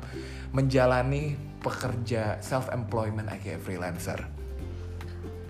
menjalani 0.52 1.40
pekerja 1.64 2.44
self 2.44 2.68
employment 2.70 3.32
kayak 3.40 3.64
freelancer. 3.64 4.20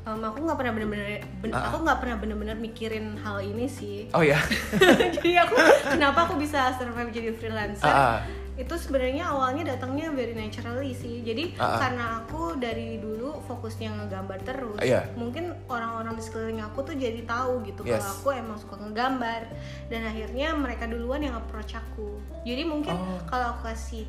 Em, 0.02 0.18
aku 0.18 0.42
nggak 0.42 0.58
pernah 0.58 0.74
bener-bener 0.74 1.22
ben- 1.42 1.54
Ah. 1.54 1.70
aku 1.70 1.86
nggak 1.86 2.00
pernah 2.02 2.18
bener-bener 2.18 2.58
mikirin 2.58 3.18
hal 3.18 3.38
ini 3.42 3.66
sih. 3.66 4.10
Oh 4.14 4.22
ya. 4.22 4.38
jadi 5.18 5.46
aku 5.46 5.54
kenapa 5.90 6.26
aku 6.26 6.38
bisa 6.38 6.74
survive 6.74 7.10
jadi 7.10 7.30
freelancer? 7.34 7.86
Ah, 7.86 8.18
ah. 8.18 8.41
Itu 8.60 8.76
sebenarnya 8.76 9.32
awalnya 9.32 9.76
datangnya 9.76 10.12
very 10.12 10.36
naturally 10.36 10.92
sih. 10.92 11.24
Jadi 11.24 11.56
Ah, 11.56 11.76
ah. 11.76 11.80
karena 11.80 12.06
aku 12.20 12.56
dari 12.56 13.00
dulu 13.00 13.40
fokusnya 13.44 13.90
ngegambar 13.96 14.40
terus, 14.44 14.78
Ah, 14.78 14.86
iya. 14.86 15.02
mungkin 15.16 15.56
orang-orang 15.66 16.14
di 16.14 16.24
sekeliling 16.24 16.62
aku 16.62 16.84
tuh 16.84 16.96
jadi 16.96 17.24
tahu 17.24 17.64
gitu 17.64 17.82
Yes. 17.84 18.04
kalau 18.04 18.12
aku 18.14 18.28
emang 18.36 18.58
suka 18.60 18.76
ngegambar 18.78 19.42
dan 19.88 20.02
akhirnya 20.04 20.52
mereka 20.54 20.84
duluan 20.86 21.20
yang 21.20 21.34
approach 21.34 21.74
aku. 21.74 22.20
Jadi 22.44 22.64
mungkin 22.64 22.94
Oh. 22.94 23.20
kalau 23.26 23.56
aku 23.56 23.68
kasih 23.68 24.06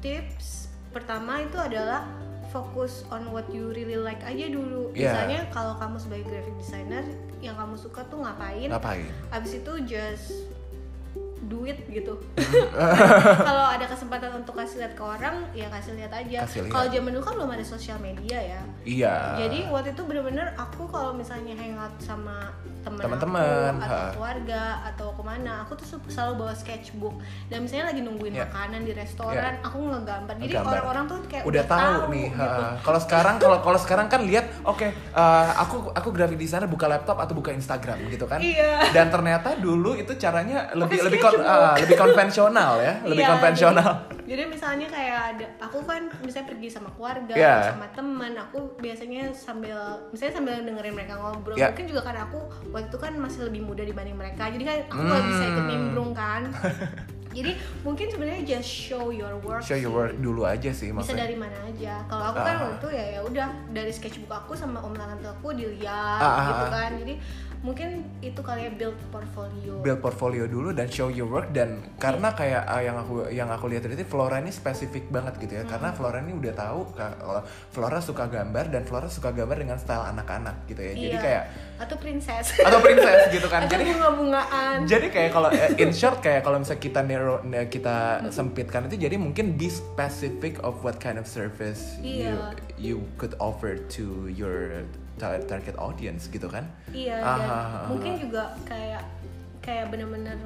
tips 0.00 0.68
pertama 0.90 1.40
itu 1.40 1.56
adalah 1.56 2.08
fokus 2.48 3.04
on 3.10 3.28
what 3.28 3.44
you 3.50 3.68
really 3.70 3.98
like 3.98 4.22
aja 4.22 4.48
dulu. 4.48 4.88
Yeah. 4.92 5.12
Misalnya 5.12 5.40
kalau 5.50 5.76
kamu 5.76 5.96
sebagai 5.98 6.24
graphic 6.26 6.56
designer 6.56 7.04
yang 7.38 7.52
kamu 7.52 7.76
suka 7.76 8.00
tuh 8.08 8.24
ngapain? 8.24 8.72
Ngapain? 8.72 9.04
abis 9.28 9.60
itu 9.60 9.72
just 9.84 10.48
duit 11.46 11.78
gitu 11.86 12.14
kalau 13.40 13.66
ada 13.68 13.86
kesempatan 13.86 14.30
untuk 14.36 14.54
kasih 14.54 14.80
lihat 14.80 14.94
ke 14.94 15.02
orang 15.02 15.46
ya 15.52 15.66
kasih 15.68 15.94
lihat 15.94 16.12
aja 16.12 16.42
kalau 16.66 16.86
zaman 16.86 17.10
dulu 17.10 17.22
kan 17.22 17.34
belum 17.34 17.50
ada 17.52 17.64
sosial 17.64 17.98
media 17.98 18.38
ya 18.38 18.60
Iya. 18.86 19.14
jadi 19.36 19.58
waktu 19.68 19.92
itu 19.92 20.02
bener-bener 20.02 20.54
aku 20.54 20.86
kalau 20.86 21.10
misalnya 21.10 21.54
hangout 21.54 21.90
sama 21.98 22.54
temen 22.80 23.02
Teman-teman, 23.02 23.82
atau 23.82 23.98
ha. 23.98 24.14
keluarga 24.14 24.62
atau 24.86 25.08
ke 25.10 25.22
mana 25.24 25.52
aku 25.60 25.74
tuh 25.74 25.98
selalu 26.06 26.38
bawa 26.38 26.54
sketchbook 26.54 27.18
dan 27.48 27.66
misalnya 27.66 27.90
lagi 27.90 28.00
nungguin 28.00 28.30
Ya. 28.32 28.46
makanan 28.46 28.84
di 28.84 28.92
restoran 28.92 29.58
aku 29.58 29.76
ngegambar 29.80 30.34
jadi 30.36 30.54
orang-orang 30.56 31.04
tuh 31.06 31.18
kayak 31.26 31.42
udah 31.42 31.64
tahu 31.64 32.00
nih. 32.12 32.28
gitu. 32.30 32.62
Kalau 32.84 33.00
sekarang 33.00 33.34
kalau 33.36 33.58
kalau 33.58 33.78
sekarang 33.80 34.06
kan 34.06 34.20
lihat, 34.22 34.46
oke, 34.62 34.86
eh, 34.86 34.92
aku 35.56 35.90
aku 35.90 36.08
graphic 36.10 36.36
designer 36.36 36.68
buka 36.68 36.86
laptop 36.86 37.16
atau 37.16 37.32
buka 37.32 37.50
Instagram 37.50 37.96
gitu 38.06 38.24
kan? 38.24 38.38
Iya. 38.38 38.92
Dan 38.92 39.08
ternyata 39.08 39.56
dulu 39.56 39.96
itu 39.96 40.14
caranya 40.14 40.68
lebih 40.70 41.00
lebih 41.00 41.18
kon- 41.18 41.35
ah, 41.38 41.74
lebih 41.74 41.96
konvensional 41.96 42.72
ya, 42.78 42.94
lebih 43.02 43.20
Iya, 43.20 43.30
konvensional. 43.30 43.92
Jadi, 44.06 44.26
jadi 44.26 44.42
misalnya 44.46 44.86
kayak 44.86 45.18
ada, 45.30 45.46
aku 45.60 45.78
kan 45.82 46.02
misalnya 46.20 46.46
pergi 46.48 46.68
sama 46.68 46.88
keluarga, 46.92 47.32
Iya. 47.32 47.54
sama 47.70 47.86
teman, 47.90 48.32
aku 48.34 48.58
biasanya 48.76 49.28
sambil, 49.30 49.78
misalnya 50.08 50.34
sambil 50.34 50.54
dengerin 50.60 50.94
mereka 50.94 51.14
ngobrol. 51.14 51.54
Iya. 51.54 51.70
Mungkin 51.70 51.86
juga 51.86 52.02
karena 52.02 52.22
aku 52.24 52.38
waktu 52.70 52.86
itu 52.86 52.98
kan 52.98 53.12
masih 53.14 53.40
lebih 53.44 53.62
muda 53.62 53.82
dibanding 53.82 54.14
mereka, 54.14 54.46
jadi 54.46 54.62
kan 54.62 54.74
aku 54.84 55.00
nggak 55.00 55.22
bisa 55.24 55.42
ikut 55.44 55.62
Hmm. 55.62 55.70
nimbrung 55.70 56.10
kan. 56.12 56.42
jadi 57.36 57.52
mungkin 57.84 58.06
sebenarnya 58.08 58.42
just 58.48 58.64
show 58.64 59.12
your 59.12 59.36
work. 59.44 59.60
Show 59.60 59.76
your 59.76 59.92
sih. 59.92 59.98
work 59.98 60.12
dulu 60.16 60.42
aja 60.42 60.72
sih 60.72 60.88
Bisa 60.88 60.96
maksudnya. 60.96 61.22
dari 61.22 61.36
mana 61.36 61.56
aja. 61.62 62.00
Kalau 62.08 62.24
aku 62.26 62.40
kan 62.40 62.54
Ah. 62.56 62.60
waktu 62.64 62.76
itu 62.78 62.88
ya 62.90 63.04
ya 63.12 63.20
udah 63.22 63.46
dari 63.70 63.92
sketchbook 63.92 64.32
aku 64.34 64.52
sama 64.52 64.80
om 64.80 64.90
tante 64.90 65.20
aku 65.22 65.52
dilihat 65.52 66.16
Ah, 66.16 66.32
ah, 66.32 66.44
gitu 66.48 66.64
kan. 66.72 66.90
Jadi 66.96 67.14
mungkin 67.66 67.90
itu 68.20 68.38
kali 68.38 68.62
ya 68.62 68.70
build 68.70 68.94
portfolio. 69.10 69.74
build 69.80 69.98
portfolio 69.98 70.46
dulu 70.46 70.70
dan 70.70 70.86
show 70.86 71.08
your 71.08 71.26
work 71.26 71.50
dan 71.50 71.82
karena 71.96 72.28
Iya. 72.28 72.38
kayak 72.38 72.62
uh, 72.64 72.78
yang 72.80 72.96
aku 72.96 73.14
yang 73.28 73.48
aku 73.48 73.66
lihat 73.66 73.82
itu 73.84 74.04
Flora 74.04 74.38
ini 74.38 74.48
spesifik 74.48 75.10
banget 75.10 75.34
gitu 75.36 75.52
ya 75.52 75.62
Hmm. 75.62 75.72
karena 75.72 75.88
Flora 75.90 76.18
ini 76.18 76.32
udah 76.32 76.54
tahu 76.54 76.80
ka- 76.92 77.16
kalau 77.16 77.42
Flora 77.68 77.98
suka 77.98 78.24
gambar 78.26 78.64
dan 78.68 78.82
Flora 78.82 79.08
suka 79.08 79.30
gambar 79.30 79.56
dengan 79.58 79.76
style 79.76 80.06
anak-anak 80.06 80.62
gitu 80.64 80.78
ya 80.78 80.92
jadi 80.94 81.08
Iya. 81.10 81.20
kayak 81.20 81.42
atau 81.76 81.96
princess. 81.96 82.46
atau 82.58 82.78
princess 82.78 83.20
gitu 83.28 83.46
kan 83.46 83.60
atau 83.62 83.72
jadi 83.72 83.84
bunga-bungaan. 83.90 84.76
jadi 84.86 85.06
kayak 85.08 85.30
kalau 85.30 85.50
eh, 85.50 85.74
in 85.76 85.90
short 85.98 86.18
kayak 86.20 86.40
kalau 86.40 86.56
misalnya 86.56 86.78
kita 86.80 87.00
narrow 87.02 87.42
eh, 87.42 87.66
kita 87.66 87.96
Hmm. 88.16 88.30
sempitkan 88.30 88.86
itu 88.86 88.96
jadi 89.00 89.16
mungkin 89.16 89.56
be 89.56 89.66
specific 89.66 90.62
of 90.62 90.78
what 90.80 90.96
kind 90.96 91.16
of 91.16 91.26
service 91.26 91.98
you 91.98 92.30
Iya. 92.30 92.54
you 92.76 92.96
could 93.16 93.34
offer 93.38 93.74
to 93.90 94.06
your 94.28 94.86
target 95.18 95.76
audience 95.76 96.28
gitu 96.28 96.46
kan 96.46 96.64
Iya 96.88 97.16
Ah, 97.18 97.36
dan 97.36 97.48
ah, 97.48 97.56
ah, 97.56 97.84
mungkin 97.88 98.16
juga 98.16 98.52
kayak 98.62 99.02
kayak 99.58 99.88
bener-bener 99.88 100.36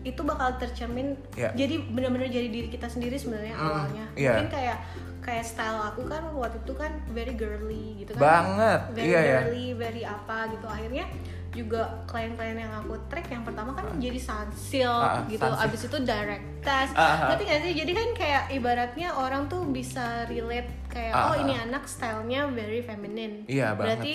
itu 0.00 0.20
bakal 0.20 0.52
tercermin 0.56 1.16
Iya. 1.32 1.52
jadi 1.54 1.74
bener-bener 1.86 2.28
jadi 2.28 2.48
diri 2.48 2.68
kita 2.68 2.86
sendiri 2.86 3.16
sebenarnya 3.16 3.54
Hmm, 3.54 3.66
awalnya 3.66 4.04
iya. 4.14 4.36
mungkin 4.36 4.50
kayak 4.50 4.78
kayak 5.18 5.44
style 5.44 5.80
aku 5.82 6.04
kan 6.04 6.24
waktu 6.30 6.56
itu 6.58 6.72
kan 6.72 6.92
very 7.08 7.32
girly 7.32 7.96
gitu 7.98 8.12
kan 8.12 8.20
Banget, 8.20 8.80
very 8.92 9.08
iya, 9.08 9.20
iya. 9.20 9.38
girly 9.42 9.66
very 9.74 10.02
apa 10.02 10.48
gitu 10.48 10.64
akhirnya 10.64 11.04
juga 11.50 11.80
klien-klien 12.04 12.54
yang 12.58 12.72
aku 12.76 12.94
track 13.08 13.28
yang 13.28 13.42
pertama 13.42 13.72
kan 13.72 13.88
jadi 13.96 14.16
Sunsil 14.16 14.88
Ah, 14.88 15.20
ah, 15.20 15.24
gitu 15.26 15.40
Sunsil. 15.42 15.64
abis 15.64 15.80
itu 15.82 15.98
direct 16.02 16.44
test 16.60 16.92
ah, 16.92 17.02
ah. 17.02 17.16
ngerti 17.28 17.42
gak 17.44 17.60
sih 17.62 17.72
jadi 17.74 17.92
kan 17.94 18.08
kayak 18.14 18.42
ibaratnya 18.52 19.08
orang 19.10 19.48
tuh 19.48 19.64
bisa 19.64 20.04
relate 20.26 20.68
kayak 20.98 21.12
Ah, 21.12 21.24
oh 21.24 21.32
ah. 21.32 21.36
ini 21.38 21.54
anak 21.54 21.86
stylenya 21.86 22.50
very 22.50 22.82
feminine 22.82 23.46
Iya, 23.46 23.72
banget 23.72 24.02
berarti 24.02 24.14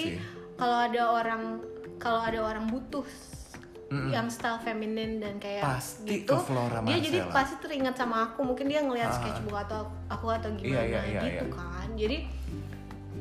kalau 0.54 0.78
ada 0.84 1.02
orang 1.10 1.44
kalau 1.96 2.20
ada 2.20 2.40
orang 2.44 2.68
butuh 2.68 3.08
Mm-mm. 3.88 4.10
yang 4.10 4.26
style 4.26 4.58
feminin 4.58 5.22
dan 5.22 5.38
kayak 5.38 5.62
Pasti 5.62 6.26
gitu 6.26 6.34
ke 6.34 6.42
Flora 6.42 6.82
dia 6.82 6.98
jadi 6.98 7.30
pasti 7.30 7.62
teringat 7.62 7.94
sama 7.94 8.26
aku 8.28 8.42
mungkin 8.42 8.66
dia 8.66 8.82
ngelihat 8.82 9.08
Ah. 9.08 9.16
sketchbook 9.16 9.54
atau 9.56 9.82
aku 10.08 10.28
atau 10.28 10.50
Iya, 10.52 10.58
gimana 10.58 10.84
iya, 10.84 11.02
iya, 11.06 11.22
gitu 11.24 11.46
iya. 11.46 11.54
kan 11.54 11.88
jadi 11.94 12.18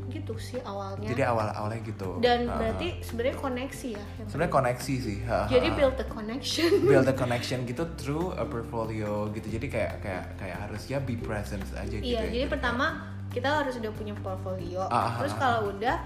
gitu 0.08 0.36
sih 0.36 0.60
awalnya 0.62 1.08
jadi 1.08 1.22
awal 1.28 1.48
awalnya 1.50 1.80
gitu 1.82 2.20
dan 2.20 2.44
Ah. 2.44 2.56
berarti 2.56 3.00
sebenarnya 3.00 3.36
koneksi 3.38 3.88
ya 3.92 4.04
sebenarnya 4.24 4.52
koneksi 4.52 4.94
sih 4.98 5.18
ha, 5.24 5.44
jadi 5.44 5.68
build 5.72 5.96
the 5.96 6.04
connection 6.06 6.68
build 6.88 7.04
a 7.06 7.16
connection 7.22 7.58
gitu 7.64 7.84
through 7.96 8.32
a 8.32 8.44
portfolio 8.44 9.28
gitu 9.30 9.48
jadi 9.50 9.66
kayak 9.68 9.92
kayak 10.00 10.24
kayak 10.36 10.56
harus 10.58 10.84
ya 10.84 11.00
be 11.00 11.16
present 11.16 11.60
aja 11.72 11.88
gitu 11.90 12.04
iya 12.06 12.24
ya. 12.24 12.32
jadi 12.32 12.44
pertama 12.48 13.11
kita 13.33 13.49
harus 13.49 13.74
udah 13.74 13.91
punya 13.91 14.12
portfolio. 14.14 14.85
Ah, 14.85 14.95
ah, 14.95 15.11
terus 15.18 15.33
ah, 15.33 15.39
kalau 15.39 15.61
udah 15.72 15.97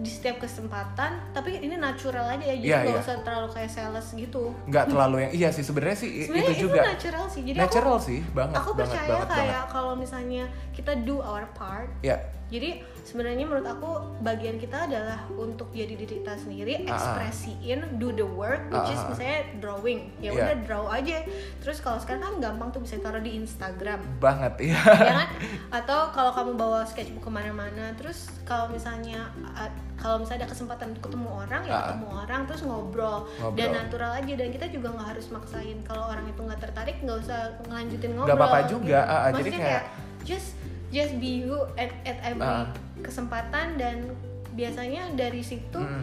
di 0.00 0.08
setiap 0.08 0.40
kesempatan 0.40 1.12
tapi 1.30 1.60
ini 1.60 1.76
natural 1.76 2.24
aja 2.26 2.40
ya 2.40 2.56
jadi 2.56 2.64
Iya, 2.64 2.76
nggak 2.80 2.96
iya. 2.96 3.02
usah 3.04 3.16
terlalu 3.20 3.48
kayak 3.52 3.68
sales 3.68 4.06
gitu. 4.10 4.42
Nggak 4.64 4.84
terlalu 4.88 5.16
yang 5.20 5.32
iya 5.36 5.48
sih 5.52 5.60
sebenarnya 5.60 5.98
sih 5.98 6.08
i- 6.08 6.24
sebenarnya 6.24 6.48
itu 6.48 6.62
juga. 6.64 6.80
natural 6.82 7.24
sih 7.28 7.42
jadi 7.44 7.58
natural 7.60 7.94
aku 7.94 8.06
sih 8.08 8.18
banget 8.32 8.56
aku 8.56 8.70
percaya 8.72 9.06
banget 9.06 9.28
kayak 9.30 9.62
kalau 9.68 9.92
misalnya 9.94 10.44
kita 10.72 10.92
do 10.98 11.20
our 11.20 11.44
part 11.52 11.92
ya 12.00 12.16
jadi 12.50 12.70
sebenarnya 13.00 13.42
menurut 13.42 13.64
aku 13.64 13.90
bagian 14.20 14.54
kita 14.56 14.84
adalah 14.84 15.22
untuk 15.30 15.70
jadi 15.70 15.94
diri 15.94 16.18
kita 16.18 16.34
sendiri 16.34 16.82
Ah, 16.82 16.84
ah. 16.84 16.92
ekspresiin 16.92 17.80
do 17.96 18.10
the 18.10 18.26
work 18.26 18.66
which 18.68 18.82
Ah, 18.84 18.92
is 18.92 19.02
misalnya 19.08 19.40
drawing. 19.56 20.10
Ya 20.18 20.28
Iya. 20.28 20.34
udah 20.36 20.56
draw 20.62 20.84
aja. 20.88 21.22
Terus 21.58 21.78
kalau 21.78 21.96
sekarang 21.96 22.20
kan 22.20 22.34
gampang 22.40 22.68
tuh 22.70 22.80
bisa 22.80 22.98
taruh 22.98 23.18
di 23.18 23.34
Instagram. 23.34 24.02
Banget 24.18 24.54
ya 24.60 24.76
ya 24.76 25.14
kan? 25.16 25.28
Atau 25.72 26.10
kalau 26.10 26.30
kamu 26.30 26.52
bawa 26.54 26.82
sketchbook 26.82 27.22
ke 27.22 27.30
mana-mana 27.30 27.94
terus 27.94 28.28
kalau 28.42 28.66
misalnya 28.68 29.26
uh, 29.48 29.70
kalau 29.96 30.18
misalnya 30.18 30.44
ada 30.44 30.50
kesempatan 30.50 30.90
untuk 30.90 31.06
ketemu 31.06 31.28
orang 31.30 31.62
ya 31.62 31.72
ketemu 31.86 32.06
orang 32.16 32.40
terus 32.44 32.62
ngobrol, 32.62 33.18
Ngobrol. 33.32 33.54
dan 33.54 33.68
natural 33.70 34.12
aja 34.12 34.32
dan 34.34 34.48
kita 34.50 34.66
juga 34.68 34.88
nggak 34.90 35.08
harus 35.08 35.26
maksain 35.28 35.78
kalau 35.82 36.04
orang 36.04 36.24
itu 36.24 36.40
nggak 36.40 36.60
tertarik 36.60 36.96
nggak 36.98 37.18
usah 37.20 37.40
ngelanjutin 37.62 38.10
ngobrol 38.12 38.26
Nggak 38.26 38.38
apa-apa 38.38 38.60
juga, 38.66 38.98
ah, 38.98 39.12
ah, 39.12 39.20
jadi 39.30 39.32
Maksudnya 39.50 39.60
kayak- 39.62 39.86
just 40.20 40.48
just 40.90 41.16
be 41.16 41.42
you 41.42 41.56
at, 41.74 41.90
at 42.04 42.18
every 42.24 42.42
Ah. 42.42 42.66
kesempatan 43.00 43.74
dan 43.74 44.10
biasanya 44.52 45.14
dari 45.14 45.40
situ 45.40 45.78
Mm. 45.78 46.02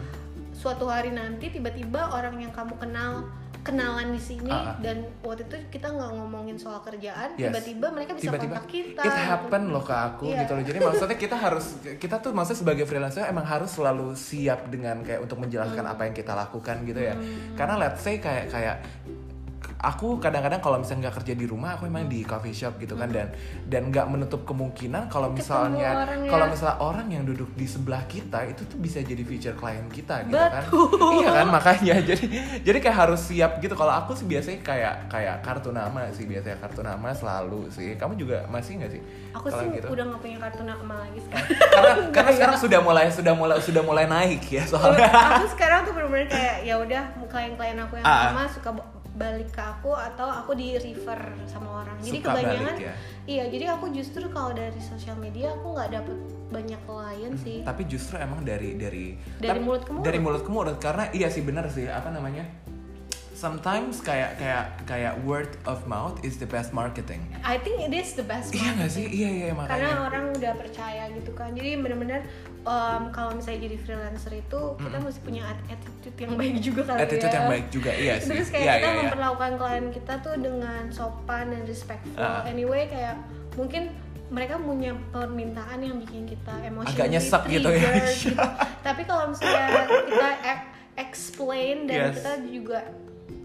suatu 0.50 0.84
hari 0.84 1.10
nanti 1.10 1.48
tiba-tiba 1.48 2.10
orang 2.10 2.34
yang 2.38 2.50
kamu 2.50 2.74
kenal 2.76 3.28
kenalan 3.58 4.10
di 4.10 4.18
sini 4.18 4.48
ah. 4.48 4.72
dan 4.78 5.04
waktu 5.20 5.44
itu 5.44 5.56
kita 5.70 5.86
nggak 5.86 6.10
ngomongin 6.10 6.56
soal 6.56 6.80
kerjaan 6.80 7.36
Yes. 7.36 7.52
tiba-tiba 7.52 7.86
mereka 7.90 8.16
bisa 8.16 8.24
tiba-tiba 8.26 8.56
kontak 8.56 8.66
kita 8.66 9.02
it 9.02 9.12
gitu. 9.12 9.28
happen 9.28 9.62
loh 9.68 9.84
ke 9.84 9.92
aku 9.92 10.24
Iya. 10.26 10.40
gitu 10.40 10.52
loh 10.54 10.64
jadi 10.64 10.78
maksudnya 10.80 11.18
kita 11.18 11.36
harus 11.36 11.66
kita 11.94 12.16
tuh 12.16 12.30
maksudnya 12.32 12.58
sebagai 12.58 12.84
freelancer 12.84 13.22
emang 13.24 13.44
harus 13.44 13.68
selalu 13.68 14.16
siap 14.16 14.66
dengan 14.66 15.04
kayak 15.04 15.20
untuk 15.20 15.36
menjelaskan 15.38 15.84
Hmm. 15.84 15.92
apa 15.92 16.02
yang 16.02 16.14
kita 16.16 16.32
lakukan 16.32 16.76
gitu 16.82 17.00
ya 17.02 17.14
karena 17.54 17.74
let's 17.76 18.00
say 18.00 18.16
kayak 18.16 18.48
kayak 18.48 18.76
aku 19.78 20.18
kadang-kadang 20.18 20.58
kalau 20.58 20.76
misalnya 20.76 21.06
nggak 21.06 21.22
kerja 21.22 21.32
di 21.32 21.46
rumah 21.46 21.74
aku 21.74 21.86
emang 21.86 22.04
di 22.04 22.20
coffee 22.20 22.50
shop 22.50 22.76
gitu 22.76 22.92
kan 22.92 23.06
dan 23.08 23.30
dan 23.64 23.88
nggak 23.88 24.06
menutup 24.06 24.42
kemungkinan 24.42 25.06
kalau 25.06 25.30
misalnya 25.30 26.02
ya. 26.02 26.26
kalau 26.26 26.46
misalnya 26.46 26.76
orang 26.78 27.06
yang 27.06 27.22
duduk 27.22 27.46
di 27.54 27.62
sebelah 27.62 28.02
kita 28.04 28.42
itu 28.44 28.62
tuh 28.64 28.74
bisa 28.74 28.98
jadi 28.98 29.22
future 29.22 29.54
client 29.54 29.86
kita 29.86 30.26
gitu 30.26 30.34
kan 30.34 30.66
Betul. 30.66 31.22
iya 31.22 31.28
kan 31.32 31.46
makanya 31.48 31.94
jadi 32.10 32.24
jadi 32.60 32.78
kayak 32.80 32.98
harus 32.98 33.22
siap 33.22 33.58
gitu 33.58 33.72
kalau 33.72 33.94
aku 33.94 34.12
sih 34.12 34.26
biasanya 34.26 34.58
kayak 34.60 34.94
kayak 35.06 35.36
kartu 35.40 35.70
nama 35.70 36.10
sih 36.10 36.26
biasanya 36.26 36.58
kartu 36.58 36.82
nama 36.82 37.08
selalu 37.10 37.70
sih 37.70 37.94
kamu 37.94 38.18
juga 38.18 38.42
masih 38.48 38.82
nggak 38.82 38.90
sih 38.90 39.02
aku 39.30 39.46
kalau 39.46 39.62
sih 39.62 39.68
gitu? 39.78 39.86
udah 39.88 40.04
nggak 40.04 40.20
punya 40.20 40.38
kartu 40.40 40.62
nama 40.64 40.94
lagi 40.98 41.18
sekarang 41.22 41.46
karena 41.74 41.92
karena 42.18 42.30
sekarang 42.34 42.56
sudah 42.58 42.80
mulai 42.82 43.06
sudah 43.08 43.32
mulai 43.32 43.56
sudah 43.62 43.82
mulai 43.82 44.04
naik 44.04 44.42
ya 44.44 44.66
soalnya 44.66 45.06
aku 45.06 45.46
sekarang 45.54 45.86
tuh 45.86 45.94
bener-bener 45.94 46.26
kayak 46.26 46.66
ya 46.66 46.74
udah 46.74 47.02
klien-klien 47.28 47.78
aku 47.78 47.94
yang 47.94 48.06
Ah. 48.08 48.32
lama 48.32 48.48
suka 48.48 48.72
b- 48.72 48.88
balik 49.18 49.50
ke 49.50 49.60
aku 49.60 49.90
atau 49.90 50.24
aku 50.24 50.54
di 50.54 50.74
refer 50.74 51.18
sama 51.44 51.82
orang. 51.82 51.98
Jadi 51.98 52.16
Suka 52.16 52.30
kebanyakan 52.32 52.64
balik 52.70 52.80
ya. 52.80 52.94
iya 53.26 53.44
jadi 53.46 53.64
aku 53.70 53.90
justru 53.90 54.24
kalau 54.28 54.50
dari 54.52 54.78
sosial 54.78 55.16
media 55.16 55.50
aku 55.52 55.74
nggak 55.74 55.90
dapet 55.92 56.16
banyak 56.48 56.80
klien 56.80 57.32
sih. 57.36 57.58
tapi 57.60 57.82
justru 57.84 58.16
emang 58.16 58.40
dari 58.40 58.72
dari 58.74 59.18
Dari 59.36 59.50
tapi- 59.52 59.60
mulut 59.60 59.82
ke 59.82 59.90
mulut. 59.90 60.04
dari 60.06 60.18
mulut 60.18 60.42
ke 60.42 60.50
mulut. 60.50 60.76
Karena 60.78 61.10
iya 61.10 61.26
sih 61.26 61.42
benar 61.42 61.66
sih 61.66 61.84
apa 61.84 62.08
namanya? 62.08 62.46
Sometimes 63.32 64.02
kayak 64.02 64.34
kayak 64.34 64.82
kayak 64.82 65.14
word 65.22 65.46
of 65.62 65.86
mouth 65.86 66.18
is 66.22 66.38
the 66.38 66.46
best 66.46 66.74
marketing. 66.74 67.22
I 67.40 67.54
think 67.56 67.78
it 67.78 67.94
is 67.94 68.14
the 68.14 68.26
best 68.26 68.50
iya 68.50 68.74
nggak 68.74 68.90
sih? 68.90 69.06
iya 69.06 69.30
iya 69.30 69.48
karena 69.54 69.62
makanya. 69.62 69.90
orang 70.02 70.24
udah 70.34 70.52
percaya 70.54 71.06
gitu 71.12 71.30
kan. 71.32 71.54
Jadi 71.54 71.78
bener-bener 71.78 72.26
um, 72.62 73.02
kalau 73.10 73.30
misalnya 73.32 73.60
jadi 73.64 73.76
freelancer 73.78 74.32
itu 74.32 74.60
kita 74.76 74.96
mesti 74.96 75.20
punya 75.20 75.42
at- 75.44 75.66
attitude 75.68 76.16
yang 76.18 76.32
baik 76.34 76.56
juga 76.58 76.80
kali 76.84 76.98
attitude 76.98 77.28
ya 77.28 77.36
yang 77.36 77.48
baik 77.48 77.66
juga 77.68 77.90
iya 77.92 78.14
sih 78.16 78.30
terus 78.30 78.48
kayak 78.48 78.62
iya 78.62 78.72
kita 78.72 78.80
iya 78.80 78.90
iya 78.90 79.00
memperlakukan 79.04 79.52
klien 79.54 79.86
kita 79.90 80.12
tuh 80.18 80.34
dengan 80.36 80.82
sopan 80.88 81.44
dan 81.48 81.62
respectful 81.64 82.16
Ah. 82.16 82.42
anyway 82.44 82.86
kayak 82.86 83.14
mungkin 83.54 83.82
mereka 84.28 84.54
punya 84.56 84.92
permintaan 85.08 85.80
yang 85.80 85.96
bikin 85.98 86.24
kita 86.24 86.52
emosionally 86.60 86.94
Agak 86.94 87.08
nyesek 87.10 87.42
gitu 87.48 87.68
ya. 87.70 87.90
gitu. 88.12 88.36
tapi 88.82 89.02
kalau 89.02 89.24
misalnya 89.28 89.66
kita 90.04 90.28
e- 90.44 90.64
explain 90.98 91.76
dan 91.84 91.96
Yes. 92.04 92.14
kita 92.18 92.32
juga 92.44 92.78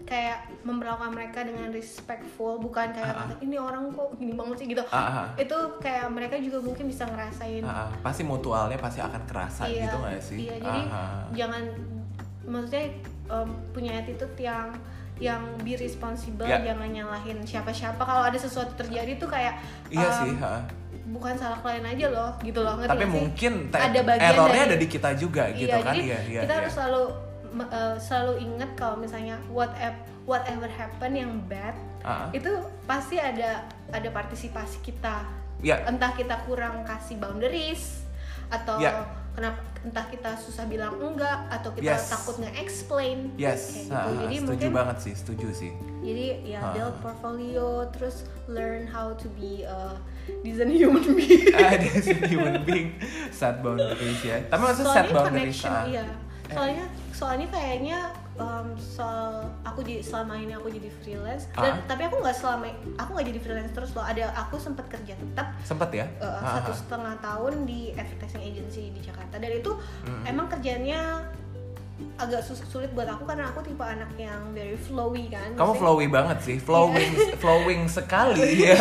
kayak 0.04 0.36
memperlakukan 0.62 1.10
mereka 1.10 1.40
dengan 1.42 1.68
respectful 1.68 2.56
bukan 2.58 2.92
kayak 2.92 3.08
Ah, 3.10 3.24
ah. 3.24 3.36
ini 3.40 3.56
orang 3.56 3.88
kok 3.88 4.12
gini 4.14 4.32
banget 4.32 4.56
sih 4.60 4.66
gitu 4.68 4.84
Ah, 4.86 5.00
ah. 5.00 5.26
itu 5.34 5.56
kayak 5.78 6.06
mereka 6.08 6.36
juga 6.36 6.60
mungkin 6.60 6.84
bisa 6.86 7.04
ngerasain 7.04 7.60
Ah, 7.60 7.88
ah. 7.88 7.90
pasti 7.98 8.20
mutualnya 8.20 8.76
pasti 8.76 9.00
akan 9.00 9.22
kerasa 9.24 9.64
Iya, 9.64 9.82
gitu 9.82 9.96
nggak 9.96 10.20
sih 10.20 10.38
Iya, 10.42 10.56
jadi 10.60 10.80
Ah, 10.86 10.94
ah. 10.94 11.22
jangan 11.32 11.62
maksudnya 12.44 12.84
em, 13.26 13.48
punya 13.72 13.92
attitude 13.96 14.36
yang 14.38 14.68
yang 15.16 15.40
be 15.62 15.72
responsible, 15.72 16.42
Ya. 16.42 16.58
jangan 16.60 16.90
nyalahin 16.90 17.38
siapa-siapa. 17.40 17.96
Kalau 17.96 18.26
ada 18.26 18.34
sesuatu 18.34 18.74
terjadi 18.74 19.14
tuh 19.14 19.30
kayak 19.30 19.62
iya 19.88 20.10
sih 20.12 20.34
ah. 20.36 20.58
bukan 21.06 21.32
salah 21.32 21.54
klien 21.56 21.80
aja 21.80 22.10
loh, 22.10 22.34
gitu 22.40 22.58
loh. 22.58 22.74
Ngerti 22.74 22.90
tapi 22.90 23.04
sih? 23.04 23.12
mungkin 23.14 23.52
te- 23.70 23.78
ada 23.78 24.00
bagian 24.02 24.26
errornya 24.28 24.52
dari- 24.58 24.68
ada 24.68 24.76
di 24.76 24.88
kita 24.90 25.10
juga 25.14 25.44
gitu 25.50 25.70
iya, 25.70 25.78
kan 25.78 25.94
jadi 25.94 26.02
iya 26.02 26.18
iya 26.26 26.40
kita 26.42 26.50
iya. 26.50 26.60
harus 26.60 26.72
selalu 26.74 27.02
eh, 27.56 27.96
selalu 27.96 28.32
ingat 28.40 28.70
kalau 28.74 28.96
misalnya 28.96 29.38
whatever 29.48 29.96
whatever 30.24 30.66
happen 30.66 31.12
yang 31.12 31.32
bad 31.44 31.76
Ah, 32.00 32.26
ah. 32.26 32.28
itu 32.30 32.48
pasti 32.84 33.16
ada 33.16 33.64
ada 33.88 34.08
partisipasi 34.08 34.80
kita 34.80 35.24
ya 35.60 35.80
entah 35.84 36.12
kita 36.12 36.36
kurang 36.44 36.84
kasih 36.84 37.16
boundaries 37.16 38.04
atau 38.46 38.76
Ya. 38.76 39.08
kenapa 39.32 39.56
entah 39.80 40.04
kita 40.06 40.32
susah 40.34 40.64
bilang 40.64 40.96
enggak 40.96 41.48
atau 41.50 41.72
kita 41.72 41.92
Yes. 41.92 42.08
takut 42.08 42.36
nge-explain 42.38 43.32
yes 43.34 43.60
kayak 43.72 43.84
gitu. 43.84 43.94
Ah. 43.94 44.08
jadi 44.18 44.34
setuju 44.34 44.48
mungkin 44.48 44.70
banget 44.70 44.96
sih 45.00 45.14
setuju 45.16 45.46
sih 45.50 45.72
jadi 46.00 46.26
ya 46.42 46.60
Ah. 46.62 46.72
build 46.72 46.96
portfolio 47.00 47.66
terus 47.90 48.16
learn 48.46 48.84
how 48.84 49.12
to 49.12 49.28
be 49.32 49.64
a 49.64 49.96
decent 50.40 50.72
human 50.72 51.04
being 51.10 51.52
ah 51.56 51.72
sih 51.76 52.16
human 52.26 52.60
being 52.64 52.96
set 53.28 53.60
boundaries 53.60 54.20
ya 54.20 54.40
tapi 54.46 54.60
maksudnya 54.62 54.92
set 54.94 55.06
boundaries 55.08 55.56
connection 55.56 55.72
iya 55.88 56.04
soalnya 56.46 56.84
soalnya 57.10 57.46
kayaknya 57.48 57.98
um, 58.34 58.76
soal 58.76 59.48
aku 59.62 59.80
di 59.80 59.98
selama 59.98 60.36
ini 60.36 60.52
aku 60.52 60.68
jadi 60.68 60.90
freelance 60.94 61.48
dan 61.50 61.72
Ah. 61.74 61.86
tapi 61.86 62.04
aku 62.04 62.20
nggak 62.20 62.36
selama 62.36 62.68
aku 62.94 63.10
nggak 63.12 63.28
jadi 63.30 63.40
freelance 63.40 63.72
terus 63.72 63.90
loh 63.92 64.02
ada 64.02 64.28
aku 64.36 64.56
sempat 64.56 64.84
kerja 64.86 65.14
tetap 65.14 65.56
sempet 65.62 65.88
ya 65.94 66.06
uh, 66.18 66.38
Ah, 66.38 66.60
satu 66.60 66.70
ah. 66.70 66.76
setengah 66.76 67.14
tahun 67.18 67.64
di 67.64 67.92
advertising 67.92 68.44
agency 68.44 68.90
di 68.90 69.00
Jakarta 69.00 69.36
dan 69.36 69.50
itu 69.50 69.72
Mm-mm. 70.04 70.24
emang 70.26 70.46
kerjanya 70.46 71.24
agak 72.16 72.42
sus- 72.42 72.62
sulit 72.64 72.90
buat 72.90 73.06
aku 73.06 73.22
karena 73.22 73.46
aku 73.46 73.62
tipe 73.62 73.78
anak 73.80 74.10
yang 74.16 74.50
very 74.50 74.74
flowy 74.74 75.26
kan 75.28 75.46
kamu 75.48 75.62
Maksudnya- 75.64 75.78
flowy 75.78 76.06
banget 76.08 76.38
sih 76.40 76.56
flowing 76.58 77.12
flowing 77.42 77.82
sekali 77.86 78.42
ya 78.66 78.74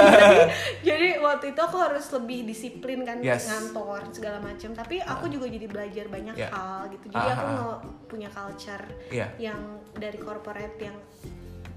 jadi 0.82 1.18
waktu 1.20 1.53
itu 1.53 1.59
aku 1.59 1.78
harus 1.78 2.09
lebih 2.11 2.41
disiplin 2.43 3.01
kan 3.01 3.22
Yes. 3.22 3.45
ngantor 3.45 4.01
segala 4.09 4.38
macam 4.39 4.74
tapi 4.74 4.97
aku 4.97 5.30
juga 5.30 5.45
jadi 5.47 5.66
belajar 5.66 6.05
banyak 6.07 6.36
Yeah. 6.36 6.49
hal 6.49 6.89
gitu 6.89 7.05
jadi 7.07 7.22
Ah, 7.24 7.32
aku 7.32 7.43
ah, 7.43 7.53
nggak 7.53 7.78
punya 8.07 8.30
culture 8.30 8.86
Iya. 9.07 9.28
yang 9.39 9.59
dari 9.93 10.18
corporate 10.18 10.78
yang 10.80 10.97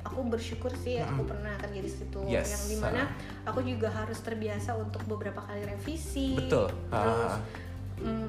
aku 0.03 0.23
bersyukur 0.25 0.71
sih 0.73 0.97
aku 0.99 1.27
pernah 1.27 1.53
kerja 1.59 1.81
di 1.81 1.91
situ 1.91 2.21
Yes, 2.25 2.47
yang 2.47 2.65
di 2.65 2.77
mana 2.79 3.03
aku 3.45 3.61
juga 3.61 3.91
harus 3.91 4.17
terbiasa 4.19 4.73
untuk 4.73 5.05
beberapa 5.05 5.43
kali 5.43 5.67
revisi 5.67 6.33
Betul. 6.35 6.71
terus 6.87 7.33
Ah. 7.35 7.43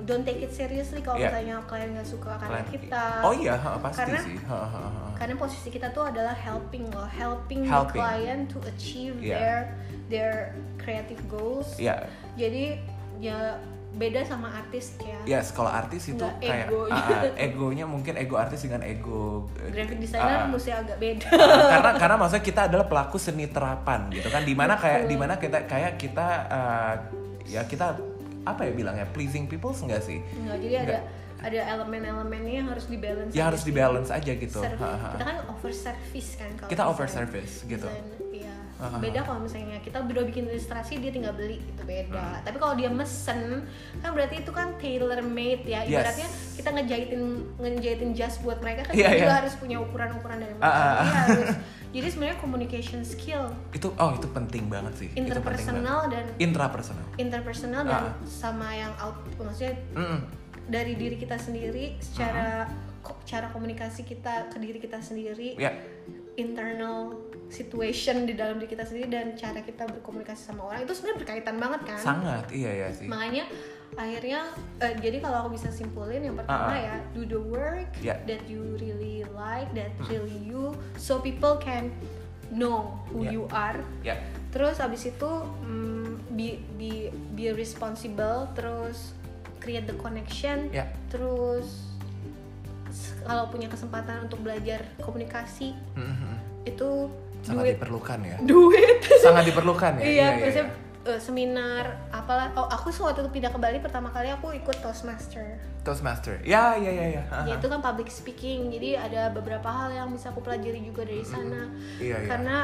Don't 0.08 0.24
take 0.24 0.40
it 0.40 0.50
seriously 0.50 1.00
kalau 1.00 1.20
Yeah. 1.20 1.30
misalnya 1.30 1.56
klien 1.68 1.90
nggak 1.92 2.08
suka 2.08 2.32
karena 2.38 2.58
Kalian- 2.58 2.72
kita 2.72 3.04
oh 3.22 3.34
iya 3.36 3.54
ha, 3.54 3.70
pasti 3.78 4.02
Karena- 4.02 4.24
sih 4.24 4.38
Ha, 4.42 4.56
ha, 4.58 4.86
ha. 4.88 5.08
karena 5.14 5.36
posisi 5.36 5.68
kita 5.68 5.92
tuh 5.92 6.08
adalah 6.08 6.32
helping 6.34 6.88
loh 6.88 7.04
helping, 7.06 7.62
Helping. 7.62 7.92
the 7.92 8.08
client 8.16 8.44
to 8.48 8.58
achieve 8.66 9.20
Yeah. 9.20 9.36
their 9.36 9.58
their 10.08 10.34
creative 10.78 11.20
goals 11.28 11.76
Iya. 11.76 12.08
jadi 12.34 12.80
ya 13.18 13.60
beda 13.90 14.22
sama 14.22 14.54
artis 14.54 14.94
ya 15.02 15.18
Yes, 15.28 15.50
kalau 15.52 15.68
artis 15.68 16.06
itu 16.06 16.22
Nggak 16.22 16.38
kayak 16.40 16.68
ego. 16.68 16.80
ah, 16.86 17.02
ah, 17.02 17.24
egonya 17.50 17.84
mungkin 17.84 18.14
ego 18.16 18.38
artis 18.38 18.62
dengan 18.62 18.80
ego 18.82 19.50
eh, 19.58 19.68
graphic 19.70 19.98
designer 19.98 20.38
ah, 20.38 20.48
mesti 20.48 20.72
agak 20.72 20.98
beda 20.98 21.28
ah, 21.28 21.68
karena 21.68 21.92
karena 21.98 22.16
maksudnya 22.16 22.46
kita 22.46 22.62
adalah 22.64 22.86
pelaku 22.86 23.18
seni 23.18 23.50
terapan 23.50 24.08
gitu 24.10 24.30
kan 24.30 24.42
di 24.42 24.54
mana 24.54 24.78
kayak 24.78 25.04
di 25.04 25.16
mana 25.16 25.36
kita 25.36 25.66
kayak 25.66 25.98
kita 25.98 26.28
uh, 26.48 26.94
ya 27.44 27.66
kita 27.66 27.98
apa 28.50 28.62
ya 28.64 28.72
bilangnya? 28.72 29.06
Pleasing 29.08 29.46
people 29.46 29.74
enggak 29.74 30.02
sih? 30.02 30.20
Nggak, 30.38 30.58
jadi 30.60 30.76
ada 30.82 30.98
ada 31.38 31.60
elemen-elemennya 31.72 32.54
yang 32.56 32.68
harus 32.68 32.86
dibalance 32.86 33.30
ya 33.30 33.44
harus 33.46 33.62
dibalance 33.62 34.10
aja 34.10 34.32
gitu. 34.32 34.58
Serv- 34.58 34.80
Ha, 34.80 34.90
ha. 34.90 35.10
kita 35.14 35.24
kan 35.24 35.38
over 35.48 35.70
service 35.70 36.30
kan 36.34 36.50
kalau 36.56 36.70
kita 36.70 36.84
over 36.84 37.06
service 37.08 37.62
gitu. 37.64 37.86
Desain, 37.86 38.06
iya. 38.34 38.54
Beda 38.78 39.22
kalau 39.22 39.42
misalnya 39.42 39.78
kita 39.80 39.98
udah 40.00 40.22
bikin 40.24 40.46
ilustrasi 40.48 40.98
dia 40.98 41.10
tinggal 41.10 41.34
beli 41.34 41.58
itu 41.58 41.78
Hmm. 41.78 41.90
beda 41.90 42.42
tapi 42.42 42.58
kalau 42.58 42.74
dia 42.74 42.90
mesen 42.90 43.66
kan 44.00 44.14
berarti 44.14 44.36
itu 44.40 44.52
kan 44.52 44.78
tailor 44.78 45.18
made 45.24 45.62
ya. 45.64 45.82
Yes. 45.82 45.90
ibaratnya 45.92 46.28
kita 46.58 46.70
ngejahitin 46.72 47.22
ngejahitin 47.58 48.10
jas 48.14 48.38
buat 48.38 48.58
mereka 48.58 48.82
kan 48.84 48.94
kita 48.94 49.10
juga 49.12 49.26
iya. 49.26 49.38
harus 49.42 49.54
punya 49.56 49.78
ukuran-ukuran 49.78 50.38
dari 50.40 50.54
mereka 50.54 50.82
harus 51.06 51.50
jadi 51.98 52.08
sebenarnya 52.08 52.38
communication 52.38 53.02
skill 53.02 53.50
itu 53.72 53.90
oh 53.92 54.14
itu 54.14 54.30
penting 54.30 54.70
banget 54.70 54.94
sih 54.96 55.08
itu 55.08 55.18
penting 55.18 55.34
banget. 55.34 55.42
interpersonal 55.42 56.00
dan 56.08 56.26
intrapersonal 56.38 57.06
interpersonal 57.18 57.82
dan 57.84 58.02
Ah. 58.04 58.14
sama 58.24 58.70
yang 58.72 58.94
out 58.96 59.18
maksudnya 59.36 59.74
Mm-mm. 59.92 60.20
dari 60.68 60.94
diri 60.94 61.18
kita 61.18 61.36
sendiri 61.36 61.98
secara 61.98 62.70
ko- 63.00 63.18
cara 63.24 63.50
komunikasi 63.50 64.04
kita 64.04 64.48
ke 64.48 64.58
diri 64.58 64.78
kita 64.78 65.00
sendiri 65.00 65.58
ya 65.58 65.74
internal 66.38 67.18
situation 67.50 68.24
di 68.24 68.34
dalam 68.34 68.58
diri 68.58 68.70
kita 68.70 68.84
sendiri 68.84 69.10
dan 69.10 69.34
cara 69.34 69.58
kita 69.60 69.90
berkomunikasi 69.90 70.42
sama 70.46 70.62
orang 70.66 70.86
itu 70.86 70.94
sebenarnya 70.94 71.18
berkaitan 71.20 71.56
banget 71.58 71.82
kan 71.84 71.98
sangat 71.98 72.46
iya 72.52 72.72
ya 72.78 72.88
sih 72.92 73.10
makanya 73.10 73.50
akhirnya 73.96 74.52
eh, 74.78 74.94
jadi 74.94 75.18
kalau 75.20 75.48
aku 75.48 75.56
bisa 75.56 75.72
simpulin 75.72 76.20
yang 76.22 76.36
pertama 76.36 76.68
Ah, 76.68 76.76
ah. 76.76 76.80
ya 76.84 76.96
do 77.12 77.24
the 77.24 77.40
work 77.40 77.88
Yeah. 77.98 78.20
that 78.26 78.44
you 78.46 78.76
really 78.76 79.24
like 79.32 79.72
that 79.72 79.96
Hmm. 79.98 80.12
really 80.12 80.38
you 80.44 80.76
so 80.96 81.18
people 81.18 81.56
can 81.56 81.90
know 82.50 83.00
who 83.08 83.24
Yeah. 83.24 83.32
you 83.32 83.44
are 83.50 83.80
Ya. 84.02 84.20
terus 84.50 84.78
abis 84.78 85.08
itu 85.08 85.32
mm, 85.64 86.34
be 86.34 86.48
be 86.76 86.92
be 87.34 87.46
responsible 87.52 88.52
terus 88.54 89.16
create 89.58 89.84
the 89.84 89.96
connection 89.96 90.68
Ya. 90.70 90.92
terus 91.08 91.88
kalau 93.22 93.48
punya 93.48 93.68
kesempatan 93.68 94.26
untuk 94.26 94.40
belajar 94.42 94.84
komunikasi 95.00 95.76
Mhm. 95.94 96.34
itu 96.66 96.90
Sangat 97.40 97.64
duit 97.64 97.76
diperlukan 97.78 98.20
ya. 98.22 98.38
duit 98.42 98.98
Sangat 99.18 99.44
diperlukan 99.46 99.92
ya. 99.98 100.06
iya 100.14 100.28
biasanya 100.38 100.68
eh, 101.08 101.22
seminar 101.24 101.96
apalah 102.12 102.52
oh 102.60 102.68
aku 102.68 102.92
waktu 102.92 103.24
itu 103.24 103.32
pindah 103.32 103.52
ke 103.52 103.60
Bali 103.60 103.80
pertama 103.80 104.12
kali 104.12 104.28
aku 104.32 104.52
ikut 104.54 104.78
Toastmaster 104.84 105.58
Toastmaster. 105.88 106.36
Ya, 106.44 106.76
ya, 106.76 106.92
ya, 106.92 107.06
ya. 107.16 107.24
Ya 107.48 107.54
itu 107.56 107.68
kan 107.72 107.80
public 107.80 108.12
speaking 108.12 108.68
jadi 108.76 109.08
ada 109.08 109.32
beberapa 109.32 109.72
hal 109.72 109.96
yang 109.96 110.12
bisa 110.12 110.36
aku 110.36 110.44
pelajari 110.44 110.84
juga 110.84 111.08
dari 111.08 111.24
sana 111.24 111.72
Iya, 111.96 112.20
iya. 112.20 112.28
karena 112.28 112.58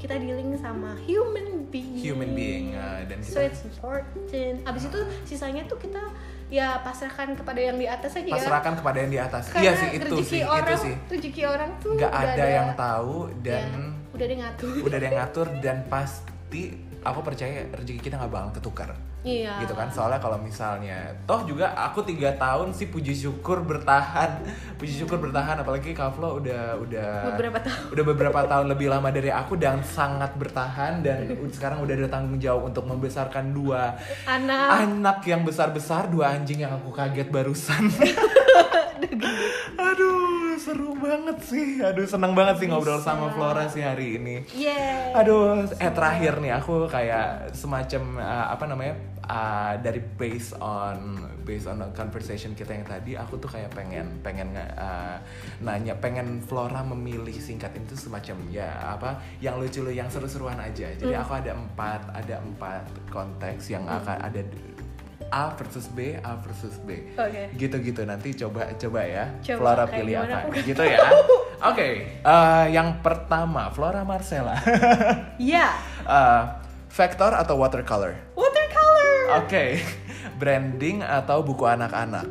kita 0.00 0.16
dealing 0.16 0.56
sama 0.56 0.96
human 1.04 1.68
being 1.68 2.00
Human 2.00 2.32
being 2.32 2.72
uh, 2.72 3.04
dan 3.04 3.20
so 3.20 3.36
kita 3.36 3.52
it's 3.52 3.62
important 3.68 4.64
abis 4.64 4.82
itu 4.88 5.00
sisanya 5.28 5.68
tuh 5.68 5.76
kita 5.76 6.00
ya 6.48 6.80
pasrahkan 6.80 7.36
kepada 7.36 7.60
yang 7.60 7.76
di 7.76 7.84
atas 7.86 8.16
aja 8.16 8.26
ya 8.26 8.34
pasrahkan 8.40 8.74
kepada 8.80 8.96
yang 9.06 9.12
di 9.12 9.20
atas. 9.20 9.44
karena 9.52 9.62
iya 9.62 9.72
sih 9.76 9.88
itu 9.94 10.14
sih, 10.24 10.42
orang 10.42 10.66
itu 10.66 10.74
sih. 10.82 10.94
rezeki 11.12 11.42
orang 11.46 11.70
tuh 11.78 11.92
Nggak 11.94 12.10
udah 12.10 12.24
ada 12.32 12.44
yang 12.48 12.68
tahu 12.74 13.16
ya, 13.28 13.36
dan 13.44 13.68
udah 14.10 14.24
ada 14.24 14.32
yang 14.32 14.42
ngatur 14.42 14.72
udah 14.82 14.96
ada 14.96 15.06
yang 15.06 15.18
ngatur 15.20 15.46
dan 15.60 15.76
pasti 15.86 16.62
aku 17.00 17.20
percaya 17.24 17.64
rezeki 17.72 18.00
kita 18.00 18.20
nggak 18.20 18.32
bakal 18.32 18.50
ketukar. 18.60 18.90
iya. 19.24 19.56
Gitu 19.60 19.72
kan? 19.72 19.88
Soalnya 19.88 20.20
kalau 20.20 20.36
misalnya 20.40 21.12
toh 21.24 21.44
juga 21.48 21.72
aku 21.72 22.04
tiga 22.04 22.32
tahun 22.36 22.72
sih 22.72 22.88
puji 22.92 23.12
syukur 23.16 23.64
bertahan. 23.64 24.44
Puji 24.80 25.04
syukur 25.04 25.20
bertahan 25.20 25.60
apalagi 25.60 25.92
Kavlo 25.92 26.40
udah 26.40 26.80
udah 26.80 27.36
beberapa 27.36 27.60
tahun. 27.60 27.84
udah 27.92 28.04
beberapa 28.16 28.40
tahun 28.48 28.66
lebih 28.72 28.88
lama 28.88 29.12
dari 29.12 29.28
aku 29.28 29.60
dan 29.60 29.84
sangat 29.84 30.32
bertahan 30.40 31.04
dan 31.04 31.28
sekarang 31.52 31.84
udah 31.84 31.94
ada 32.00 32.08
tanggung 32.08 32.40
jawab 32.40 32.72
untuk 32.72 32.88
membesarkan 32.88 33.52
dua 33.52 33.92
anak. 34.24 34.88
anak 34.88 35.18
yang 35.28 35.44
besar 35.44 35.68
besar 35.68 36.08
dua 36.08 36.32
anjing 36.32 36.64
yang 36.64 36.72
aku 36.72 36.88
kaget 36.88 37.28
barusan. 37.28 37.92
Aduh 39.76 40.39
seru 40.56 40.96
banget 40.96 41.38
sih. 41.44 41.84
Aduh 41.84 42.08
senang 42.08 42.32
banget 42.32 42.64
sih 42.64 42.66
ngobrol 42.66 42.98
sama 42.98 43.30
Flora 43.30 43.68
sih 43.68 43.84
hari 43.84 44.18
ini. 44.18 44.42
Yeah 44.56 45.10
Aduh, 45.10 45.66
eh 45.66 45.92
terakhir 45.92 46.38
nih 46.38 46.54
aku 46.54 46.86
kayak 46.86 47.50
semacam 47.50 48.22
uh, 48.22 48.46
apa 48.54 48.64
namanya 48.70 48.94
uh, 49.26 49.74
dari 49.82 49.98
based 49.98 50.54
on 50.62 51.18
based 51.42 51.66
on 51.66 51.82
the 51.82 51.88
conversation 51.98 52.54
kita 52.54 52.78
yang 52.78 52.86
tadi, 52.86 53.18
aku 53.18 53.34
tuh 53.42 53.50
kayak 53.50 53.74
pengen 53.74 54.22
pengen 54.22 54.54
uh, 54.54 55.18
nanya, 55.58 55.98
pengen 55.98 56.38
Flora 56.46 56.86
memilih 56.86 57.34
singkat 57.34 57.74
itu 57.74 57.98
semacam 57.98 58.38
ya 58.54 58.70
apa 58.96 59.18
yang 59.42 59.58
lucu 59.58 59.82
lu 59.82 59.90
yang 59.90 60.06
seru-seruan 60.06 60.62
aja. 60.62 60.94
Jadi 60.94 61.14
aku 61.14 61.32
ada 61.34 61.58
empat 61.58 62.06
ada 62.14 62.38
empat 62.38 62.86
konteks 63.10 63.74
yang 63.74 63.82
akan 63.90 64.16
ada 64.22 64.40
A 65.30 65.54
versus 65.54 65.86
B, 65.86 66.18
A 66.18 66.34
versus 66.42 66.74
B. 66.82 67.14
Oke. 67.14 67.54
Gitu-gitu 67.54 68.02
nanti 68.02 68.34
coba 68.34 68.74
coba 68.74 69.00
ya. 69.06 69.24
Coba, 69.46 69.58
Flora 69.58 69.84
pilih 69.86 70.14
apa? 70.18 70.50
Gitu 70.58 70.82
ya. 70.82 70.98
Oke, 71.62 71.88
eh, 72.18 72.64
yang 72.68 72.98
pertama 72.98 73.70
Flora 73.70 74.02
Marcella. 74.02 74.58
ya 75.38 75.70
Eh, 76.02 76.42
vector 76.90 77.30
atau 77.30 77.54
watercolor? 77.54 78.18
watercolor 78.34 79.38
Oke, 79.38 79.78
branding 80.42 81.06
atau 81.06 81.46
buku 81.46 81.62
anak-anak? 81.62 82.26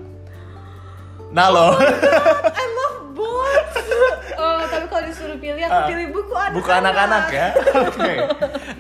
Nah 1.30 1.48
lo, 1.48 1.78
I 2.60 2.66
love 2.68 3.16
both 3.16 3.76
oh 4.34 4.60
tapi 4.66 4.86
kalau 4.88 5.04
disuruh 5.06 5.38
pilih 5.38 5.62
aku 5.62 5.72
Ah, 5.72 5.88
pilih 5.88 6.08
buku 6.10 6.34
anak 6.34 6.54
buku 6.58 6.70
anak-anak 6.74 7.26
ya. 7.30 7.48
Oke, 7.86 8.12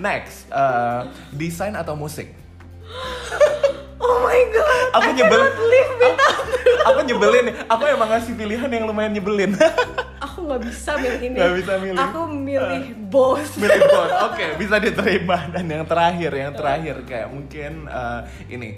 next, 0.02 0.50
eh, 0.50 1.02
desain 1.32 1.78
atau 1.78 1.94
musik? 1.94 2.34
My 4.30 4.42
god 4.54 4.88
Aku 4.94 5.10
nyebel, 5.12 5.42
aku 6.86 7.00
nyebelin. 7.06 7.44
nih. 7.50 7.56
Aku 7.68 7.84
emang 7.86 8.10
ngasih 8.10 8.34
pilihan 8.34 8.70
yang 8.70 8.86
lumayan 8.86 9.12
nyebelin. 9.12 9.54
aku 10.26 10.46
nggak 10.46 10.62
bisa 10.66 10.92
milih 10.96 11.22
ini 11.22 11.38
Nggak 11.38 11.54
bisa 11.58 11.74
milih. 11.78 12.00
aku 12.00 12.20
milih 12.28 12.84
both 13.08 13.50
Milih 13.58 13.82
both. 13.86 14.14
Oke, 14.32 14.46
bisa 14.62 14.76
diterima. 14.78 15.38
Dan 15.50 15.66
yang 15.66 15.86
terakhir, 15.86 16.32
yang 16.32 16.54
terakhir 16.54 16.96
kayak 17.04 17.28
mungkin 17.28 17.86
eh, 17.86 18.22
ini 18.50 18.70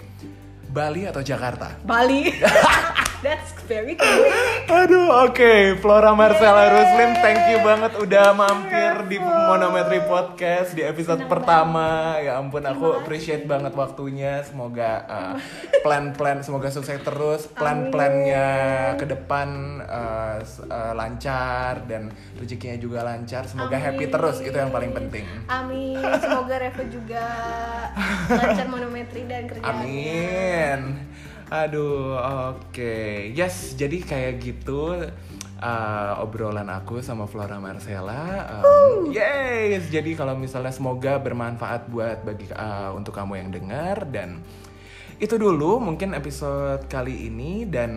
Bali 0.72 1.03
atau 1.03 1.19
Jakarta? 1.19 1.76
Bali 1.84 2.32
that's 3.26 3.51
very 3.67 3.99
quick 3.99 4.51
Aduh, 4.72 5.28
oke. 5.28 5.84
Flora 5.84 6.15
Marcella 6.15 6.72
Ruslim, 6.72 7.11
thank 7.19 7.43
you 7.51 7.59
banget 7.59 7.91
udah 7.99 8.32
mampir 8.32 9.03
di 9.11 9.19
Monometri 9.19 9.99
Podcast 10.07 10.72
di 10.72 10.80
episode 10.80 11.28
Senang 11.28 11.32
pertama. 11.32 12.15
Ya 12.24 12.39
ampun, 12.39 12.63
aku 12.63 12.95
appreciate 12.95 13.43
banget 13.43 13.76
waktunya. 13.76 14.39
Semoga 14.47 15.03
uh, 15.11 15.36
plan-plan, 15.84 16.39
semoga 16.39 16.72
sukses 16.72 17.03
terus. 17.03 17.51
Plan-plannya 17.51 18.47
ke 18.95 19.03
depan 19.03 19.82
uh, 19.84 20.39
uh, 20.72 20.93
lancar 20.95 21.84
dan 21.84 22.15
rezekinya 22.39 22.80
juga 22.80 23.03
lancar. 23.03 23.43
Semoga 23.43 23.76
happy 23.76 24.07
Amin. 24.07 24.13
terus, 24.15 24.39
itu 24.39 24.55
yang 24.55 24.72
paling 24.72 24.95
penting. 24.95 25.28
Amin. 25.51 25.99
Semoga 25.99 26.63
Revo 26.63 26.84
juga 26.88 27.28
lancar 28.39 28.72
monometri 28.72 29.28
dan 29.28 29.51
kerjaannya. 29.51 29.84
Amin. 29.84 30.61
Aduh, 31.51 32.16
oke. 32.55 33.28
Yes, 33.36 33.76
jadi 33.76 33.99
kayak 33.99 34.39
gitu 34.39 34.95
uh, 35.62 36.24
obrolan 36.24 36.68
aku 36.68 36.99
sama 36.99 37.30
Flora 37.30 37.62
Marcella. 37.62 38.47
Um, 38.64 39.12
yes, 39.14 39.88
jadi 39.91 40.18
kalau 40.18 40.36
misalnya 40.36 40.74
semoga 40.74 41.22
bermanfaat 41.22 41.88
buat 41.88 42.26
bagi 42.26 42.49
uh, 42.51 42.95
untuk 42.97 43.16
kamu 43.16 43.45
yang 43.45 43.49
dengar 43.53 44.09
dan 44.09 44.41
itu 45.22 45.38
dulu 45.38 45.78
mungkin 45.78 46.18
episode 46.18 46.89
kali 46.89 47.30
ini 47.30 47.70
dan 47.70 47.93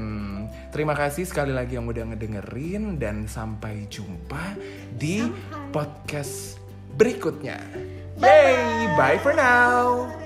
terima 0.69 0.93
kasih 0.93 1.25
sekali 1.25 1.57
lagi 1.57 1.81
yang 1.81 1.89
udah 1.89 2.13
ngedengerin 2.13 3.01
dan 3.01 3.25
sampai 3.25 3.89
jumpa 3.89 4.61
di 4.93 5.25
Sampai. 5.25 5.73
podcast 5.73 6.61
berikutnya. 7.01 7.57
Yay, 8.21 8.93
bye 9.01 9.17
for 9.25 9.33
now. 9.33 10.24